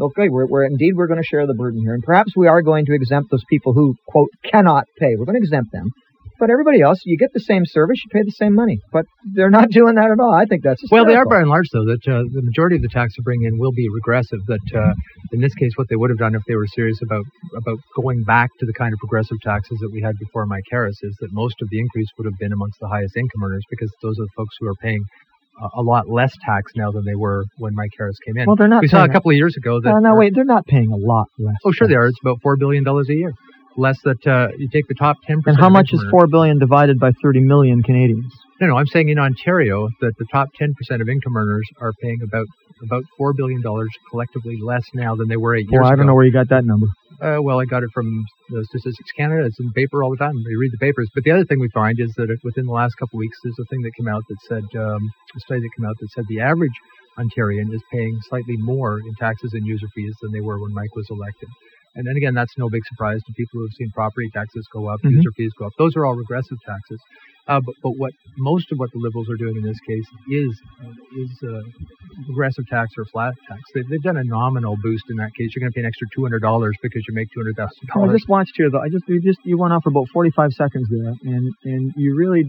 okay, 0.00 0.28
we're, 0.28 0.46
we're 0.46 0.64
indeed 0.64 0.92
we're 0.96 1.06
going 1.06 1.22
to 1.22 1.26
share 1.26 1.46
the 1.46 1.54
burden 1.54 1.80
here, 1.80 1.94
and 1.94 2.02
perhaps 2.02 2.32
we 2.36 2.48
are 2.48 2.62
going 2.62 2.86
to 2.86 2.94
exempt 2.94 3.30
those 3.30 3.44
people 3.48 3.72
who 3.72 3.94
quote 4.06 4.30
cannot 4.44 4.84
pay. 4.98 5.14
We're 5.16 5.26
going 5.26 5.40
to 5.40 5.44
exempt 5.44 5.72
them. 5.72 5.90
But 6.42 6.50
everybody 6.50 6.82
else, 6.82 6.98
you 7.04 7.16
get 7.16 7.30
the 7.32 7.38
same 7.38 7.62
service, 7.64 8.02
you 8.02 8.10
pay 8.10 8.26
the 8.26 8.34
same 8.34 8.52
money. 8.52 8.80
But 8.90 9.06
they're 9.22 9.48
not 9.48 9.70
doing 9.78 9.94
that 9.94 10.10
at 10.10 10.18
all. 10.18 10.34
I 10.34 10.44
think 10.44 10.64
that's 10.64 10.82
Well, 10.90 11.06
they 11.06 11.14
are 11.14 11.24
by 11.24 11.38
and 11.38 11.48
large, 11.48 11.70
though, 11.72 11.86
that 11.86 12.02
uh, 12.02 12.26
the 12.34 12.42
majority 12.42 12.74
of 12.74 12.82
the 12.82 12.90
tax 12.90 13.14
they 13.14 13.22
bring 13.22 13.44
in 13.44 13.62
will 13.62 13.70
be 13.70 13.86
regressive. 13.94 14.40
That 14.48 14.66
uh, 14.74 14.92
in 15.30 15.40
this 15.40 15.54
case, 15.54 15.70
what 15.76 15.86
they 15.88 15.94
would 15.94 16.10
have 16.10 16.18
done 16.18 16.34
if 16.34 16.42
they 16.48 16.56
were 16.56 16.66
serious 16.66 16.98
about 17.00 17.22
about 17.54 17.78
going 17.94 18.24
back 18.24 18.50
to 18.58 18.66
the 18.66 18.72
kind 18.72 18.92
of 18.92 18.98
progressive 18.98 19.38
taxes 19.40 19.78
that 19.82 19.90
we 19.92 20.02
had 20.02 20.18
before 20.18 20.44
Mike 20.46 20.66
Harris 20.68 20.98
is 21.04 21.14
that 21.20 21.30
most 21.30 21.54
of 21.62 21.70
the 21.70 21.78
increase 21.78 22.08
would 22.18 22.26
have 22.26 22.38
been 22.40 22.52
amongst 22.52 22.80
the 22.80 22.88
highest 22.88 23.16
income 23.16 23.44
earners 23.44 23.62
because 23.70 23.94
those 24.02 24.18
are 24.18 24.26
the 24.26 24.34
folks 24.34 24.56
who 24.58 24.66
are 24.66 24.74
paying 24.82 25.04
a 25.76 25.82
lot 25.82 26.08
less 26.08 26.34
tax 26.44 26.72
now 26.74 26.90
than 26.90 27.04
they 27.04 27.14
were 27.14 27.44
when 27.58 27.72
Mike 27.76 27.90
Harris 27.96 28.16
came 28.26 28.36
in. 28.36 28.46
Well, 28.46 28.56
they're 28.56 28.66
not 28.66 28.82
we 28.82 28.88
saw 28.88 29.04
a 29.04 29.08
couple 29.08 29.30
of 29.30 29.36
years 29.36 29.56
ago 29.56 29.80
that. 29.80 29.94
Oh, 29.94 29.98
no, 29.98 30.16
wait, 30.16 30.34
they're 30.34 30.44
not 30.44 30.66
paying 30.66 30.90
a 30.90 30.96
lot 30.96 31.28
less. 31.38 31.54
Oh, 31.64 31.70
sure 31.70 31.86
they 31.86 31.94
are. 31.94 32.06
It's 32.06 32.18
about 32.20 32.42
four 32.42 32.56
billion 32.56 32.82
dollars 32.82 33.08
a 33.10 33.14
year. 33.14 33.32
Less 33.76 33.98
that 34.04 34.26
uh, 34.26 34.48
you 34.58 34.68
take 34.68 34.86
the 34.88 34.94
top 34.94 35.16
ten 35.26 35.40
percent. 35.42 35.56
And 35.56 35.64
how 35.64 35.70
much 35.70 35.92
is 35.92 36.04
four 36.10 36.26
billion 36.26 36.58
divided 36.58 36.98
by 36.98 37.12
thirty 37.22 37.40
million 37.40 37.82
Canadians? 37.82 38.32
No, 38.60 38.68
no, 38.68 38.76
I'm 38.76 38.86
saying 38.86 39.08
in 39.08 39.18
Ontario 39.18 39.88
that 40.00 40.12
the 40.18 40.26
top 40.30 40.46
10% 40.54 40.70
of 41.00 41.08
income 41.08 41.36
earners 41.36 41.66
are 41.80 41.92
paying 42.00 42.20
about 42.22 42.46
about 42.80 43.02
four 43.18 43.32
billion 43.32 43.60
dollars 43.60 43.88
collectively 44.08 44.56
less 44.62 44.84
now 44.94 45.16
than 45.16 45.26
they 45.26 45.36
were 45.36 45.56
eight 45.56 45.66
Well, 45.68 45.82
years 45.82 45.86
I 45.86 45.90
don't 45.90 46.00
ago. 46.00 46.06
know 46.08 46.14
where 46.14 46.24
you 46.24 46.32
got 46.32 46.48
that 46.50 46.64
number. 46.64 46.86
Uh, 47.20 47.42
well, 47.42 47.58
I 47.60 47.64
got 47.64 47.82
it 47.82 47.90
from 47.92 48.24
the 48.50 48.64
Statistics 48.66 49.10
Canada. 49.16 49.46
It's 49.46 49.58
in 49.58 49.66
the 49.66 49.72
paper 49.72 50.04
all 50.04 50.10
the 50.10 50.16
time. 50.16 50.34
You 50.46 50.58
read 50.60 50.70
the 50.72 50.78
papers. 50.78 51.08
But 51.12 51.24
the 51.24 51.32
other 51.32 51.44
thing 51.44 51.58
we 51.58 51.70
find 51.74 51.98
is 51.98 52.12
that 52.16 52.28
within 52.44 52.66
the 52.66 52.72
last 52.72 52.94
couple 52.98 53.16
of 53.16 53.20
weeks, 53.20 53.36
there's 53.42 53.58
a 53.58 53.64
thing 53.66 53.82
that 53.82 53.92
came 53.98 54.06
out 54.06 54.22
that 54.28 54.38
said 54.48 54.64
um, 54.80 55.10
a 55.34 55.40
study 55.40 55.60
that 55.60 55.70
came 55.76 55.86
out 55.86 55.96
that 55.98 56.10
said 56.10 56.24
the 56.28 56.40
average 56.40 56.74
Ontarian 57.18 57.72
is 57.74 57.82
paying 57.92 58.18
slightly 58.28 58.56
more 58.58 58.98
in 59.00 59.14
taxes 59.18 59.52
and 59.54 59.66
user 59.66 59.86
fees 59.94 60.14
than 60.22 60.30
they 60.32 60.40
were 60.40 60.60
when 60.60 60.72
Mike 60.72 60.94
was 60.94 61.06
elected. 61.10 61.48
And 61.94 62.06
then 62.06 62.16
again, 62.16 62.34
that's 62.34 62.52
no 62.56 62.68
big 62.70 62.82
surprise 62.88 63.20
to 63.26 63.32
people 63.34 63.60
who 63.60 63.64
have 63.66 63.74
seen 63.76 63.90
property 63.92 64.30
taxes 64.32 64.66
go 64.72 64.88
up, 64.88 65.00
Mhm. 65.02 65.12
user 65.12 65.30
fees 65.36 65.52
go 65.58 65.66
up. 65.66 65.72
Those 65.78 65.94
are 65.96 66.06
all 66.06 66.14
regressive 66.16 66.58
taxes. 66.66 67.00
Uh, 67.48 67.60
but, 67.66 67.74
but 67.82 67.90
what 67.98 68.12
most 68.38 68.70
of 68.70 68.78
what 68.78 68.88
the 68.92 69.00
liberals 69.00 69.28
are 69.28 69.36
doing 69.36 69.56
in 69.56 69.62
this 69.64 69.78
case 69.86 70.06
is 70.30 70.52
uh, 70.80 71.20
is 71.22 71.30
uh, 71.42 71.60
regressive 72.28 72.64
tax 72.68 72.92
or 72.96 73.04
flat 73.06 73.34
tax. 73.48 73.60
They've, 73.74 73.88
they've 73.90 74.02
done 74.02 74.16
a 74.16 74.22
nominal 74.24 74.76
boost 74.80 75.04
in 75.10 75.16
that 75.16 75.34
case. 75.34 75.50
You're 75.54 75.60
going 75.60 75.72
to 75.72 75.74
pay 75.74 75.80
an 75.80 75.86
extra 75.86 76.06
two 76.14 76.22
hundred 76.22 76.40
dollars 76.40 76.76
because 76.82 77.02
you 77.08 77.14
make 77.14 77.28
two 77.34 77.40
hundred 77.40 77.56
thousand 77.56 77.82
dollars. 77.92 78.10
I 78.10 78.14
just 78.14 78.28
watched 78.28 78.52
here 78.56 78.70
though. 78.70 78.80
I 78.80 78.88
just 78.88 79.04
you 79.08 79.20
just 79.20 79.40
you 79.44 79.58
went 79.58 79.72
on 79.72 79.80
for 79.82 79.90
about 79.90 80.06
forty 80.12 80.30
five 80.30 80.52
seconds 80.52 80.86
there, 80.88 81.12
and 81.24 81.52
and 81.64 81.92
you 81.96 82.14
really 82.16 82.44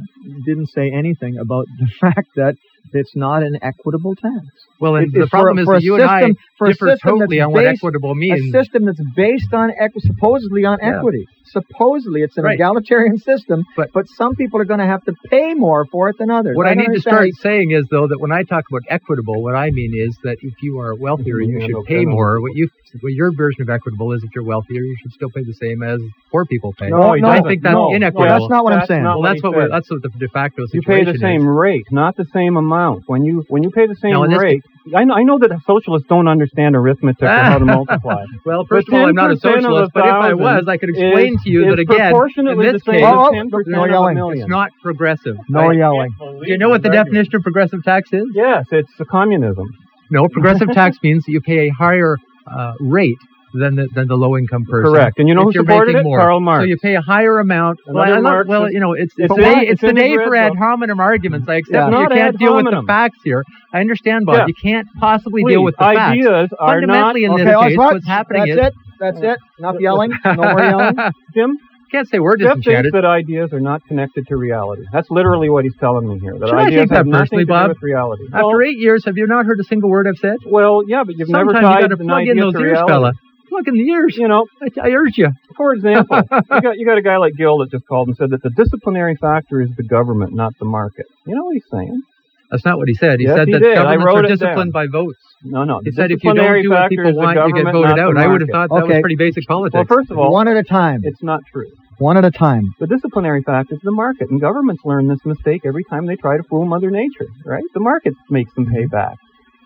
didn't 0.45 0.67
say 0.67 0.91
anything 0.93 1.38
about 1.39 1.65
the 1.79 1.88
fact 1.99 2.29
that 2.36 2.56
it's 2.91 3.15
not 3.15 3.43
an 3.43 3.58
equitable 3.62 4.15
tax. 4.15 4.46
Well, 4.80 4.96
and 4.98 5.08
It- 5.08 5.13
the 5.13 5.22
it's 5.22 5.30
for 5.30 5.38
problem 5.38 5.60
is 5.60 5.65
for 5.65 5.76
that 5.76 5.84
you 5.84 5.96
and 5.96 6.04
I 6.04 6.32
for 6.58 6.67
a 6.67 6.72
differ 6.74 6.98
totally 7.02 7.38
that's 7.38 7.48
on 7.48 7.54
what 7.54 7.65
equitable 7.65 8.15
means. 8.15 8.54
A 8.54 8.63
system 8.63 8.86
that's 8.86 9.00
based 9.15 9.54
on 9.54 9.72
equi- 9.72 10.02
supposedly 10.02 10.65
on 10.65 10.78
Yeah. 10.82 10.98
equity. 10.98 11.26
Supposedly 11.46 12.22
it's 12.22 12.38
an 12.38 12.46
Right. 12.46 12.56
egalitarian 12.56 13.17
system, 13.17 13.63
But- 13.78 13.89
but 13.93 14.06
some 14.17 14.34
people 14.36 14.60
are 14.60 14.65
going 14.65 14.80
to 14.80 14.86
have 14.86 15.04
to 15.06 15.13
pay 15.30 15.54
more 15.54 15.86
for 15.91 16.10
it 16.10 16.15
than 16.17 16.30
others. 16.32 16.56
What 16.56 16.65
I, 16.67 16.74
don't 16.74 16.88
need 16.88 16.96
to 16.96 17.02
start 17.02 17.30
saying 17.41 17.72
is, 17.72 17.86
though, 17.91 18.08
that 18.08 18.19
when 18.19 18.32
I 18.32 18.43
talk 18.43 18.63
about 18.72 18.82
equitable, 18.89 19.41
what 19.43 19.56
I 19.56 19.69
mean 19.69 19.91
is 19.96 20.17
that 20.24 20.38
if 20.41 20.54
you 20.62 20.80
are 20.80 20.96
wealthier, 20.96 21.39
you 21.39 21.62
should 21.62 21.72
no 21.72 21.84
pay 21.84 21.98
penalty. 22.00 22.06
more. 22.15 22.41
What 22.41 22.56
you, 22.56 22.67
what 23.02 23.13
your 23.13 23.32
version 23.36 23.62
of 23.63 23.69
equitable 23.69 24.12
is, 24.13 24.24
if 24.24 24.30
you're 24.36 24.43
wealthier, 24.46 24.82
you 24.84 24.96
should 25.02 25.12
still 25.12 25.30
pay 25.36 25.43
the 25.43 25.54
same 25.54 25.84
as 25.84 26.00
poor 26.32 26.46
people 26.46 26.74
pay. 26.78 26.89
No, 26.89 27.13
he 27.13 27.22
no, 27.22 27.28
I 27.30 27.41
think 27.41 27.62
that's 27.62 27.74
No, 27.74 27.89
No, 27.89 27.96
inequitable. 27.96 28.39
that's 28.39 28.50
not 28.50 28.63
what 28.63 28.74
I'm 28.74 28.86
saying. 28.88 29.04
well, 29.04 29.19
what 29.19 29.28
that's 29.30 29.41
he 29.41 29.48
what 29.48 29.56
we're, 29.58 29.69
that's 29.69 29.91
what 29.91 30.02
the 30.02 30.10
de 30.10 30.28
facto 30.30 30.65
situation 30.65 30.78
is. 30.78 30.98
You 31.06 31.06
pay 31.06 31.12
the 31.12 31.17
same 31.19 31.41
is. 31.41 31.48
rate, 31.48 31.86
not 31.91 32.15
the 32.15 32.26
same 32.34 32.58
amount. 32.58 32.72
Amount. 32.73 33.03
When 33.07 33.23
you 33.23 33.43
when 33.49 33.63
you 33.63 33.69
pay 33.71 33.86
the 33.88 33.95
same 33.95 34.12
No, 34.12 34.23
and 34.23 34.33
this- 34.33 34.39
rate, 34.41 34.62
I 34.95 35.03
know 35.05 35.13
I 35.13 35.23
know 35.23 35.38
that 35.39 35.51
socialists 35.65 36.07
don't 36.09 36.27
understand 36.27 36.75
arithmetic 36.75 37.21
or 37.23 37.27
how 37.27 37.59
to 37.59 37.65
multiply. 37.77 38.25
Well, 38.45 38.65
first 38.65 38.88
of 38.88 38.93
all, 38.95 39.05
I'm 39.07 39.15
not 39.15 39.31
a 39.31 39.36
10% 39.36 39.38
of 39.38 39.41
a 39.41 39.62
socialist, 39.62 39.91
but 39.93 40.05
if 40.05 40.13
I 40.13 40.33
was, 40.33 40.65
I 40.67 40.77
could 40.77 40.89
explain 40.89 41.36
is- 41.36 41.41
to 41.43 41.49
you 41.49 41.65
that 41.69 41.79
again, 41.79 42.13
in 42.13 42.57
this 42.59 42.83
case, 42.83 43.03
Oh, 43.05 43.31
10% 43.31 43.49
no 43.67 43.83
a 43.83 43.89
yelling. 43.89 44.15
million. 44.15 44.41
it's 44.43 44.49
not 44.49 44.69
progressive. 44.81 45.38
No 45.47 45.67
right? 45.67 45.77
yelling. 45.77 46.12
Do 46.19 46.41
you 46.51 46.57
know 46.57 46.69
what 46.69 46.81
the 46.83 46.89
definition 46.89 47.36
of 47.36 47.41
progressive 47.43 47.83
tax 47.83 48.12
is? 48.12 48.25
Yes, 48.33 48.65
it's 48.71 48.91
a 48.99 49.05
communism. 49.05 49.67
No, 50.12 50.27
progressive 50.27 50.69
tax 50.71 50.97
means 51.01 51.23
that 51.25 51.31
you 51.31 51.41
pay 51.41 51.67
a 51.67 51.69
higher 51.69 52.17
uh, 52.45 52.73
rate 52.79 53.17
than 53.54 53.76
the 53.76 53.88
than 53.94 54.08
the 54.08 54.16
low 54.16 54.36
income 54.38 54.66
person. 54.70 54.92
Correct. 54.92 55.20
And 55.20 55.28
you 55.28 55.36
know 55.36 55.44
who 55.44 55.54
supported 55.54 55.96
it? 55.96 56.04
more. 56.04 56.20
Karl 56.20 56.39
Marx. 56.39 56.63
So 56.63 56.66
you 56.68 56.78
pay 56.78 56.96
a 56.96 57.02
higher 57.02 57.39
amount. 57.39 57.80
Well, 57.88 58.04
I 58.04 58.18
love- 58.20 58.48
well, 58.48 58.72
you 58.72 58.80
know, 58.80 58.94
it's, 58.94 59.13
it's, 59.18 59.34
day, 59.36 59.68
it's 59.68 59.82
the 59.82 59.94
day 59.94 60.16
for 60.16 60.36
ad 60.36 60.54
hominem 60.58 61.00
arguments. 61.00 61.48
I 61.48 61.56
accept 61.56 61.92
Yeah. 61.92 62.02
you 62.02 62.08
can't 62.10 62.38
deal 62.39 62.56
with 62.56 62.66
the 62.66 62.84
facts 62.88 63.20
here. 63.24 63.44
I 63.74 63.80
understand, 63.80 64.26
Bob. 64.26 64.36
Yeah. 64.36 64.46
You 64.48 64.54
can't 64.62 64.88
possibly 65.00 65.44
Please, 65.44 65.54
deal 65.54 65.63
with 65.63 65.76
the 65.78 65.84
facts. 65.86 66.00
ideas 66.12 66.50
are 66.60 66.82
not. 66.82 66.88
Fundamentally, 66.88 67.24
in 67.26 67.32
Okay, 67.32 67.44
this 67.46 67.54
case, 67.54 67.74
Oswald, 67.74 67.94
what's 67.94 68.08
happening 68.08 68.42
that's 68.46 68.52
is 68.52 68.68
it. 68.68 68.74
That's 69.00 69.20
it. 69.22 69.38
Enough 69.60 69.76
yelling. 69.80 70.12
No 70.26 70.34
more 70.36 70.60
yelling. 70.63 70.96
Jim, 71.34 71.58
can't 71.92 72.08
say 72.10 72.20
we're 72.20 72.36
disenchanted. 72.38 72.94
that 72.94 73.06
ideas 73.06 73.52
are 73.54 73.60
not 73.60 73.82
connected 73.88 74.26
to 74.28 74.36
reality. 74.38 74.84
That's 74.92 75.10
literally 75.12 75.50
what 75.50 75.63
he's 75.63 75.76
telling 75.80 76.08
me 76.08 76.20
here. 76.20 76.34
That 76.39 76.50
Should 76.50 76.58
I 76.58 76.62
ideas 76.68 76.82
take 76.82 76.89
that 76.89 76.96
have 76.98 77.06
nothing 77.08 77.22
personally, 77.24 77.44
to 77.44 77.48
do 77.48 77.54
Bob? 77.54 77.70
with 77.70 77.78
reality. 77.84 78.24
After 78.34 78.46
well, 78.48 78.62
eight 78.62 78.78
years, 78.80 79.06
have 79.06 79.18
you 79.18 79.28
not 79.28 79.46
heard 79.46 79.60
a 79.60 79.63
single 79.63 79.89
word 79.89 80.08
I've 80.08 80.18
said? 80.18 80.38
well, 80.48 80.84
yeah, 80.88 81.04
but 81.04 81.16
you've 81.18 81.30
never 81.30 81.54
Sometimes 81.54 81.63
tied 81.66 81.76
you 81.82 81.88
got 81.89 81.96
to 81.96 82.02
an 82.02 82.08
plug 82.08 82.20
idea 82.22 82.32
in 82.32 82.38
those 82.39 82.54
to 82.54 82.60
ears, 82.62 82.72
reality. 82.72 82.92
fella. 82.92 83.12
Plug 83.54 83.68
in 83.68 83.76
the 83.76 83.86
ears. 83.94 84.16
You 84.18 84.28
know, 84.28 84.48
I, 84.62 84.68
I 84.82 84.89
urge 84.98 85.13
you. 85.18 85.30
for 85.56 85.74
example, 85.74 86.18
you 86.52 86.62
got 86.62 86.74
you 86.78 86.86
got 86.86 86.98
a 86.98 87.04
guy 87.04 87.18
like 87.18 87.34
Gil 87.38 87.60
that 87.60 87.70
just 87.70 87.86
called 87.86 88.08
and 88.08 88.18
said 88.18 88.32
that 88.32 88.42
the 88.42 88.50
disciplinary 88.50 89.16
factor 89.22 89.62
is 89.62 89.70
the 89.78 89.84
government, 89.84 90.34
not 90.34 90.54
the 90.60 90.66
market. 90.66 91.06
You 91.28 91.36
know 91.36 91.44
what 91.46 91.54
he's 91.54 91.70
saying? 91.72 92.02
That's 92.50 92.66
not 92.66 92.78
what 92.78 92.88
he 92.88 92.96
said. 92.96 93.20
He 93.20 93.26
Yes, 93.26 93.36
said 93.38 93.46
he 93.48 93.54
that 93.54 93.60
did. 93.62 93.78
I 93.78 93.94
governments 93.94 94.06
wrote 94.06 94.16
are 94.16 94.20
it 94.26 94.28
down. 94.30 94.38
disciplined 94.38 94.74
by 94.74 94.88
votes. 94.88 95.20
No, 95.44 95.63
no. 95.66 95.82
He 95.84 95.92
said 95.92 96.10
if 96.12 96.24
you 96.24 96.34
don't 96.34 96.62
do 96.63 96.70
what 96.72 96.89
people 96.89 97.13
want, 97.16 97.38
you 97.38 97.54
get 97.54 97.72
voted 97.72 97.98
out. 98.00 98.18
I 98.18 98.26
would 98.28 98.42
have 98.42 98.50
market. 98.50 98.52
thought 98.52 98.70
that 98.74 98.88
was 98.88 99.02
pretty 99.02 99.18
basic 99.18 99.46
politics. 99.46 99.76
Well, 99.89 99.98
first 100.00 100.10
of 100.10 100.18
all, 100.18 100.32
One 100.32 100.48
at 100.48 100.58
a 100.58 100.63
time. 100.63 101.02
it's 101.04 101.22
not 101.22 101.42
true. 101.52 101.70
One 102.00 102.18
at 102.18 102.26
a 102.26 102.32
time. 102.32 102.63
The 102.80 102.88
disciplinary 102.88 103.44
factor 103.44 103.76
is 103.76 103.82
the 103.84 103.92
market, 103.92 104.30
and 104.32 104.42
governments 104.42 104.82
learn 104.84 105.08
this 105.08 105.20
mistake 105.26 105.62
every 105.66 105.84
time 105.89 106.08
they 106.08 106.16
try 106.16 106.38
to 106.38 106.44
fool 106.50 106.66
Mother 106.66 106.89
Nature, 106.89 107.28
right? 107.46 107.63
The 107.76 107.80
market 107.82 108.13
makes 108.32 108.52
them 108.56 108.66
pay 108.66 108.86
back. 108.88 109.13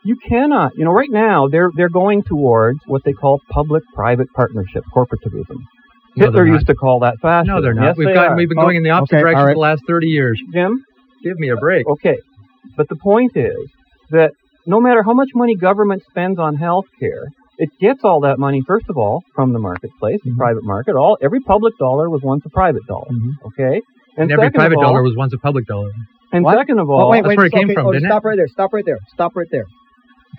You 0.08 0.16
cannot, 0.16 0.72
you 0.78 0.86
know, 0.86 0.92
right 0.92 1.10
now 1.12 1.48
they're 1.54 1.70
they're 1.76 1.90
going 2.04 2.24
towards 2.24 2.80
what 2.86 3.02
they 3.04 3.12
call 3.14 3.42
public-private 3.50 4.30
partnership, 4.34 4.84
corporativism. 4.96 5.58
No, 6.16 6.26
Hitler 6.26 6.48
used 6.48 6.68
to 6.68 6.76
call 6.76 7.00
that 7.02 7.16
fascism. 7.22 7.56
no, 7.56 7.62
they're 7.62 7.74
not. 7.74 7.88
Yes, 7.88 7.98
we've 7.98 8.08
they 8.08 8.14
got 8.14 8.30
are. 8.30 8.36
we've 8.38 8.48
been 8.50 8.58
Oh, 8.58 8.64
going 8.68 8.78
in 8.78 8.84
the 8.84 8.92
opposite 8.92 9.16
okay, 9.16 9.22
direction 9.22 9.40
all 9.40 9.44
for 9.44 9.48
right. 9.48 9.54
the 9.56 9.68
last 9.70 9.82
30 9.88 10.08
years. 10.08 10.42
Jim. 10.54 10.84
Give 11.24 11.38
me 11.38 11.50
a 11.50 11.58
break. 11.58 11.86
Okay, 11.96 12.18
but 12.78 12.88
the 12.88 12.96
point 12.96 13.34
is 13.36 13.58
that 14.12 14.32
no 14.66 14.80
matter 14.80 15.04
how 15.04 15.14
much 15.14 15.30
money 15.36 15.56
government 15.56 16.04
spends 16.10 16.40
on 16.40 16.56
health 16.56 16.86
care, 17.00 17.26
it 17.58 17.70
gets 17.82 18.02
all 18.06 18.22
that 18.22 18.40
money 18.40 18.62
first 18.66 18.86
of 18.90 18.98
all 18.98 19.24
from 19.36 19.52
the 19.52 19.60
marketplace, 19.60 20.20
the 20.24 20.32
Mhm. 20.32 20.38
private 20.38 20.64
market. 20.64 20.96
All 20.96 21.18
every 21.22 21.42
public 21.42 21.74
dollar 21.78 22.10
was 22.10 22.22
once 22.24 22.44
a 22.46 22.50
private 22.50 22.86
dollar. 22.88 23.08
Mhm. 23.12 23.32
Okay, 23.48 23.82
and 24.16 24.32
every 24.32 24.52
private 24.52 24.78
all- 24.78 24.84
dollar 24.84 25.04
was 25.04 25.16
once 25.18 25.34
a 25.34 25.38
public 25.38 25.66
dollar. 25.66 25.90
And 26.32 26.44
What? 26.46 26.58
second 26.58 26.80
of 26.80 26.90
Oh, 26.90 26.94
all, 26.94 27.10
wait, 27.10 27.18
that's 27.24 27.28
wait. 27.30 27.38
where 27.38 27.46
it 27.48 27.52
came 27.54 27.66
okay, 27.70 27.74
from, 27.76 27.88
oh, 27.88 27.92
didn't 27.92 28.06
it? 28.06 28.10
stop 28.10 28.24
right 28.26 28.38
there. 28.38 28.48
Stop 28.48 28.74
right 28.74 28.86
there. 28.86 29.00
Stop 29.14 29.36
right 29.36 29.48
there. 29.52 29.66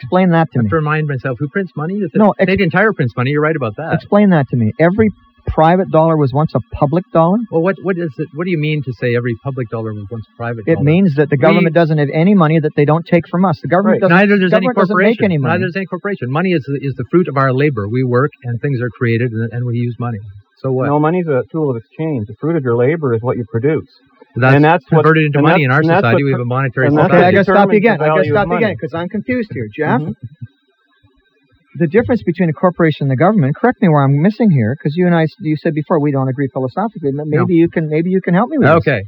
Explain 0.00 0.30
that 0.30 0.50
to 0.52 0.58
I 0.58 0.62
me. 0.62 0.66
have 0.66 0.70
to 0.70 0.76
remind 0.76 1.06
myself 1.08 1.38
who 1.38 1.48
prints 1.48 1.72
money. 1.76 1.94
It's 1.96 2.14
No, 2.14 2.30
ex- 2.30 2.38
Canadian 2.46 2.70
Tire 2.70 2.92
prints 2.92 3.14
money. 3.16 3.30
You're 3.30 3.42
right 3.42 3.56
about 3.56 3.76
that. 3.76 3.94
Explain 3.94 4.30
that 4.30 4.48
to 4.50 4.56
me. 4.56 4.72
Every 4.78 5.10
private 5.46 5.90
dollar 5.90 6.16
was 6.16 6.30
once 6.32 6.52
a 6.54 6.60
public 6.76 7.04
dollar. 7.12 7.38
well, 7.50 7.62
what 7.62 7.76
what 7.82 7.96
is 7.96 8.12
it? 8.18 8.28
What 8.34 8.44
do 8.44 8.50
you 8.50 8.58
mean 8.58 8.82
to 8.84 8.92
say 9.00 9.16
every 9.16 9.34
public 9.42 9.70
dollar 9.70 9.94
was 9.94 10.04
once 10.10 10.26
a 10.32 10.36
private 10.36 10.64
It 10.66 10.74
dollar? 10.74 10.84
means 10.84 11.14
that 11.16 11.30
the 11.30 11.38
government 11.38 11.74
doesn't 11.74 11.96
have 11.96 12.08
any 12.12 12.34
money 12.34 12.60
that 12.60 12.72
they 12.76 12.84
don't 12.84 13.06
take 13.06 13.26
from 13.28 13.44
us. 13.46 13.58
The 13.62 13.68
government 13.68 14.02
Right. 14.02 14.08
doesn't. 14.10 14.16
Neither 14.16 14.38
there's 14.38 14.52
any 14.52 14.66
government 14.66 14.76
doesn't 14.76 14.94
corporation. 14.94 15.16
make 15.22 15.24
any 15.24 15.38
money. 15.38 15.52
Neither 15.54 15.66
does 15.68 15.76
any 15.76 15.86
corporation. 15.86 16.30
Money 16.30 16.50
is 16.52 16.64
the, 16.68 16.78
is 16.86 16.94
the 16.96 17.04
fruit 17.10 17.28
of 17.28 17.36
our 17.38 17.52
labor. 17.52 17.88
We 17.88 18.04
work 18.04 18.30
and 18.44 18.60
things 18.60 18.80
are 18.82 18.90
created 18.90 19.32
and, 19.32 19.50
and 19.52 19.64
we 19.64 19.76
use 19.78 19.96
money. 19.98 20.18
So 20.58 20.72
what? 20.72 20.86
no, 20.86 20.98
money's 20.98 21.28
a 21.28 21.44
tool 21.52 21.70
of 21.70 21.76
exchange. 21.76 22.26
The 22.26 22.34
fruit 22.40 22.56
of 22.56 22.62
your 22.64 22.76
labor 22.76 23.14
is 23.14 23.22
what 23.22 23.36
you 23.38 23.44
produce. 23.50 23.88
That's, 24.40 24.54
and 24.56 24.64
that's 24.64 24.84
what- 24.90 25.02
converted 25.02 25.26
into 25.26 25.42
money 25.42 25.64
in 25.64 25.70
our 25.70 25.82
that's- 25.82 25.88
and 25.88 25.90
that's 25.90 26.06
society. 26.06 26.24
We 26.24 26.32
have 26.32 26.40
a 26.40 26.44
monetary 26.44 26.86
and 26.88 26.96
that's 26.98 27.12
Okay, 27.12 27.24
I 27.24 27.32
got 27.32 27.38
to 27.38 27.44
stop 27.44 27.70
you 27.72 27.78
again. 27.78 28.00
I 28.00 28.06
got 28.06 28.16
to 28.22 28.24
stop 28.28 28.48
you 28.48 28.56
again 28.56 28.74
because 28.74 28.94
I'm 28.94 29.08
confused 29.08 29.50
here, 29.52 29.68
Jeff. 29.74 30.00
Mhm. 30.00 30.14
The 31.78 31.86
difference 31.86 32.22
between 32.24 32.48
a 32.48 32.52
corporation 32.52 33.04
and 33.04 33.10
the 33.10 33.16
government. 33.16 33.54
Correct 33.54 33.80
me 33.80 33.88
where 33.88 34.02
I'm 34.02 34.20
missing 34.20 34.50
here, 34.50 34.74
because 34.76 34.96
you 34.96 35.06
and 35.06 35.14
I, 35.14 35.26
you 35.40 35.56
said 35.56 35.74
before 35.74 36.00
we 36.00 36.10
don't 36.10 36.28
agree 36.28 36.48
philosophically. 36.52 37.12
but 37.14 37.26
Maybe 37.28 37.54
you 37.54 37.68
can, 37.68 37.88
maybe 37.88 38.10
you 38.10 38.20
can 38.20 38.34
help 38.34 38.50
me 38.50 38.58
with 38.58 38.66
this. 38.66 38.76
Okay. 38.78 39.02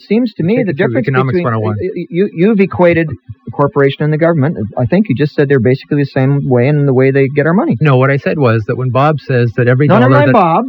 Seems 0.00 0.32
to 0.34 0.42
me 0.42 0.56
Take 0.56 0.66
the 0.66 0.70
oh 0.70 0.72
it 0.72 0.76
through 0.76 0.86
difference 0.86 1.08
Economics 1.08 1.38
between 1.38 2.06
you, 2.10 2.30
you've 2.32 2.60
equated 2.60 3.08
the 3.08 3.50
corporation 3.52 4.02
and 4.02 4.12
the 4.12 4.18
government. 4.18 4.56
I 4.76 4.86
think 4.86 5.08
you 5.08 5.14
just 5.14 5.34
said 5.34 5.48
they're 5.48 5.60
basically 5.60 5.98
the 6.02 6.06
same 6.06 6.48
way 6.48 6.68
in 6.68 6.86
the 6.86 6.94
way 6.94 7.10
they 7.10 7.28
get 7.28 7.46
our 7.46 7.52
money. 7.52 7.76
No, 7.80 7.96
what 7.96 8.10
I 8.10 8.16
said 8.16 8.38
was 8.38 8.64
that 8.66 8.76
when 8.76 8.90
Bob 8.90 9.20
says 9.20 9.52
that 9.56 9.68
every 9.68 9.86
No, 9.88 9.94
dollar 9.98 10.08
never 10.08 10.20
mind, 10.20 10.28
that 10.28 10.32
Bob. 10.32 10.64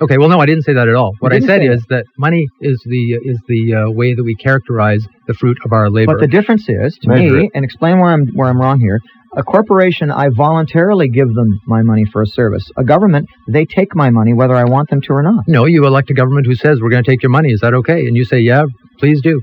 Okay, 0.00 0.18
well, 0.18 0.28
no, 0.28 0.40
I 0.40 0.46
didn't 0.46 0.62
say 0.62 0.72
that 0.72 0.88
at 0.88 0.94
all. 0.94 1.12
What 1.20 1.32
I 1.32 1.40
said 1.40 1.62
is 1.62 1.84
that 1.90 2.04
money 2.18 2.46
is 2.60 2.82
the 2.86 3.12
is 3.22 3.38
the 3.46 3.74
uh, 3.74 3.90
way 3.90 4.14
that 4.14 4.24
we 4.24 4.34
characterize 4.34 5.06
the 5.26 5.34
fruit 5.34 5.58
of 5.64 5.72
our 5.72 5.90
labor. 5.90 6.14
But 6.14 6.20
the 6.20 6.26
difference 6.28 6.66
is, 6.68 6.98
to 7.02 7.08
Measure 7.08 7.36
me, 7.36 7.50
and 7.54 7.64
explain 7.64 7.98
where 7.98 8.10
I'm 8.10 8.26
where 8.34 8.48
I'm 8.48 8.58
wrong 8.58 8.80
here. 8.80 9.00
A 9.34 9.42
corporation, 9.42 10.10
I 10.10 10.28
voluntarily 10.28 11.08
give 11.08 11.32
them 11.32 11.58
my 11.66 11.80
money 11.80 12.04
for 12.04 12.20
a 12.20 12.26
service. 12.26 12.70
A 12.76 12.84
government, 12.84 13.28
they 13.48 13.64
take 13.64 13.94
my 13.94 14.10
money 14.10 14.34
whether 14.34 14.54
I 14.54 14.64
want 14.64 14.90
them 14.90 15.00
to 15.02 15.12
or 15.14 15.22
not. 15.22 15.44
no, 15.46 15.64
you 15.64 15.86
elect 15.86 16.10
a 16.10 16.14
government 16.14 16.46
who 16.46 16.54
says 16.54 16.80
we're 16.82 16.90
going 16.90 17.02
to 17.02 17.10
take 17.10 17.22
your 17.22 17.30
money. 17.30 17.50
Is 17.50 17.60
that 17.60 17.72
okay? 17.72 18.00
And 18.06 18.14
you 18.14 18.24
say, 18.24 18.40
yeah, 18.40 18.64
please 18.98 19.22
do. 19.22 19.40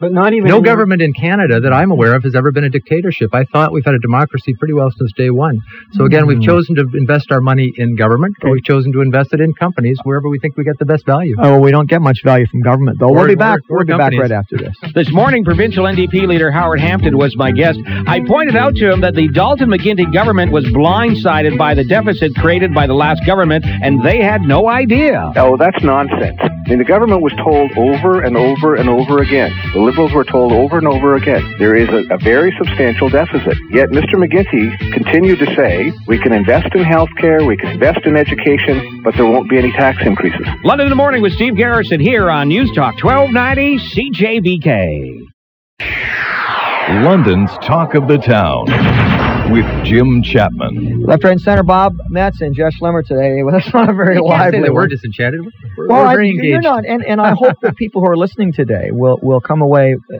But 0.00 0.12
not 0.12 0.32
even 0.32 0.48
No 0.48 0.58
in 0.58 0.64
your- 0.64 0.74
government 0.74 1.02
in 1.02 1.12
Canada 1.12 1.60
that 1.60 1.72
I'm 1.72 1.90
aware 1.90 2.14
of 2.14 2.22
has 2.24 2.34
ever 2.34 2.52
been 2.52 2.64
a 2.64 2.68
dictatorship. 2.70 3.30
I 3.34 3.44
thought 3.44 3.72
we've 3.72 3.84
had 3.84 3.94
a 3.94 3.98
democracy 4.00 4.54
pretty 4.58 4.74
well 4.74 4.90
since 4.98 5.10
day 5.16 5.30
one. 5.30 5.58
So 5.92 6.04
again, 6.04 6.26
we've 6.26 6.38
Mm. 6.38 6.44
chosen 6.44 6.74
to 6.76 6.84
invest 6.94 7.30
our 7.32 7.40
money 7.40 7.72
in 7.76 7.94
government, 7.96 8.34
or 8.42 8.50
we've 8.52 8.64
chosen 8.64 8.92
to 8.92 9.00
invest 9.00 9.32
it 9.32 9.40
in 9.40 9.52
companies 9.54 9.96
wherever 10.04 10.28
we 10.28 10.38
think 10.38 10.56
we 10.56 10.64
get 10.64 10.78
the 10.78 10.84
best 10.84 11.06
value. 11.06 11.34
Oh, 11.38 11.52
well, 11.52 11.60
we 11.60 11.70
don't 11.70 11.88
get 11.88 12.02
much 12.02 12.18
value 12.24 12.46
from 12.50 12.60
government, 12.62 12.98
though. 12.98 13.06
Or- 13.08 13.14
we'll 13.14 13.26
be 13.26 13.32
or- 13.34 13.36
back. 13.36 13.60
or 13.70 13.78
we'll 13.78 13.86
be 13.86 13.92
back 13.96 14.12
right 14.18 14.32
after 14.32 14.56
this. 14.56 14.74
This 14.94 15.12
morning, 15.12 15.44
provincial 15.44 15.86
NDP 15.86 16.26
leader 16.26 16.50
Howard 16.50 16.80
Hampton 16.80 17.16
was 17.16 17.36
my 17.36 17.52
guest. 17.52 17.78
I 18.06 18.20
pointed 18.20 18.56
out 18.56 18.74
to 18.76 18.90
him 18.92 19.00
that 19.02 19.14
the 19.14 19.28
Dalton 19.28 19.70
McGuinty 19.70 20.12
government 20.12 20.52
was 20.52 20.64
blindsided 20.66 21.56
by 21.58 21.74
the 21.74 21.84
deficit 21.84 22.34
created 22.36 22.74
by 22.74 22.86
the 22.86 22.94
last 22.94 23.24
government, 23.26 23.64
and 23.82 24.02
they 24.02 24.20
had 24.22 24.42
no 24.42 24.68
idea. 24.68 25.32
Oh, 25.36 25.56
that's 25.56 25.82
nonsense. 25.82 26.38
I 26.40 26.68
mean, 26.68 26.78
the 26.78 26.84
government 26.84 27.22
was 27.22 27.32
told 27.44 27.70
over 27.76 28.20
and 28.22 28.36
over 28.36 28.74
and 28.74 28.88
over 28.88 29.18
again. 29.18 29.52
The 29.74 29.80
Liberals 29.84 30.14
were 30.14 30.24
told 30.24 30.50
over 30.50 30.78
and 30.78 30.88
over 30.88 31.14
again 31.16 31.56
there 31.58 31.76
is 31.76 31.88
a, 31.90 32.14
a 32.14 32.16
very 32.16 32.54
substantial 32.56 33.10
deficit. 33.10 33.54
Yet 33.70 33.90
Mr. 33.90 34.14
McGuinty 34.14 34.76
continued 34.94 35.40
to 35.40 35.54
say 35.54 35.92
we 36.06 36.18
can 36.18 36.32
invest 36.32 36.74
in 36.74 36.82
health 36.82 37.10
care, 37.18 37.44
we 37.44 37.58
can 37.58 37.68
invest 37.68 38.00
in 38.06 38.16
education, 38.16 39.02
but 39.02 39.14
there 39.14 39.26
won't 39.26 39.50
be 39.50 39.58
any 39.58 39.72
tax 39.72 39.98
increases. 40.06 40.46
London 40.64 40.86
in 40.86 40.90
the 40.90 40.96
morning 40.96 41.20
with 41.20 41.34
Steve 41.34 41.54
Garrison 41.56 42.00
here 42.00 42.30
on 42.30 42.48
News 42.48 42.72
Talk 42.74 42.94
1290 43.04 43.78
CJBK. 44.20 45.20
London's 47.04 47.50
Talk 47.58 47.94
of 47.94 48.08
the 48.08 48.16
Town 48.16 49.13
with 49.50 49.66
Jim 49.84 50.22
Chapman. 50.22 51.02
Left, 51.04 51.22
right, 51.24 51.32
and 51.32 51.40
center, 51.40 51.62
Bob 51.62 51.94
Metz 52.08 52.40
and 52.40 52.54
Jeff 52.54 52.72
Schlemmer 52.80 53.04
today. 53.04 53.32
Well, 53.44 53.52
that's 53.58 53.72
not 53.74 53.90
a 53.90 53.92
very 53.92 54.14
You 54.16 54.22
can't 54.22 54.26
lively 54.30 54.58
say 54.60 54.62
that 54.64 54.72
we're 54.72 54.86
disenchanted. 54.86 55.40
We're, 55.76 55.88
Well, 55.88 55.98
we're 56.02 56.06
I, 56.06 56.14
very 56.14 56.30
you're 56.32 56.60
not, 56.62 56.86
and, 56.86 57.04
and 57.04 57.20
I 57.20 57.34
hope 57.36 57.60
that 57.60 57.76
people 57.76 58.00
who 58.00 58.08
are 58.10 58.16
listening 58.16 58.52
today 58.52 58.88
will, 58.90 59.18
will 59.22 59.40
come 59.40 59.60
away 59.60 59.96
uh, 60.12 60.18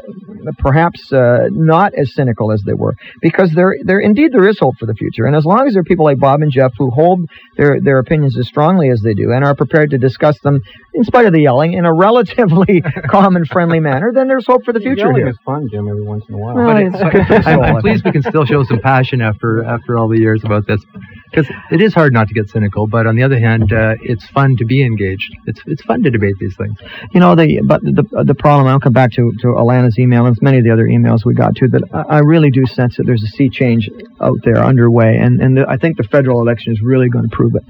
perhaps 0.58 1.10
uh, 1.12 1.48
not 1.50 1.94
as 1.94 2.14
cynical 2.14 2.52
as 2.52 2.62
they 2.66 2.74
were, 2.74 2.94
because 3.22 3.50
there 3.54 3.76
there 3.82 3.98
indeed 4.00 4.32
there 4.32 4.46
is 4.46 4.58
hope 4.58 4.74
for 4.78 4.84
the 4.87 4.94
future, 4.94 5.24
and 5.24 5.34
as 5.34 5.44
long 5.46 5.66
as 5.66 5.72
there 5.74 5.80
are 5.80 5.84
people 5.84 6.04
like 6.04 6.18
Bob 6.18 6.42
and 6.42 6.52
Jeff 6.52 6.72
who 6.76 6.90
hold 6.90 7.20
their 7.56 7.80
their 7.80 7.98
opinions 7.98 8.37
as 8.38 8.46
strongly 8.46 8.90
as 8.90 9.00
they 9.00 9.14
do 9.14 9.32
and 9.32 9.44
are 9.44 9.54
prepared 9.54 9.90
to 9.90 9.98
discuss 9.98 10.38
them 10.40 10.60
in 10.92 11.04
spite 11.04 11.24
of 11.26 11.32
the 11.32 11.40
yelling 11.40 11.72
in 11.72 11.84
a 11.87 11.92
relatively 11.94 12.82
calm 13.08 13.37
and 13.37 13.48
friendly 13.48 13.80
manner, 13.80 14.12
then 14.14 14.28
there's 14.28 14.46
hope 14.46 14.64
for 14.64 14.72
the 14.72 14.80
future 14.80 15.06
Yelling 15.06 15.16
here. 15.16 15.28
is 15.28 15.38
fun, 15.46 15.66
Jim, 15.70 15.88
every 15.88 16.02
once 16.02 16.24
in 16.28 16.34
a 16.34 16.38
while. 16.38 16.54
Well, 16.56 16.66
But 16.66 16.82
it's 16.82 16.94
it's- 16.96 17.28
good 17.28 17.46
I'm, 17.46 17.60
I'm 17.62 17.80
pleased 17.80 18.04
we 18.04 18.12
can 18.12 18.22
still 18.22 18.44
show 18.44 18.62
some 18.64 18.80
passion 18.80 19.13
after 19.20 19.64
after 19.64 19.98
all 19.98 20.09
the 20.09 20.18
years 20.18 20.42
about 20.44 20.66
this, 20.66 20.81
because 21.31 21.50
it 21.70 21.81
is 21.81 21.94
hard 21.94 22.12
not 22.12 22.29
to 22.29 22.35
get 22.35 22.48
cynical. 22.48 22.87
But 22.87 23.07
on 23.07 23.16
the 23.16 23.22
other 23.22 23.38
hand, 23.38 23.72
uh, 23.72 23.94
it's 24.03 24.27
fun 24.29 24.57
to 24.57 24.64
be 24.64 24.85
engaged. 24.85 25.33
It's 25.46 25.61
it's 25.66 25.83
fun 25.83 26.03
to 26.03 26.11
debate 26.11 26.35
these 26.40 26.57
things. 26.57 26.77
You 27.12 27.20
know, 27.20 27.35
the 27.35 27.62
but 27.66 27.83
the 27.83 28.24
the 28.24 28.35
problem. 28.35 28.68
I'll 28.68 28.81
come 28.81 28.92
back 28.92 29.12
to 29.12 29.33
to 29.40 29.46
Alana's 29.48 29.98
email 29.98 30.27
and 30.27 30.37
many 30.40 30.59
of 30.59 30.64
the 30.64 30.70
other 30.70 30.87
emails 30.87 31.24
we 31.24 31.35
got 31.35 31.55
to. 31.57 31.68
That 31.68 31.83
I, 31.92 32.16
I 32.16 32.18
really 32.20 32.50
do 32.50 32.66
sense 32.66 32.96
that 32.96 33.05
there's 33.05 33.22
a 33.22 33.37
sea 33.37 33.48
change 33.48 33.88
out 34.20 34.38
there 34.44 34.64
underway, 34.64 35.16
and 35.16 35.40
and 35.40 35.57
the, 35.57 35.66
I 35.68 35.77
think 35.77 35.96
the 35.96 36.05
federal 36.05 36.40
election 36.40 36.72
is 36.72 36.81
really 36.83 37.09
going 37.09 37.29
to 37.29 37.35
prove 37.35 37.55
it. 37.55 37.64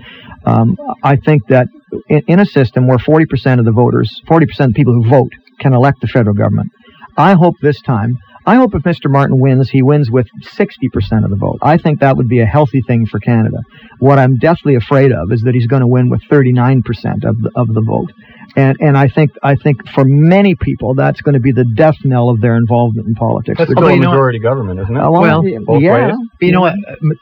Um, 0.46 0.76
I 1.02 1.16
think 1.16 1.46
that 1.48 1.68
in, 2.09 2.22
in 2.28 2.40
a 2.40 2.46
system 2.46 2.87
where 2.87 2.98
40% 2.98 3.59
of 3.59 3.64
the 3.64 3.72
voters, 3.72 4.20
40% 4.28 4.42
of 4.42 4.68
the 4.68 4.72
people 4.74 4.94
who 4.94 5.09
vote, 5.09 5.33
can 5.61 5.72
elect 5.72 6.00
the 6.00 6.09
federal 6.09 6.35
government, 6.35 6.70
I 7.16 7.35
hope 7.35 7.54
this 7.62 7.81
time. 7.81 8.18
I 8.46 8.56
hope 8.56 8.74
if 8.74 8.82
Mr. 8.82 9.10
Martin 9.10 9.38
wins, 9.38 9.70
he 9.70 9.82
wins 9.82 10.10
with 10.10 10.28
60% 10.42 11.24
of 11.24 11.30
the 11.30 11.36
vote. 11.36 11.58
I 11.62 11.78
think 11.78 12.00
that 12.00 12.16
would 12.16 12.28
be 12.28 12.40
a 12.40 12.46
healthy 12.46 12.82
thing 12.82 13.06
for 13.06 13.18
Canada. 13.18 13.58
What 14.00 14.18
I'm 14.18 14.36
deathly 14.36 14.74
afraid 14.74 15.12
of 15.12 15.32
is 15.32 15.42
that 15.42 15.54
he's 15.54 15.66
going 15.66 15.80
to 15.80 15.86
win 15.86 16.10
with 16.10 16.22
39% 16.30 16.84
of 17.24 17.40
the, 17.40 17.50
of 17.56 17.68
the 17.68 17.80
vote. 17.80 18.12
And 18.56 18.76
and 18.80 18.96
I 18.96 19.08
think 19.08 19.32
I 19.42 19.56
think 19.56 19.88
for 19.94 20.04
many 20.04 20.54
people 20.54 20.94
that's 20.94 21.20
going 21.20 21.34
to 21.34 21.40
be 21.40 21.52
the 21.52 21.64
death 21.64 21.96
knell 22.04 22.28
of 22.28 22.40
their 22.40 22.56
involvement 22.56 23.08
in 23.08 23.14
politics. 23.14 23.58
That's 23.58 23.70
still 23.70 23.86
a 23.88 23.96
majority 23.96 24.38
government, 24.38 24.80
isn't 24.80 24.96
it? 24.96 25.00
Uh, 25.00 25.10
well, 25.10 25.42
both 25.42 25.82
yeah. 25.82 26.08
ways. 26.08 26.14
But 26.40 26.46
you 26.46 26.52
know 26.52 26.60
what? 26.62 26.74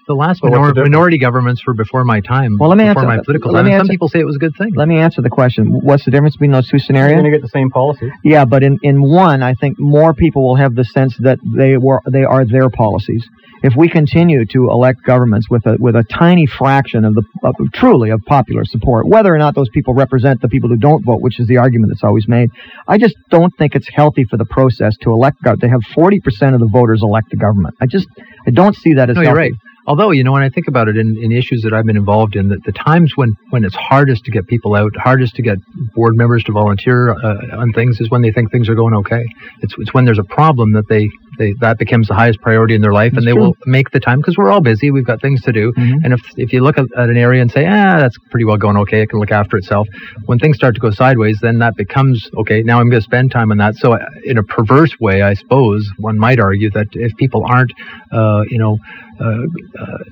The 0.07 0.15
last 0.15 0.41
So 0.41 0.49
what's 0.51 0.59
minor- 0.61 0.75
the 0.75 0.83
minority 0.83 1.19
governments 1.19 1.63
were 1.67 1.75
before 1.75 2.05
my 2.05 2.21
time. 2.21 2.57
Well, 2.59 2.69
let 2.69 2.79
me 2.79 2.85
before 2.85 3.03
answer- 3.05 3.17
my 3.17 3.23
political 3.25 3.53
let 3.53 3.61
time. 3.61 3.67
me 3.67 3.73
and 3.73 3.81
Some 3.81 3.89
people 3.89 4.09
say 4.09 4.21
it 4.21 4.27
was 4.27 4.37
a 4.37 4.41
good 4.41 4.57
thing. 4.57 4.73
Let 4.75 4.89
me 4.89 4.99
answer 4.99 5.23
the 5.23 5.31
question. 5.31 5.67
What's 5.83 6.05
the 6.05 6.11
difference 6.11 6.37
between 6.37 6.53
those 6.53 6.69
two 6.69 6.77
You're 6.77 6.85
scenarios? 6.85 7.21
going 7.21 7.33
to 7.33 7.39
get 7.39 7.43
the 7.43 7.49
same 7.49 7.71
policy. 7.71 8.11
Yeah, 8.25 8.45
but 8.45 8.63
in, 8.63 8.79
in 8.83 9.01
one, 9.03 9.43
I 9.43 9.55
think 9.55 9.79
more 9.79 10.15
people 10.15 10.43
will 10.47 10.57
have 10.57 10.75
the 10.75 10.85
sense 10.85 11.17
that 11.21 11.39
they 11.57 11.77
were 11.77 12.01
they 12.11 12.25
are 12.25 12.45
their 12.45 12.69
policies. 12.71 13.27
If 13.63 13.75
we 13.77 13.89
continue 13.89 14.45
to 14.47 14.71
elect 14.71 15.03
governments 15.05 15.49
with 15.49 15.65
a 15.67 15.77
with 15.79 15.95
a 15.95 16.05
tiny 16.05 16.47
fraction 16.47 17.05
of 17.05 17.15
the 17.15 17.23
of, 17.43 17.55
truly 17.73 18.11
of 18.11 18.21
popular 18.27 18.65
support, 18.65 19.07
whether 19.07 19.33
or 19.35 19.39
not 19.39 19.55
those 19.55 19.69
people 19.71 19.95
represent 19.95 20.41
the 20.41 20.49
people 20.49 20.69
who 20.69 20.77
don't 20.77 21.05
vote, 21.05 21.21
which 21.21 21.39
is 21.39 21.47
the 21.47 21.59
argument 21.59 21.91
that's 21.93 22.03
always 22.05 22.27
made, 22.27 22.49
I 22.89 22.99
just 22.99 23.15
don't 23.31 23.53
think 23.57 23.75
it's 23.75 23.89
healthy 23.93 24.25
for 24.25 24.37
the 24.37 24.45
process 24.47 24.97
to 25.03 25.11
elect 25.13 25.39
to 25.45 25.69
have 25.69 25.81
forty 25.95 26.21
percent 26.21 26.55
of 26.55 26.61
the 26.61 26.69
voters 26.69 27.03
elect 27.03 27.31
the 27.31 27.37
government. 27.37 27.75
I 27.81 27.87
just 27.87 28.09
I 28.47 28.51
don't 28.51 28.75
see 28.77 28.95
that 28.95 29.11
as 29.11 29.17
No, 29.17 29.23
you're 29.23 29.31
healthy. 29.37 29.53
right. 29.53 29.72
Although, 29.87 30.13
you 30.13 30.23
know, 30.23 30.33
when 30.33 30.43
I 30.43 30.49
think 30.49 30.69
about 30.69 30.89
it 30.89 30.97
in, 30.97 31.17
in 31.21 31.33
issues 31.33 31.63
that 31.63 31.73
I've 31.73 31.85
been 31.87 31.97
involved 31.97 32.37
in, 32.37 32.49
that 32.51 32.63
the 32.65 32.73
times 32.73 33.13
when, 33.17 33.35
when 33.51 33.65
it's 33.65 33.75
hardest 33.75 34.25
to 34.27 34.31
get 34.31 34.47
people 34.47 34.75
out, 34.77 34.93
hardest 34.97 35.35
to 35.37 35.43
get 35.43 35.59
board 35.95 36.17
members 36.17 36.45
to 36.45 36.53
volunteer 36.53 37.11
uh, 37.11 37.57
on 37.59 37.73
things 37.73 38.01
is 38.01 38.09
when 38.11 38.23
they 38.23 38.31
think 38.31 38.53
things 38.53 38.69
are 38.69 38.77
going 38.77 38.95
okay. 38.95 39.25
It's, 39.61 39.75
it's 39.79 39.93
when 39.93 40.05
there's 40.05 40.21
a 40.21 40.25
problem 40.25 40.73
that 40.75 40.85
they, 40.89 41.09
they 41.39 41.55
that 41.61 41.79
becomes 41.79 42.07
the 42.09 42.15
highest 42.15 42.41
priority 42.41 42.75
in 42.75 42.81
their 42.83 42.93
life 42.93 43.13
That's 43.13 43.25
and 43.25 43.27
they 43.27 43.33
true. 43.33 43.43
will 43.49 43.57
make 43.67 43.91
the 43.91 43.99
time 44.01 44.19
because 44.21 44.37
we're 44.37 44.51
all 44.51 44.61
busy. 44.61 44.91
We've 44.93 45.05
got 45.07 45.21
things 45.21 45.41
to 45.43 45.53
do. 45.53 45.73
Mhm. 45.73 46.05
And 46.05 46.13
if, 46.13 46.21
if 46.37 46.53
you 46.53 46.61
look 46.63 46.79
at, 46.79 46.87
at 46.97 47.09
an 47.09 47.17
area 47.17 47.43
and 47.43 47.51
say, 47.51 47.67
ah, 47.67 47.99
that's 47.99 48.17
pretty 48.31 48.45
well 48.45 48.59
going 48.59 48.77
okay, 48.77 49.03
it 49.03 49.09
can 49.09 49.19
look 49.19 49.33
after 49.33 49.57
itself. 49.57 49.89
When 50.27 50.39
things 50.39 50.57
start 50.57 50.75
to 50.75 50.81
go 50.81 50.91
sideways, 50.93 51.39
then 51.43 51.59
that 51.59 51.75
becomes, 51.77 52.29
okay, 52.39 52.63
now 52.63 52.79
I'm 52.79 52.89
going 52.89 53.01
to 53.01 53.05
spend 53.05 53.33
time 53.33 53.51
on 53.51 53.59
that. 53.59 53.75
So 53.77 53.99
in 54.25 54.39
a 54.39 54.43
perverse 54.45 55.01
way, 55.01 55.23
I 55.23 55.35
suppose, 55.35 55.89
one 55.99 56.19
might 56.19 56.39
argue 56.39 56.71
that 56.71 56.89
if 56.93 57.17
people 57.17 57.45
aren't, 57.49 57.73
uh, 58.13 58.43
you 58.49 58.59
know, 58.59 58.79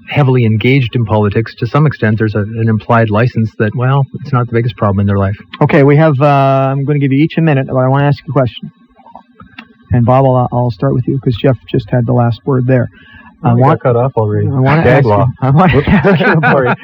heavily 0.09 0.45
engaged 0.45 0.95
in 0.95 1.05
politics, 1.05 1.55
to 1.57 1.67
some 1.67 1.87
extent, 1.87 2.19
there's 2.19 2.35
a, 2.35 2.41
an 2.41 2.69
implied 2.69 3.11
license 3.11 3.51
that, 3.59 3.73
well, 3.75 4.05
it's 4.21 4.33
not 4.33 4.47
the 4.47 4.53
biggest 4.53 4.77
problem 4.77 5.01
in 5.01 5.07
their 5.07 5.19
life. 5.19 5.37
Okay, 5.63 5.83
we 5.83 5.97
have. 5.97 6.15
Uh, 6.21 6.71
I'm 6.71 6.85
going 6.85 6.99
to 6.99 7.05
give 7.05 7.13
you 7.13 7.23
each 7.23 7.37
a 7.39 7.43
minute, 7.43 7.67
but 7.67 7.77
I 7.77 7.89
want 7.89 8.03
to 8.03 8.07
ask 8.07 8.19
you 8.27 8.31
a 8.31 8.33
question. 8.33 8.71
And 9.93 10.05
Bob, 10.05 10.25
I'll, 10.25 10.49
I'll 10.53 10.71
start 10.71 10.95
with 10.95 11.07
you 11.09 11.17
because 11.17 11.37
Jeff 11.37 11.59
just 11.69 11.91
had 11.91 12.07
the 12.07 12.13
last 12.13 12.41
word 12.45 12.67
there. 12.67 12.89
I 13.43 13.55
want 13.55 13.81
cut 13.81 13.97
off 13.97 14.13
already. 14.17 14.49
I 14.49 14.61
want 14.61 14.85
to 14.85 14.91
ask 14.91 15.05
law. 15.05 15.27
you. 15.27 15.33
I 15.41 15.51
want 15.51 15.73
to 15.73 15.91
ask 15.91 16.45
Sorry. 16.45 16.69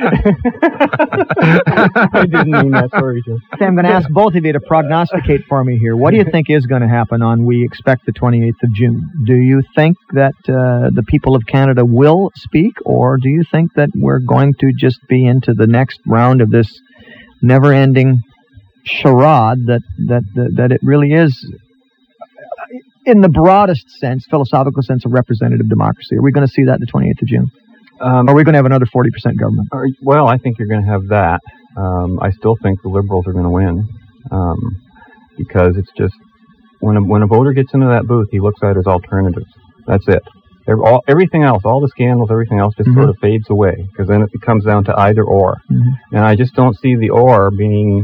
I 2.12 2.24
didn't 2.24 2.50
mean 2.50 2.70
that. 2.70 2.90
Sorry, 2.90 3.20
Jim. 3.26 3.38
I'm 3.60 3.74
going 3.74 3.84
to 3.84 3.90
ask 3.90 4.08
both 4.08 4.34
of 4.34 4.42
you 4.44 4.52
to 4.52 4.60
prognosticate 4.60 5.42
for 5.48 5.62
me 5.62 5.78
here. 5.78 5.94
What 5.96 6.12
do 6.12 6.16
you 6.16 6.24
think 6.32 6.48
is 6.48 6.64
going 6.64 6.80
to 6.82 6.88
happen 6.88 7.20
on 7.20 7.44
we 7.44 7.62
expect 7.64 8.06
the 8.06 8.12
28th 8.12 8.62
of 8.62 8.72
June? 8.72 9.02
Do 9.26 9.34
you 9.34 9.62
think 9.74 9.98
that 10.14 10.32
uh, 10.48 10.88
the 10.94 11.02
people 11.06 11.36
of 11.36 11.44
Canada 11.46 11.84
will 11.84 12.30
speak, 12.36 12.76
or 12.86 13.18
do 13.18 13.28
you 13.28 13.44
think 13.50 13.74
that 13.74 13.90
we're 13.94 14.20
going 14.20 14.54
to 14.60 14.72
just 14.78 14.98
be 15.08 15.26
into 15.26 15.52
the 15.52 15.66
next 15.66 16.00
round 16.06 16.40
of 16.40 16.50
this 16.50 16.72
never-ending 17.42 18.22
charade 18.84 19.66
that 19.66 19.82
that 20.06 20.22
that, 20.34 20.52
that 20.56 20.72
it 20.72 20.80
really 20.82 21.12
is? 21.12 21.36
In 23.06 23.20
the 23.20 23.28
broadest 23.28 23.88
sense, 24.00 24.26
philosophical 24.28 24.82
sense 24.82 25.04
of 25.06 25.12
representative 25.12 25.68
democracy, 25.68 26.16
are 26.16 26.22
we 26.22 26.32
going 26.32 26.46
to 26.46 26.52
see 26.52 26.64
that 26.64 26.80
the 26.80 26.86
28th 26.86 27.22
of 27.22 27.28
June? 27.28 27.50
Um, 28.00 28.28
Are 28.28 28.34
we 28.34 28.42
going 28.44 28.52
to 28.54 28.58
have 28.58 28.66
another 28.66 28.84
40% 28.86 29.38
government? 29.38 29.68
Or- 29.72 29.86
well, 30.02 30.26
I 30.26 30.36
think 30.38 30.58
you're 30.58 30.68
going 30.68 30.82
to 30.84 30.90
have 30.90 31.06
that. 31.08 31.40
Um, 31.76 32.18
I 32.20 32.30
still 32.32 32.56
think 32.62 32.82
the 32.82 32.88
Liberals 32.88 33.26
are 33.26 33.32
going 33.32 33.44
to 33.44 33.50
win 33.50 33.88
um, 34.32 34.58
because 35.38 35.76
it's 35.76 35.90
just 35.96 36.14
when 36.80 36.96
a, 36.96 37.00
when 37.02 37.22
a 37.22 37.26
voter 37.26 37.52
gets 37.52 37.72
into 37.74 37.86
that 37.86 38.06
booth, 38.06 38.28
he 38.32 38.40
looks 38.40 38.60
at 38.62 38.76
his 38.76 38.86
alternatives. 38.86 39.46
That's 39.86 40.06
it. 40.08 40.22
Ev- 40.68 40.80
all, 40.84 41.02
everything 41.06 41.42
else, 41.44 41.62
all 41.64 41.80
the 41.80 41.88
scandals, 41.88 42.28
everything 42.30 42.58
else, 42.58 42.74
just 42.76 42.88
Mhm. 42.90 42.94
sort 42.96 43.08
of 43.08 43.16
fades 43.22 43.48
away 43.50 43.86
because 43.92 44.08
then 44.08 44.22
it 44.22 44.40
comes 44.42 44.64
down 44.64 44.84
to 44.84 44.98
either 44.98 45.22
or. 45.22 45.56
Mhm. 45.70 45.82
And 46.12 46.24
I 46.24 46.34
just 46.34 46.54
don't 46.54 46.76
see 46.78 46.96
the 46.96 47.10
or 47.10 47.50
being 47.52 48.02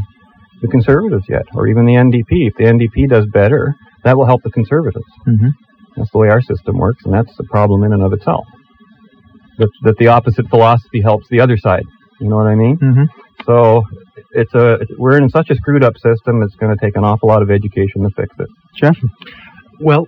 the 0.62 0.68
Conservatives 0.68 1.24
yet, 1.28 1.42
or 1.54 1.66
even 1.66 1.86
the 1.86 1.96
NDP. 1.96 2.46
If 2.46 2.54
the 2.56 2.64
NDP 2.66 3.08
does 3.08 3.26
better, 3.26 3.74
that 4.04 4.16
will 4.16 4.26
help 4.26 4.42
the 4.42 4.50
Conservatives. 4.50 5.06
Mhm. 5.26 5.50
That's 5.96 6.10
the 6.10 6.18
way 6.18 6.28
our 6.28 6.40
system 6.40 6.78
works, 6.78 7.04
and 7.04 7.12
that's 7.12 7.34
the 7.36 7.44
problem 7.44 7.84
in 7.84 7.92
and 7.92 8.02
of 8.02 8.12
itself. 8.12 8.46
That, 9.58 9.68
that 9.82 9.96
the 9.98 10.08
opposite 10.08 10.48
philosophy 10.48 11.00
helps 11.02 11.28
the 11.28 11.40
other 11.40 11.56
side. 11.56 11.84
You 12.20 12.28
know 12.28 12.36
what 12.36 12.46
I 12.46 12.54
mean? 12.54 12.78
Mhm. 12.78 13.08
So 13.44 13.82
it's 14.32 14.54
a 14.54 14.78
we're 14.98 15.18
in 15.18 15.28
such 15.28 15.50
a 15.50 15.54
screwed 15.54 15.84
up 15.84 15.96
system. 15.98 16.42
It's 16.42 16.54
going 16.56 16.76
to 16.76 16.80
take 16.84 16.96
an 16.96 17.04
awful 17.04 17.28
lot 17.28 17.42
of 17.42 17.50
education 17.50 18.02
to 18.02 18.10
fix 18.16 18.34
it. 18.38 18.48
Jeff? 18.76 18.96
Well, 19.80 20.06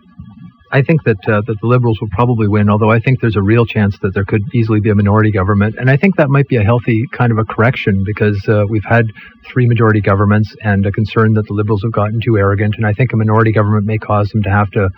I 0.73 0.83
think 0.83 1.05
that 1.05 1.19
uh, 1.29 1.43
that 1.47 1.57
the 1.61 1.67
Liberals 1.67 2.01
will 2.01 2.09
probably 2.11 2.49
win, 2.49 2.69
although 2.69 2.91
I 2.91 2.99
think 2.99 3.21
there's 3.21 3.37
a 3.37 3.43
real 3.43 3.67
chance 3.67 3.97
that 4.03 4.15
there 4.15 4.25
could 4.25 4.43
easily 4.55 4.81
be 4.81 4.91
a 4.91 4.95
minority 4.95 5.31
government, 5.31 5.77
and 5.79 5.91
I 5.91 5.97
think 5.97 6.17
that 6.17 6.31
might 6.31 6.49
be 6.49 6.57
a 6.57 6.63
healthy 6.63 7.05
kind 7.13 7.31
of 7.31 7.39
a 7.39 7.45
correction 7.45 8.03
because 8.05 8.43
uh, 8.49 8.65
we've 8.69 8.85
had 8.85 9.07
three 9.47 9.67
majority 9.67 10.01
governments 10.01 10.55
and 10.63 10.85
a 10.87 10.91
concern 10.93 11.35
that 11.35 11.47
the 11.47 11.53
Liberals 11.53 11.83
have 11.85 11.93
gotten 11.93 12.21
too 12.21 12.37
arrogant, 12.37 12.75
and 12.77 12.87
I 12.87 12.93
think 12.93 13.13
a 13.13 13.17
minority 13.17 13.53
government 13.53 13.87
may 13.87 13.99
cause 13.99 14.29
them 14.31 14.43
to 14.43 14.51
have 14.51 14.71
to 14.73 14.89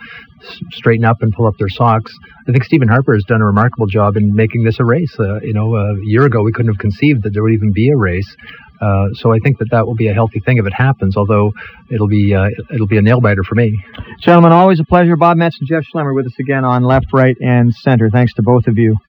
s- 0.41 0.59
straighten 0.71 1.05
up 1.05 1.17
and 1.21 1.33
pull 1.33 1.47
up 1.47 1.55
their 1.59 1.69
socks. 1.69 2.13
I 2.47 2.51
think 2.51 2.63
Stephen 2.63 2.87
Harper 2.87 3.13
has 3.13 3.23
done 3.25 3.41
a 3.41 3.45
remarkable 3.45 3.87
job 3.87 4.15
in 4.15 4.33
making 4.33 4.63
this 4.63 4.79
a 4.79 4.85
race. 4.85 5.15
Uh, 5.19 5.39
you 5.41 5.53
know, 5.53 5.75
a 5.75 5.95
year 6.03 6.25
ago 6.25 6.41
we 6.43 6.53
couldn't 6.53 6.73
have 6.73 6.79
conceived 6.79 7.23
that 7.23 7.31
there 7.33 7.43
would 7.43 7.53
even 7.53 7.71
be 7.73 7.89
a 7.89 7.97
race. 7.97 8.35
Uh, 8.81 9.09
so 9.13 9.31
I 9.31 9.39
think 9.39 9.59
that 9.59 9.69
that 9.71 9.87
will 9.87 9.95
be 9.95 10.07
a 10.07 10.13
healthy 10.13 10.39
thing 10.39 10.57
if 10.57 10.65
it 10.65 10.73
happens. 10.73 11.15
Although 11.15 11.53
it'll 11.89 12.07
be 12.07 12.33
uh, 12.33 12.49
it'll 12.73 12.87
be 12.87 12.97
a 12.97 13.01
nail 13.01 13.21
biter 13.21 13.43
for 13.43 13.55
me. 13.55 13.83
Gentlemen, 14.19 14.51
always 14.51 14.79
a 14.79 14.83
pleasure. 14.83 15.15
Bob 15.15 15.37
Metz 15.37 15.57
and 15.59 15.67
Jeff 15.67 15.83
Schlemmer 15.93 16.13
with 16.13 16.27
us 16.27 16.35
again 16.39 16.65
on 16.65 16.83
Left, 16.83 17.07
Right, 17.13 17.37
and 17.39 17.73
Center. 17.73 18.09
Thanks 18.09 18.33
to 18.33 18.43
both 18.43 18.67
of 18.67 18.77
you. 18.77 18.97